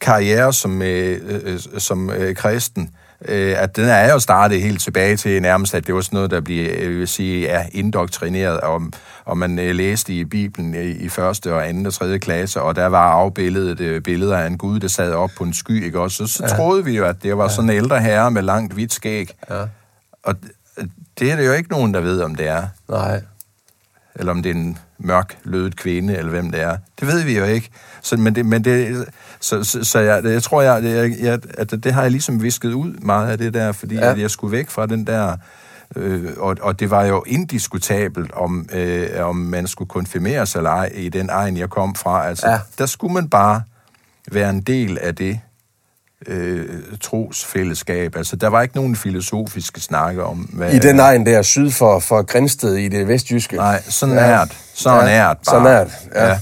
karriere 0.00 0.52
som, 0.52 0.82
øh, 0.82 1.20
øh, 1.44 1.60
som 1.78 2.10
øh, 2.10 2.34
kristen, 2.36 2.90
øh, 3.24 3.62
at 3.62 3.76
den 3.76 3.84
er 3.84 4.12
jo 4.12 4.18
startet 4.18 4.62
helt 4.62 4.80
tilbage 4.80 5.16
til 5.16 5.42
nærmest, 5.42 5.74
at 5.74 5.86
det 5.86 5.94
var 5.94 6.00
sådan 6.00 6.16
noget, 6.16 6.30
der 6.30 6.40
blev, 6.40 6.70
øh, 6.70 6.82
jeg 6.82 6.90
vil 6.90 7.08
sige, 7.08 7.48
er 7.48 7.66
indoktrineret, 7.72 8.60
om, 8.60 8.92
og 9.24 9.38
man 9.38 9.58
øh, 9.58 9.74
læste 9.74 10.12
i 10.12 10.24
Bibelen 10.24 10.74
i, 10.74 10.90
i 10.90 11.08
første 11.08 11.54
og 11.54 11.68
anden 11.68 11.86
og 11.86 11.94
tredje 11.94 12.18
klasse, 12.18 12.62
og 12.62 12.76
der 12.76 12.86
var 12.86 13.10
afbilledet 13.10 13.80
øh, 13.80 14.00
billeder 14.00 14.36
af 14.36 14.46
en 14.46 14.58
Gud, 14.58 14.80
der 14.80 14.88
sad 14.88 15.12
op 15.12 15.30
på 15.38 15.44
en 15.44 15.54
sky, 15.54 15.84
ikke 15.84 16.00
også? 16.00 16.16
Så, 16.16 16.32
så 16.32 16.44
ja. 16.44 16.48
troede 16.48 16.84
vi 16.84 16.96
jo, 16.96 17.04
at 17.04 17.22
det 17.22 17.36
var 17.36 17.48
sådan 17.48 17.70
en 17.70 17.76
ældre 17.76 18.00
herre 18.00 18.30
med 18.30 18.42
langt 18.42 18.72
hvidt 18.74 18.92
skæg. 18.92 19.34
Ja. 19.50 19.64
Og 20.22 20.34
det 21.18 21.32
er 21.32 21.36
det 21.36 21.46
jo 21.46 21.52
ikke 21.52 21.70
nogen, 21.70 21.94
der 21.94 22.00
ved, 22.00 22.22
om 22.22 22.34
det 22.34 22.48
er 22.48 22.68
Nej. 22.88 23.22
Eller 24.14 24.32
om 24.32 24.42
det 24.42 24.50
er 24.50 24.54
en 24.54 24.78
mørk, 24.98 25.38
lødet 25.44 25.76
kvinde, 25.76 26.16
eller 26.16 26.30
hvem 26.30 26.50
det 26.50 26.60
er. 26.62 26.76
Det 27.00 27.08
ved 27.08 27.24
vi 27.24 27.38
jo 27.38 27.44
ikke. 27.44 27.70
Så, 28.02 28.16
men 28.16 28.34
det, 28.34 28.46
men 28.46 28.64
det, 28.64 29.04
så, 29.40 29.64
så, 29.64 29.84
så 29.84 29.98
jeg, 29.98 30.24
jeg 30.24 30.42
tror, 30.42 30.62
jeg, 30.62 30.84
jeg, 30.84 31.12
jeg, 31.20 31.38
at 31.58 31.70
det 31.70 31.92
har 31.92 32.02
jeg 32.02 32.10
ligesom 32.10 32.42
visket 32.42 32.72
ud 32.72 32.92
meget 32.92 33.28
af 33.30 33.38
det 33.38 33.54
der, 33.54 33.72
fordi 33.72 33.94
Ja. 33.94 34.10
at 34.10 34.20
jeg 34.20 34.30
skulle 34.30 34.52
væk 34.52 34.70
fra 34.70 34.86
den 34.86 35.06
der... 35.06 35.36
Øh, 35.96 36.30
og, 36.36 36.56
og 36.60 36.80
det 36.80 36.90
var 36.90 37.04
jo 37.04 37.24
indiskutabelt, 37.26 38.32
om, 38.32 38.68
øh, 38.72 39.08
om 39.20 39.36
man 39.36 39.66
skulle 39.66 39.88
konfirmeres 39.88 40.56
eller 40.56 40.70
ej 40.70 40.90
i 40.94 41.08
den 41.08 41.30
egen, 41.30 41.56
jeg 41.56 41.70
kom 41.70 41.94
fra. 41.94 42.26
Altså, 42.28 42.48
ja. 42.48 42.58
Der 42.78 42.86
skulle 42.86 43.14
man 43.14 43.28
bare 43.28 43.62
være 44.32 44.50
en 44.50 44.60
del 44.60 44.98
af 44.98 45.14
det 45.14 45.40
øh, 46.26 46.68
trosfællesskab. 47.00 48.16
Altså, 48.16 48.36
der 48.36 48.48
var 48.48 48.62
ikke 48.62 48.76
nogen 48.76 48.96
filosofiske 48.96 49.80
snakke 49.80 50.24
om... 50.24 50.38
Hvad, 50.38 50.72
I 50.74 50.78
den 50.78 51.00
egen 51.00 51.26
der 51.26 51.42
syd 51.42 51.70
for, 51.70 51.98
for 51.98 52.22
Grænsted 52.22 52.74
i 52.76 52.88
det 52.88 53.08
vestjyske. 53.08 53.56
Nej, 53.56 53.82
så 53.82 54.06
Ja. 54.06 54.14
nært. 54.14 54.56
Så 54.74 54.90
Ja, 54.94 55.04
nært 55.04 55.38
så 55.42 55.50
bare. 55.50 55.62
nært, 55.64 55.88
ja. 56.14 56.26
ja. 56.28 56.38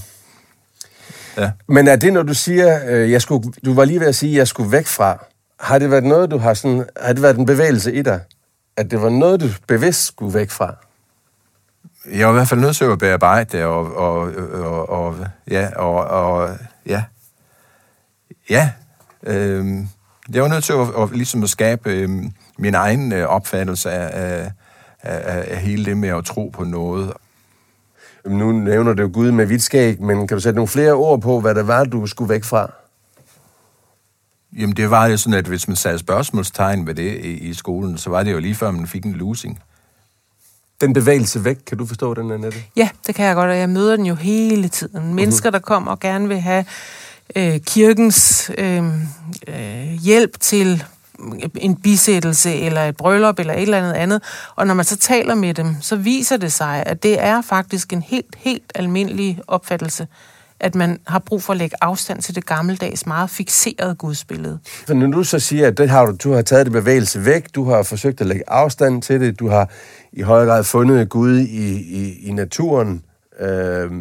ja. 1.37 1.51
Men 1.67 1.87
er 1.87 1.95
det, 1.95 2.13
når 2.13 2.23
du 2.23 2.33
siger, 2.33 2.79
øh, 2.87 3.11
jeg 3.11 3.21
skulle, 3.21 3.51
du 3.65 3.73
var 3.73 3.85
lige 3.85 3.99
ved 3.99 4.07
at 4.07 4.15
sige, 4.15 4.31
at 4.31 4.37
jeg 4.37 4.47
skulle 4.47 4.71
væk 4.71 4.87
fra, 4.87 5.25
har 5.59 5.79
det 5.79 5.91
været 5.91 6.03
noget, 6.03 6.31
du 6.31 6.37
har 6.37 6.53
sådan, 6.53 6.85
har 7.01 7.13
det 7.13 7.21
været 7.21 7.37
en 7.37 7.45
bevægelse 7.45 7.93
i 7.93 8.01
dig? 8.01 8.19
At 8.77 8.91
det 8.91 9.01
var 9.01 9.09
noget, 9.09 9.41
du 9.41 9.47
bevidst 9.67 10.05
skulle 10.05 10.33
væk 10.33 10.49
fra? 10.49 10.75
Jeg 12.11 12.27
var 12.27 12.33
i 12.33 12.35
hvert 12.35 12.47
fald 12.47 12.59
nødt 12.59 12.75
til 12.75 12.85
at 12.85 12.99
bearbejde 12.99 13.57
det, 13.57 13.65
og, 13.65 13.95
og, 13.95 14.31
og, 14.53 14.89
og 14.89 15.15
ja, 15.51 15.67
og, 15.75 15.93
og 15.95 16.49
ja, 16.85 17.03
ja, 18.49 18.69
øhm, 19.23 19.87
jeg 20.33 20.43
var 20.43 20.49
nødt 20.49 20.63
til 20.63 20.73
at, 20.73 20.87
at, 20.97 21.11
ligesom 21.11 21.43
at 21.43 21.49
skabe 21.49 21.89
øhm, 21.89 22.31
min 22.57 22.75
egen 22.75 23.13
øh, 23.13 23.27
opfattelse 23.27 23.91
af, 23.91 24.09
af, 24.13 24.51
af, 25.01 25.45
af 25.47 25.57
hele 25.57 25.85
det 25.85 25.97
med 25.97 26.09
at 26.09 26.25
tro 26.25 26.49
på 26.53 26.63
noget. 26.63 27.13
Nu 28.25 28.51
nævner 28.51 28.93
du 28.93 29.01
jo 29.01 29.09
Gud 29.13 29.31
med 29.31 29.45
hvidt 29.45 29.63
skæg, 29.63 30.01
men 30.01 30.27
kan 30.27 30.37
du 30.37 30.41
sætte 30.41 30.55
nogle 30.55 30.67
flere 30.67 30.93
ord 30.93 31.21
på, 31.21 31.39
hvad 31.39 31.55
det 31.55 31.67
var, 31.67 31.83
du 31.83 32.07
skulle 32.07 32.29
væk 32.29 32.43
fra? 32.43 32.71
Jamen, 34.57 34.75
det 34.75 34.89
var 34.89 35.07
jo 35.07 35.17
sådan, 35.17 35.39
at 35.39 35.45
hvis 35.45 35.67
man 35.67 35.75
satte 35.75 35.99
spørgsmålstegn 35.99 36.87
ved 36.87 36.95
det 36.95 37.25
i, 37.25 37.49
i 37.49 37.53
skolen, 37.53 37.97
så 37.97 38.09
var 38.09 38.23
det 38.23 38.31
jo 38.31 38.39
lige 38.39 38.55
før, 38.55 38.71
man 38.71 38.87
fik 38.87 39.05
en 39.05 39.13
losing. 39.13 39.59
Den 40.81 40.93
bevægelse 40.93 41.43
væk, 41.43 41.57
kan 41.67 41.77
du 41.77 41.85
forstå 41.85 42.13
den, 42.13 42.31
Annette? 42.31 42.57
Ja, 42.75 42.89
det 43.07 43.15
kan 43.15 43.25
jeg 43.25 43.35
godt, 43.35 43.49
og 43.49 43.57
jeg 43.57 43.69
møder 43.69 43.95
den 43.95 44.05
jo 44.05 44.15
hele 44.15 44.67
tiden. 44.67 45.13
Mennesker, 45.13 45.49
der 45.49 45.59
kommer 45.59 45.91
og 45.91 45.99
gerne 45.99 46.27
vil 46.27 46.39
have 46.39 46.65
øh, 47.35 47.59
kirkens 47.59 48.51
øh, 48.57 48.83
øh, 49.47 49.91
hjælp 50.03 50.39
til 50.39 50.83
en 51.55 51.75
bisættelse 51.75 52.53
eller 52.53 52.81
et 52.81 52.97
bryllup 52.97 53.39
eller 53.39 53.53
et 53.53 53.61
eller 53.61 53.77
andet 53.77 53.93
andet. 53.93 54.21
Og 54.55 54.67
når 54.67 54.73
man 54.73 54.85
så 54.85 54.97
taler 54.97 55.35
med 55.35 55.53
dem, 55.53 55.75
så 55.81 55.95
viser 55.95 56.37
det 56.37 56.51
sig, 56.51 56.83
at 56.85 57.03
det 57.03 57.21
er 57.21 57.41
faktisk 57.41 57.93
en 57.93 58.01
helt, 58.01 58.35
helt 58.37 58.71
almindelig 58.75 59.39
opfattelse 59.47 60.07
at 60.59 60.75
man 60.75 60.99
har 61.07 61.19
brug 61.19 61.43
for 61.43 61.53
at 61.53 61.57
lægge 61.57 61.75
afstand 61.81 62.21
til 62.21 62.35
det 62.35 62.45
gammeldags, 62.45 63.05
meget 63.05 63.29
fixerede 63.29 63.95
gudsbillede. 63.95 64.59
Så 64.87 64.93
når 64.93 65.07
du 65.07 65.23
så 65.23 65.39
siger, 65.39 65.67
at 65.67 65.77
det 65.77 65.89
har 65.89 66.05
du, 66.05 66.15
du 66.23 66.31
har 66.31 66.41
taget 66.41 66.65
det 66.65 66.73
bevægelse 66.73 67.25
væk, 67.25 67.55
du 67.55 67.69
har 67.69 67.83
forsøgt 67.83 68.21
at 68.21 68.27
lægge 68.27 68.43
afstand 68.47 69.01
til 69.01 69.21
det, 69.21 69.39
du 69.39 69.49
har 69.49 69.69
i 70.11 70.21
høj 70.21 70.45
grad 70.45 70.63
fundet 70.63 71.09
Gud 71.09 71.37
i, 71.39 71.71
i, 71.77 72.27
i 72.27 72.31
naturen, 72.31 73.03
øh, 73.39 73.91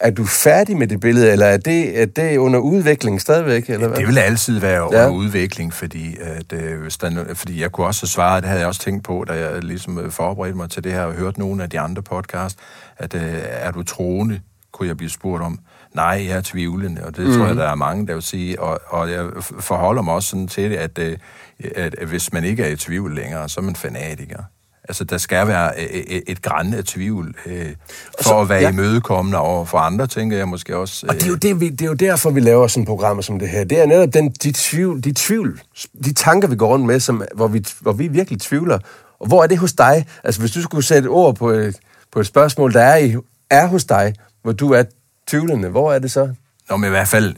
er 0.00 0.10
du 0.10 0.24
færdig 0.24 0.76
med 0.76 0.86
det 0.86 1.00
billede, 1.00 1.32
eller 1.32 1.46
er 1.46 1.56
det, 1.56 2.02
er 2.02 2.06
det 2.06 2.36
under 2.36 2.58
udvikling 2.58 3.20
stadigvæk? 3.20 3.70
Eller 3.70 3.88
hvad? 3.88 3.96
Det 3.98 4.06
vil 4.06 4.18
altid 4.18 4.58
være 4.60 4.86
under 4.86 5.02
Ja. 5.02 5.10
udvikling, 5.10 5.72
fordi, 5.72 6.16
at, 6.20 6.52
øh, 6.52 6.80
hvis 6.80 6.96
der, 6.96 7.10
er 7.10 7.34
fordi 7.34 7.60
jeg 7.60 7.72
kunne 7.72 7.86
også 7.86 8.02
have 8.02 8.08
svaret, 8.08 8.42
det 8.42 8.48
havde 8.48 8.60
jeg 8.60 8.68
også 8.68 8.80
tænkt 8.80 9.04
på, 9.04 9.24
da 9.28 9.32
jeg 9.32 9.64
ligesom 9.64 9.98
øh, 9.98 10.10
forberedte 10.10 10.56
mig 10.56 10.70
til 10.70 10.84
det 10.84 10.92
her 10.92 11.02
og 11.02 11.12
hørte 11.12 11.38
nogle 11.38 11.62
af 11.62 11.70
de 11.70 11.80
andre 11.80 12.02
podcast, 12.02 12.58
at 12.96 13.14
øh, 13.14 13.34
er 13.42 13.70
du 13.70 13.82
troende, 13.82 14.40
kunne 14.72 14.88
jeg 14.88 14.96
blive 14.96 15.10
spurgt 15.10 15.42
om. 15.42 15.58
Nej, 15.94 16.24
jeg 16.28 16.36
er 16.36 16.40
tvivlende, 16.44 17.04
og 17.04 17.16
det 17.16 17.26
mm. 17.26 17.32
tror 17.36 17.46
jeg, 17.46 17.56
der 17.56 17.68
er 17.70 17.74
mange, 17.74 18.06
der 18.06 18.14
vil 18.14 18.22
sige. 18.22 18.60
Og, 18.60 18.80
og 18.86 19.10
jeg 19.10 19.26
forholder 19.60 20.02
mig 20.02 20.14
også 20.14 20.28
sådan 20.28 20.48
til 20.48 20.70
det, 20.70 20.76
at, 20.76 20.98
at, 20.98 21.94
at 21.98 22.08
hvis 22.08 22.32
man 22.32 22.44
ikke 22.44 22.62
er 22.62 22.68
i 22.68 22.76
tvivl 22.76 23.14
længere, 23.14 23.48
så 23.48 23.60
er 23.60 23.64
man 23.64 23.76
fanatiker. 23.76 24.42
Altså, 24.88 25.04
der 25.04 25.18
skal 25.18 25.48
være 25.48 25.72
øh, 25.78 26.02
øh, 26.10 26.20
et 26.26 26.42
græn 26.42 26.74
af 26.74 26.84
tvivl, 26.84 27.34
øh, 27.46 27.66
for 28.16 28.24
så- 28.24 28.38
at 28.40 28.48
være 28.48 28.60
ja. 28.60 28.68
imødekommende 28.70 29.38
over 29.38 29.64
for 29.64 29.78
andre, 29.78 30.06
tænker 30.06 30.36
jeg 30.36 30.48
måske 30.48 30.76
også. 30.76 31.06
Og 31.08 31.14
det 31.14 31.22
er, 31.22 31.28
jo 31.28 31.34
det, 31.34 31.60
vi, 31.60 31.68
det 31.68 31.82
er 31.82 31.86
jo 31.86 31.94
derfor, 31.94 32.30
vi 32.30 32.40
laver 32.40 32.66
sådan 32.66 32.84
programmer 32.86 33.22
som 33.22 33.38
det 33.38 33.48
her. 33.48 33.64
Det 33.64 33.80
er 33.80 33.86
netop 33.86 34.14
den, 34.14 34.30
de, 34.30 34.52
tvivl, 34.56 35.04
de 35.04 35.12
tvivl, 35.16 35.60
de 36.04 36.12
tanker, 36.12 36.48
vi 36.48 36.56
går 36.56 36.68
rundt 36.68 36.86
med, 36.86 37.00
som, 37.00 37.22
hvor, 37.34 37.48
vi, 37.48 37.64
hvor 37.80 37.92
vi 37.92 38.08
virkelig 38.08 38.40
tvivler. 38.40 38.78
Og 39.20 39.26
hvor 39.26 39.42
er 39.42 39.46
det 39.46 39.58
hos 39.58 39.72
dig? 39.72 40.06
Altså, 40.24 40.40
hvis 40.40 40.50
du 40.52 40.62
skulle 40.62 40.84
sætte 40.84 41.06
et 41.06 41.10
ord 41.10 41.34
på 41.36 41.50
et, 41.50 41.76
på 42.12 42.20
et 42.20 42.26
spørgsmål, 42.26 42.72
der 42.72 42.80
er, 42.82 42.96
i, 42.96 43.16
er 43.50 43.66
hos 43.66 43.84
dig, 43.84 44.14
hvor 44.42 44.52
du 44.52 44.70
er 44.72 44.82
tvivlende, 45.26 45.68
hvor 45.68 45.92
er 45.92 45.98
det 45.98 46.10
så? 46.10 46.28
Nå, 46.70 46.76
men 46.76 46.86
i 46.86 46.90
hvert 46.90 47.08
fald, 47.08 47.34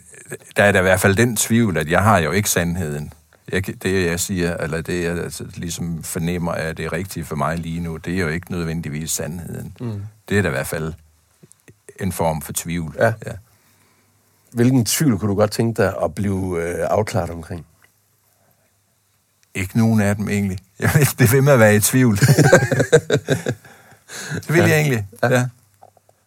der 0.57 0.63
er 0.65 0.73
der 0.73 0.79
i 0.79 0.83
hvert 0.83 1.01
fald 1.01 1.17
den 1.17 1.37
tvivl, 1.37 1.77
at 1.79 1.91
jeg 1.91 2.03
har 2.03 2.19
jo 2.19 2.31
ikke 2.31 2.51
sandheden. 2.51 3.13
Jeg, 3.53 3.83
det, 3.83 4.07
jeg 4.07 4.21
siger, 4.21 4.57
eller 4.57 4.81
det, 4.81 5.03
jeg 5.03 5.19
altså, 5.19 5.45
ligesom 5.55 6.03
fornemmer, 6.03 6.53
at 6.53 6.77
det 6.77 6.85
er 6.85 6.93
rigtigt 6.93 7.27
for 7.27 7.37
mig 7.37 7.59
lige 7.59 7.81
nu, 7.81 7.97
det 7.97 8.15
er 8.15 8.19
jo 8.19 8.29
ikke 8.29 8.53
nødvendigvis 8.53 9.11
sandheden. 9.11 9.77
Mm. 9.81 10.03
Det 10.29 10.39
er 10.39 10.43
da 10.43 10.49
i 10.49 10.51
hvert 10.51 10.67
fald 10.67 10.93
en 12.01 12.13
form 12.13 12.43
for 12.43 12.53
tvivl. 12.53 12.97
Ja. 12.99 13.13
ja. 13.27 13.33
Hvilken 14.53 14.85
tvivl 14.85 15.19
kunne 15.19 15.31
du 15.31 15.35
godt 15.35 15.51
tænke 15.51 15.83
dig 15.83 15.95
at 16.03 16.15
blive 16.15 16.63
øh, 16.63 16.87
afklaret 16.91 17.31
omkring? 17.31 17.67
Ikke 19.55 19.79
nogen 19.79 20.01
af 20.01 20.17
dem 20.17 20.29
egentlig. 20.29 20.59
Jeg 20.81 20.91
vil 20.95 21.09
blive 21.17 21.33
ved 21.33 21.41
med 21.41 21.53
at 21.53 21.59
være 21.59 21.77
i 21.77 21.81
tvivl. 21.81 22.17
det 24.35 24.49
vil 24.49 24.59
jeg 24.59 24.81
egentlig, 24.81 25.07
ja. 25.23 25.29
ja. 25.29 25.49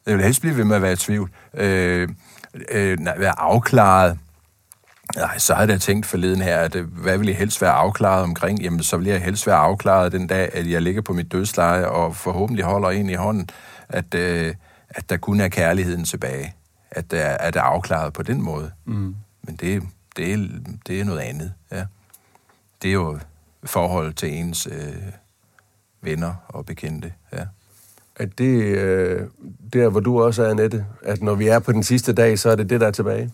Jeg 0.06 0.18
vil 0.18 0.24
helst 0.24 0.42
blive 0.42 0.58
ved 0.58 0.64
med 0.64 0.76
at 0.76 0.82
være 0.82 0.94
i 0.94 0.96
tvivl. 0.96 1.30
Øh, 1.54 2.10
øh, 2.70 2.98
være 3.06 3.40
afklaret. 3.40 4.18
Nej, 5.16 5.38
så 5.38 5.54
havde 5.54 5.72
jeg 5.72 5.82
tænkt 5.82 6.06
forleden 6.06 6.42
her, 6.42 6.60
at 6.60 6.76
øh, 6.76 6.94
hvad 6.94 7.18
vil 7.18 7.28
jeg 7.28 7.38
helst 7.38 7.62
være 7.62 7.72
afklaret 7.72 8.24
omkring? 8.24 8.62
Jamen, 8.62 8.84
så 8.84 8.98
vil 8.98 9.08
jeg 9.08 9.22
helst 9.22 9.48
være 9.48 9.56
afklaret 9.56 10.12
den 10.12 10.28
dag, 10.28 10.50
at 10.54 10.72
jeg 10.72 10.82
ligger 10.82 11.02
på 11.02 11.14
mit 11.14 11.32
dødsleje 11.32 11.88
og 11.88 12.16
forhåbentlig 12.16 12.66
holder 12.66 12.90
en 12.90 13.10
i 13.10 13.14
hånden, 13.14 13.50
at, 13.90 14.14
øh, 14.14 14.56
at 14.90 15.10
der 15.10 15.18
kun 15.18 15.40
er 15.40 15.48
kærligheden 15.48 16.04
tilbage. 16.04 16.56
At 16.92 17.12
der 17.12 17.26
at 17.26 17.54
det 17.54 17.60
er 17.60 17.64
afklaret 17.64 18.14
på 18.14 18.24
den 18.24 18.42
måde. 18.42 18.72
Mm. 18.86 19.16
Men 19.44 19.56
det, 19.56 19.84
det, 20.18 20.34
er, 20.34 20.48
det 20.88 21.00
er 21.00 21.06
noget 21.06 21.20
andet, 21.20 21.54
ja. 21.72 21.86
Det 22.82 22.90
er 22.90 22.94
jo 22.94 23.20
forhold 23.64 24.14
til 24.14 24.34
ens 24.34 24.68
øh, 24.72 24.96
venner 26.02 26.34
og 26.48 26.66
bekendte, 26.66 27.14
ja. 27.34 27.46
At 28.16 28.38
det 28.38 28.64
øh, 28.64 29.28
der, 29.74 29.90
hvor 29.90 30.00
du 30.00 30.24
også 30.24 30.44
er, 30.44 30.50
Annette, 30.50 30.86
at 31.04 31.22
når 31.22 31.36
vi 31.36 31.48
er 31.48 31.60
på 31.60 31.72
den 31.72 31.84
sidste 31.84 32.14
dag, 32.14 32.40
så 32.40 32.50
er 32.50 32.56
det 32.56 32.70
det, 32.70 32.82
der 32.82 32.88
er 32.88 32.92
tilbage? 32.92 33.32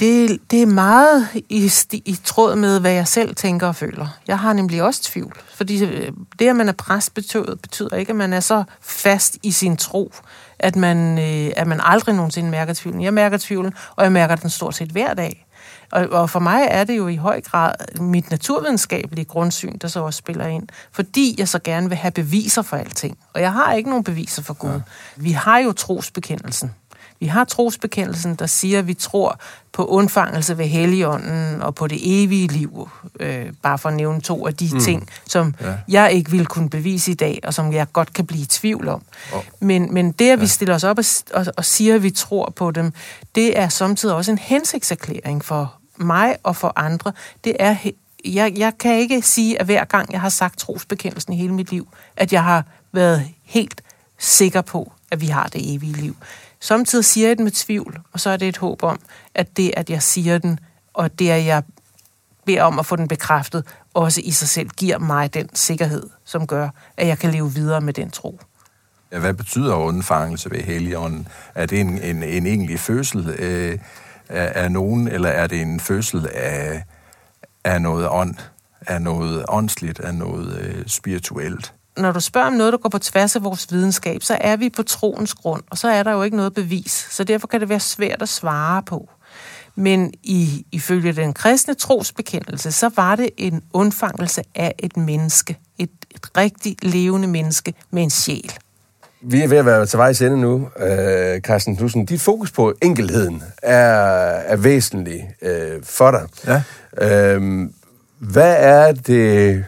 Det, 0.00 0.38
det 0.50 0.62
er 0.62 0.66
meget 0.66 1.28
i, 1.34 1.70
i 1.92 2.18
tråd 2.24 2.56
med, 2.56 2.80
hvad 2.80 2.92
jeg 2.92 3.08
selv 3.08 3.34
tænker 3.34 3.66
og 3.66 3.76
føler. 3.76 4.18
Jeg 4.28 4.38
har 4.38 4.52
nemlig 4.52 4.82
også 4.82 5.02
tvivl. 5.02 5.36
Fordi 5.54 5.84
øh, 5.84 6.12
det, 6.38 6.48
at 6.48 6.56
man 6.56 6.68
er 6.68 6.72
præst, 6.72 7.14
betyder, 7.14 7.54
betyder 7.54 7.96
ikke, 7.96 8.10
at 8.10 8.16
man 8.16 8.32
er 8.32 8.40
så 8.40 8.64
fast 8.80 9.38
i 9.42 9.50
sin 9.50 9.76
tro, 9.76 10.12
at 10.58 10.76
man, 10.76 11.18
øh, 11.18 11.52
at 11.56 11.66
man 11.66 11.80
aldrig 11.82 12.14
nogensinde 12.14 12.50
mærker 12.50 12.74
tvivlen. 12.74 13.02
Jeg 13.02 13.14
mærker 13.14 13.38
tvivlen, 13.38 13.72
og 13.96 14.04
jeg 14.04 14.12
mærker 14.12 14.36
den 14.36 14.50
stort 14.50 14.74
set 14.74 14.88
hver 14.88 15.14
dag. 15.14 15.46
Og, 15.92 16.06
og 16.10 16.30
for 16.30 16.38
mig 16.38 16.66
er 16.70 16.84
det 16.84 16.96
jo 16.96 17.08
i 17.08 17.16
høj 17.16 17.40
grad 17.40 17.72
mit 18.00 18.30
naturvidenskabelige 18.30 19.24
grundsyn, 19.24 19.78
der 19.78 19.88
så 19.88 20.00
også 20.00 20.18
spiller 20.18 20.46
ind. 20.46 20.68
Fordi 20.92 21.34
jeg 21.38 21.48
så 21.48 21.58
gerne 21.58 21.88
vil 21.88 21.98
have 21.98 22.10
beviser 22.10 22.62
for 22.62 22.76
alting. 22.76 23.18
Og 23.34 23.40
jeg 23.40 23.52
har 23.52 23.72
ikke 23.72 23.90
nogen 23.90 24.04
beviser 24.04 24.42
for 24.42 24.54
Gud. 24.54 24.70
Ja. 24.70 24.80
Vi 25.16 25.32
har 25.32 25.58
jo 25.58 25.72
trosbekendelsen. 25.72 26.74
Vi 27.20 27.26
har 27.26 27.44
trosbekendelsen, 27.44 28.34
der 28.34 28.46
siger, 28.46 28.78
at 28.78 28.86
vi 28.86 28.94
tror 28.94 29.40
på 29.72 29.84
undfangelse 29.84 30.58
ved 30.58 30.66
Helligånden 30.66 31.62
og 31.62 31.74
på 31.74 31.86
det 31.86 31.98
evige 32.02 32.46
liv. 32.46 32.88
Øh, 33.20 33.46
bare 33.62 33.78
for 33.78 33.88
at 33.88 33.94
nævne 33.94 34.20
to 34.20 34.46
af 34.46 34.54
de 34.54 34.70
mm. 34.72 34.80
ting, 34.80 35.08
som 35.26 35.54
ja. 35.60 35.74
jeg 35.88 36.12
ikke 36.12 36.30
vil 36.30 36.46
kunne 36.46 36.70
bevise 36.70 37.10
i 37.10 37.14
dag, 37.14 37.40
og 37.42 37.54
som 37.54 37.72
jeg 37.72 37.86
godt 37.92 38.12
kan 38.12 38.26
blive 38.26 38.42
i 38.42 38.46
tvivl 38.46 38.88
om. 38.88 39.02
Oh. 39.34 39.42
Men, 39.60 39.94
men 39.94 40.12
det, 40.12 40.30
at 40.30 40.40
vi 40.40 40.46
stiller 40.46 40.74
os 40.74 40.84
op 40.84 40.98
og, 40.98 41.04
og, 41.34 41.46
og 41.56 41.64
siger, 41.64 41.94
at 41.94 42.02
vi 42.02 42.10
tror 42.10 42.52
på 42.56 42.70
dem, 42.70 42.92
det 43.34 43.58
er 43.58 43.68
samtidig 43.68 44.14
også 44.14 44.30
en 44.30 44.38
hensigtserklæring 44.38 45.44
for 45.44 45.74
mig 45.96 46.36
og 46.42 46.56
for 46.56 46.72
andre. 46.76 47.12
Det 47.44 47.56
er 47.58 47.76
jeg, 48.24 48.52
jeg 48.58 48.72
kan 48.78 48.98
ikke 48.98 49.22
sige, 49.22 49.60
at 49.60 49.66
hver 49.66 49.84
gang 49.84 50.12
jeg 50.12 50.20
har 50.20 50.28
sagt 50.28 50.58
trosbekendelsen 50.58 51.32
i 51.32 51.36
hele 51.36 51.54
mit 51.54 51.70
liv, 51.70 51.88
at 52.16 52.32
jeg 52.32 52.44
har 52.44 52.64
været 52.92 53.28
helt 53.44 53.82
sikker 54.18 54.60
på, 54.60 54.92
at 55.10 55.20
vi 55.20 55.26
har 55.26 55.46
det 55.46 55.74
evige 55.74 55.92
liv. 55.92 56.16
Samtidig 56.60 57.04
siger 57.04 57.28
jeg 57.28 57.36
den 57.36 57.44
med 57.44 57.52
tvivl, 57.52 57.98
og 58.12 58.20
så 58.20 58.30
er 58.30 58.36
det 58.36 58.48
et 58.48 58.56
håb 58.56 58.82
om, 58.82 59.00
at 59.34 59.56
det, 59.56 59.72
at 59.76 59.90
jeg 59.90 60.02
siger 60.02 60.38
den, 60.38 60.60
og 60.92 61.18
det, 61.18 61.30
at 61.30 61.44
jeg 61.44 61.62
beder 62.46 62.62
om 62.62 62.78
at 62.78 62.86
få 62.86 62.96
den 62.96 63.08
bekræftet, 63.08 63.64
også 63.94 64.20
i 64.24 64.30
sig 64.30 64.48
selv 64.48 64.68
giver 64.68 64.98
mig 64.98 65.34
den 65.34 65.48
sikkerhed, 65.54 66.02
som 66.24 66.46
gør, 66.46 66.68
at 66.96 67.06
jeg 67.06 67.18
kan 67.18 67.30
leve 67.30 67.52
videre 67.52 67.80
med 67.80 67.92
den 67.92 68.10
tro. 68.10 68.40
Ja, 69.12 69.18
hvad 69.18 69.34
betyder 69.34 69.74
undfangelse 69.74 70.50
ved 70.50 70.60
Helligånden? 70.60 71.28
Er 71.54 71.66
det 71.66 71.80
en, 71.80 72.02
en, 72.02 72.22
en 72.22 72.46
egentlig 72.46 72.80
fødsel 72.80 73.28
øh, 73.38 73.78
af, 74.28 74.52
af 74.64 74.72
nogen, 74.72 75.08
eller 75.08 75.28
er 75.28 75.46
det 75.46 75.60
en 75.60 75.80
fødsel 75.80 76.28
af, 76.34 76.84
af 77.64 77.82
noget 77.82 78.08
ånd, 78.10 78.34
af 78.86 79.02
noget 79.02 79.44
åndsligt, 79.48 80.00
af 80.00 80.14
noget 80.14 80.58
øh, 80.60 80.86
spirituelt? 80.86 81.74
Når 81.98 82.12
du 82.12 82.20
spørger 82.20 82.46
om 82.46 82.52
noget, 82.52 82.72
der 82.72 82.78
går 82.78 82.88
på 82.88 82.98
tværs 82.98 83.36
af 83.36 83.44
vores 83.44 83.72
videnskab, 83.72 84.22
så 84.22 84.38
er 84.40 84.56
vi 84.56 84.70
på 84.70 84.82
troens 84.82 85.34
grund, 85.34 85.62
og 85.70 85.78
så 85.78 85.88
er 85.88 86.02
der 86.02 86.12
jo 86.12 86.22
ikke 86.22 86.36
noget 86.36 86.54
bevis. 86.54 87.08
Så 87.10 87.24
derfor 87.24 87.46
kan 87.46 87.60
det 87.60 87.68
være 87.68 87.80
svært 87.80 88.22
at 88.22 88.28
svare 88.28 88.82
på. 88.82 89.08
Men 89.74 90.12
i, 90.22 90.66
ifølge 90.72 91.12
den 91.12 91.32
kristne 91.32 91.74
trosbekendelse, 91.74 92.72
så 92.72 92.90
var 92.96 93.16
det 93.16 93.30
en 93.36 93.62
undfangelse 93.72 94.42
af 94.54 94.74
et 94.78 94.96
menneske. 94.96 95.58
Et, 95.78 95.90
et 96.10 96.36
rigtigt 96.36 96.84
levende 96.84 97.28
menneske 97.28 97.74
med 97.90 98.02
en 98.02 98.10
sjæl. 98.10 98.52
Vi 99.20 99.42
er 99.42 99.48
ved 99.48 99.58
at 99.58 99.66
være 99.66 99.86
til 99.86 99.98
vejs 99.98 100.22
ende 100.22 100.40
nu, 100.40 100.68
øh, 100.76 101.40
Carsten 101.40 101.76
Knudsen. 101.76 102.06
Dit 102.06 102.20
fokus 102.20 102.50
på 102.50 102.74
enkelheden 102.82 103.42
er, 103.62 103.84
er 104.46 104.56
væsentlig 104.56 105.30
øh, 105.42 105.82
for 105.82 106.10
dig. 106.10 106.28
Ja. 106.46 106.62
Øh, 107.34 107.68
hvad 108.18 108.56
er 108.58 108.92
det... 108.92 109.64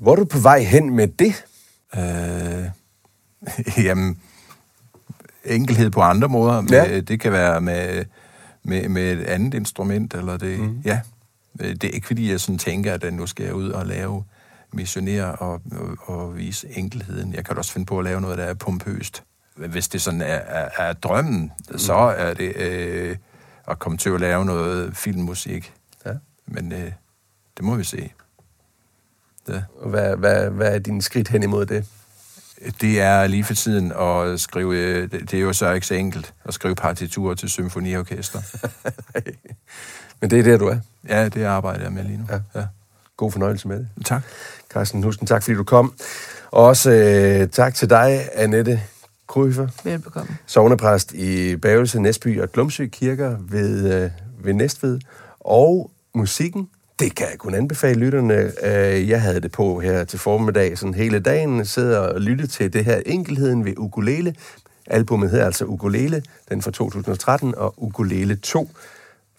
Hvor 0.00 0.12
er 0.12 0.16
du 0.16 0.24
på 0.24 0.38
vej 0.38 0.62
hen 0.62 0.94
med 0.96 1.08
det? 1.08 1.44
Øh, 1.96 2.64
jamen, 3.86 4.20
enkelhed 5.44 5.90
på 5.90 6.00
andre 6.00 6.28
måder. 6.28 6.60
Med, 6.60 6.70
Ja. 6.70 7.00
Det 7.00 7.20
kan 7.20 7.32
være 7.32 7.60
med, 7.60 8.04
med, 8.62 8.88
med 8.88 9.12
et 9.12 9.24
andet 9.24 9.54
instrument, 9.54 10.14
eller 10.14 10.36
det, 10.36 10.60
mm. 10.60 10.80
ja. 10.84 11.00
Det 11.58 11.84
er 11.84 11.88
ikke, 11.88 12.06
fordi 12.06 12.30
jeg 12.30 12.40
sådan 12.40 12.58
tænker, 12.58 12.94
at 12.94 13.14
nu 13.14 13.26
skal 13.26 13.44
jeg 13.44 13.54
ud 13.54 13.70
og 13.70 13.86
lave 13.86 14.24
missionere 14.72 15.34
og, 15.34 15.60
og, 15.72 15.96
og 16.16 16.36
vise 16.36 16.68
enkelheden. 16.70 17.34
Jeg 17.34 17.44
kan 17.44 17.58
også 17.58 17.72
finde 17.72 17.86
på 17.86 17.98
at 17.98 18.04
lave 18.04 18.20
noget, 18.20 18.38
der 18.38 18.44
er 18.44 18.54
pompøst. 18.54 19.22
Hvis 19.56 19.88
det 19.88 20.02
sådan 20.02 20.20
er, 20.20 20.26
er, 20.26 20.68
er 20.78 20.92
drømmen, 20.92 21.52
mm. 21.70 21.78
så 21.78 21.94
er 21.94 22.34
det 22.34 22.56
øh, 22.56 23.16
at 23.68 23.78
komme 23.78 23.98
til 23.98 24.10
at 24.10 24.20
lave 24.20 24.44
noget 24.44 24.96
filmmusik. 24.96 25.72
Ja. 26.06 26.12
Men 26.46 26.72
øh, 26.72 26.92
det 27.56 27.64
må 27.64 27.74
vi 27.74 27.84
se. 27.84 28.12
Ja. 29.48 29.62
Og 29.80 29.90
hvad, 29.90 30.16
hvad, 30.16 30.50
hvad 30.50 30.74
er 30.74 30.78
dine 30.78 31.02
skridt 31.02 31.28
hen 31.28 31.42
imod 31.42 31.66
det? 31.66 31.86
Det 32.80 33.00
er 33.00 33.26
lige 33.26 33.44
for 33.44 33.54
tiden 33.54 33.92
at 34.00 34.40
skrive, 34.40 34.76
øh, 34.76 35.10
det 35.10 35.30
det 35.30 35.34
er 35.34 35.40
jo 35.40 35.52
så 35.52 35.72
ikke 35.72 35.86
så 35.86 35.94
enkelt, 35.94 36.34
at 36.44 36.54
skrive 36.54 36.74
partiturer 36.74 37.34
til 37.34 37.48
symfoniorkester. 37.48 38.40
Men 40.20 40.30
det 40.30 40.38
er 40.38 40.42
der, 40.42 40.56
du 40.58 40.66
er. 40.66 40.78
Ja, 41.08 41.28
det 41.28 41.44
arbejder 41.44 41.82
jeg 41.82 41.92
med 41.92 42.04
lige 42.04 42.18
nu. 42.18 42.24
Ja. 42.30 42.60
Ja. 42.60 42.66
God 43.16 43.32
fornøjelse 43.32 43.68
med 43.68 43.78
det. 43.78 43.88
Tak. 44.04 44.22
Carsten 44.70 45.00
Knudsen, 45.02 45.26
tak 45.26 45.42
fordi 45.42 45.56
du 45.56 45.64
kom. 45.64 45.94
Og 46.50 46.64
også 46.64 46.90
øh, 46.90 47.48
tak 47.48 47.74
til 47.74 47.90
dig, 47.90 48.28
Annette 48.34 48.82
Kryfer, 49.26 49.68
Velbekomme. 49.84 50.36
sovnepræst 50.46 51.12
i 51.12 51.56
Bavelse, 51.56 52.00
Næsby 52.00 52.40
og 52.40 52.52
Glumsø 52.52 52.86
Kirker 52.86 53.36
ved, 53.40 53.94
øh, 53.94 54.10
ved 54.44 54.54
Næstved. 54.54 55.00
Og 55.40 55.90
musikken, 56.14 56.68
det 56.98 57.14
kan 57.14 57.26
jeg 57.30 57.38
kun 57.38 57.54
anbefale 57.54 58.00
lytterne. 58.00 58.52
Øh, 58.62 59.08
jeg 59.08 59.22
havde 59.22 59.40
det 59.40 59.52
på 59.52 59.80
her 59.80 60.04
til 60.04 60.18
formiddag, 60.18 60.78
sådan 60.78 60.94
hele 60.94 61.18
dagen, 61.18 61.66
sidder 61.66 61.98
og 61.98 62.20
lytte 62.20 62.46
til 62.46 62.72
det 62.72 62.84
her 62.84 63.02
enkelheden 63.06 63.64
ved 63.64 63.74
ukulele 63.76 64.34
Albummet 64.90 65.30
hedder 65.30 65.46
altså 65.46 65.64
Ukulele, 65.64 66.22
den 66.48 66.62
fra 66.62 66.70
2013, 66.70 67.54
og 67.54 67.74
Ukulele 67.76 68.36
2 68.36 68.70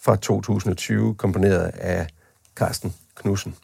fra 0.01 0.15
2020, 0.15 1.15
komponeret 1.15 1.71
af 1.73 2.07
Carsten 2.55 2.93
Knudsen. 3.15 3.55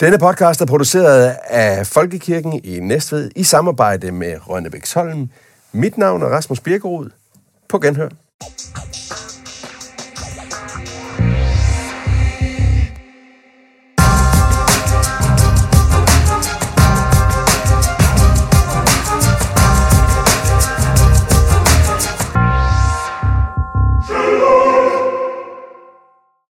Denne 0.00 0.18
podcast 0.18 0.60
er 0.60 0.66
produceret 0.66 1.36
af 1.44 1.86
Folkekirken 1.86 2.60
i 2.64 2.80
Næstved 2.80 3.30
i 3.36 3.44
samarbejde 3.44 4.12
med 4.12 4.48
Rønnebæksholm. 4.48 5.30
Mit 5.72 5.98
navn 5.98 6.22
er 6.22 6.26
Rasmus 6.26 6.60
Birkerud. 6.60 7.10
På 7.68 7.78
genhør. 7.78 8.08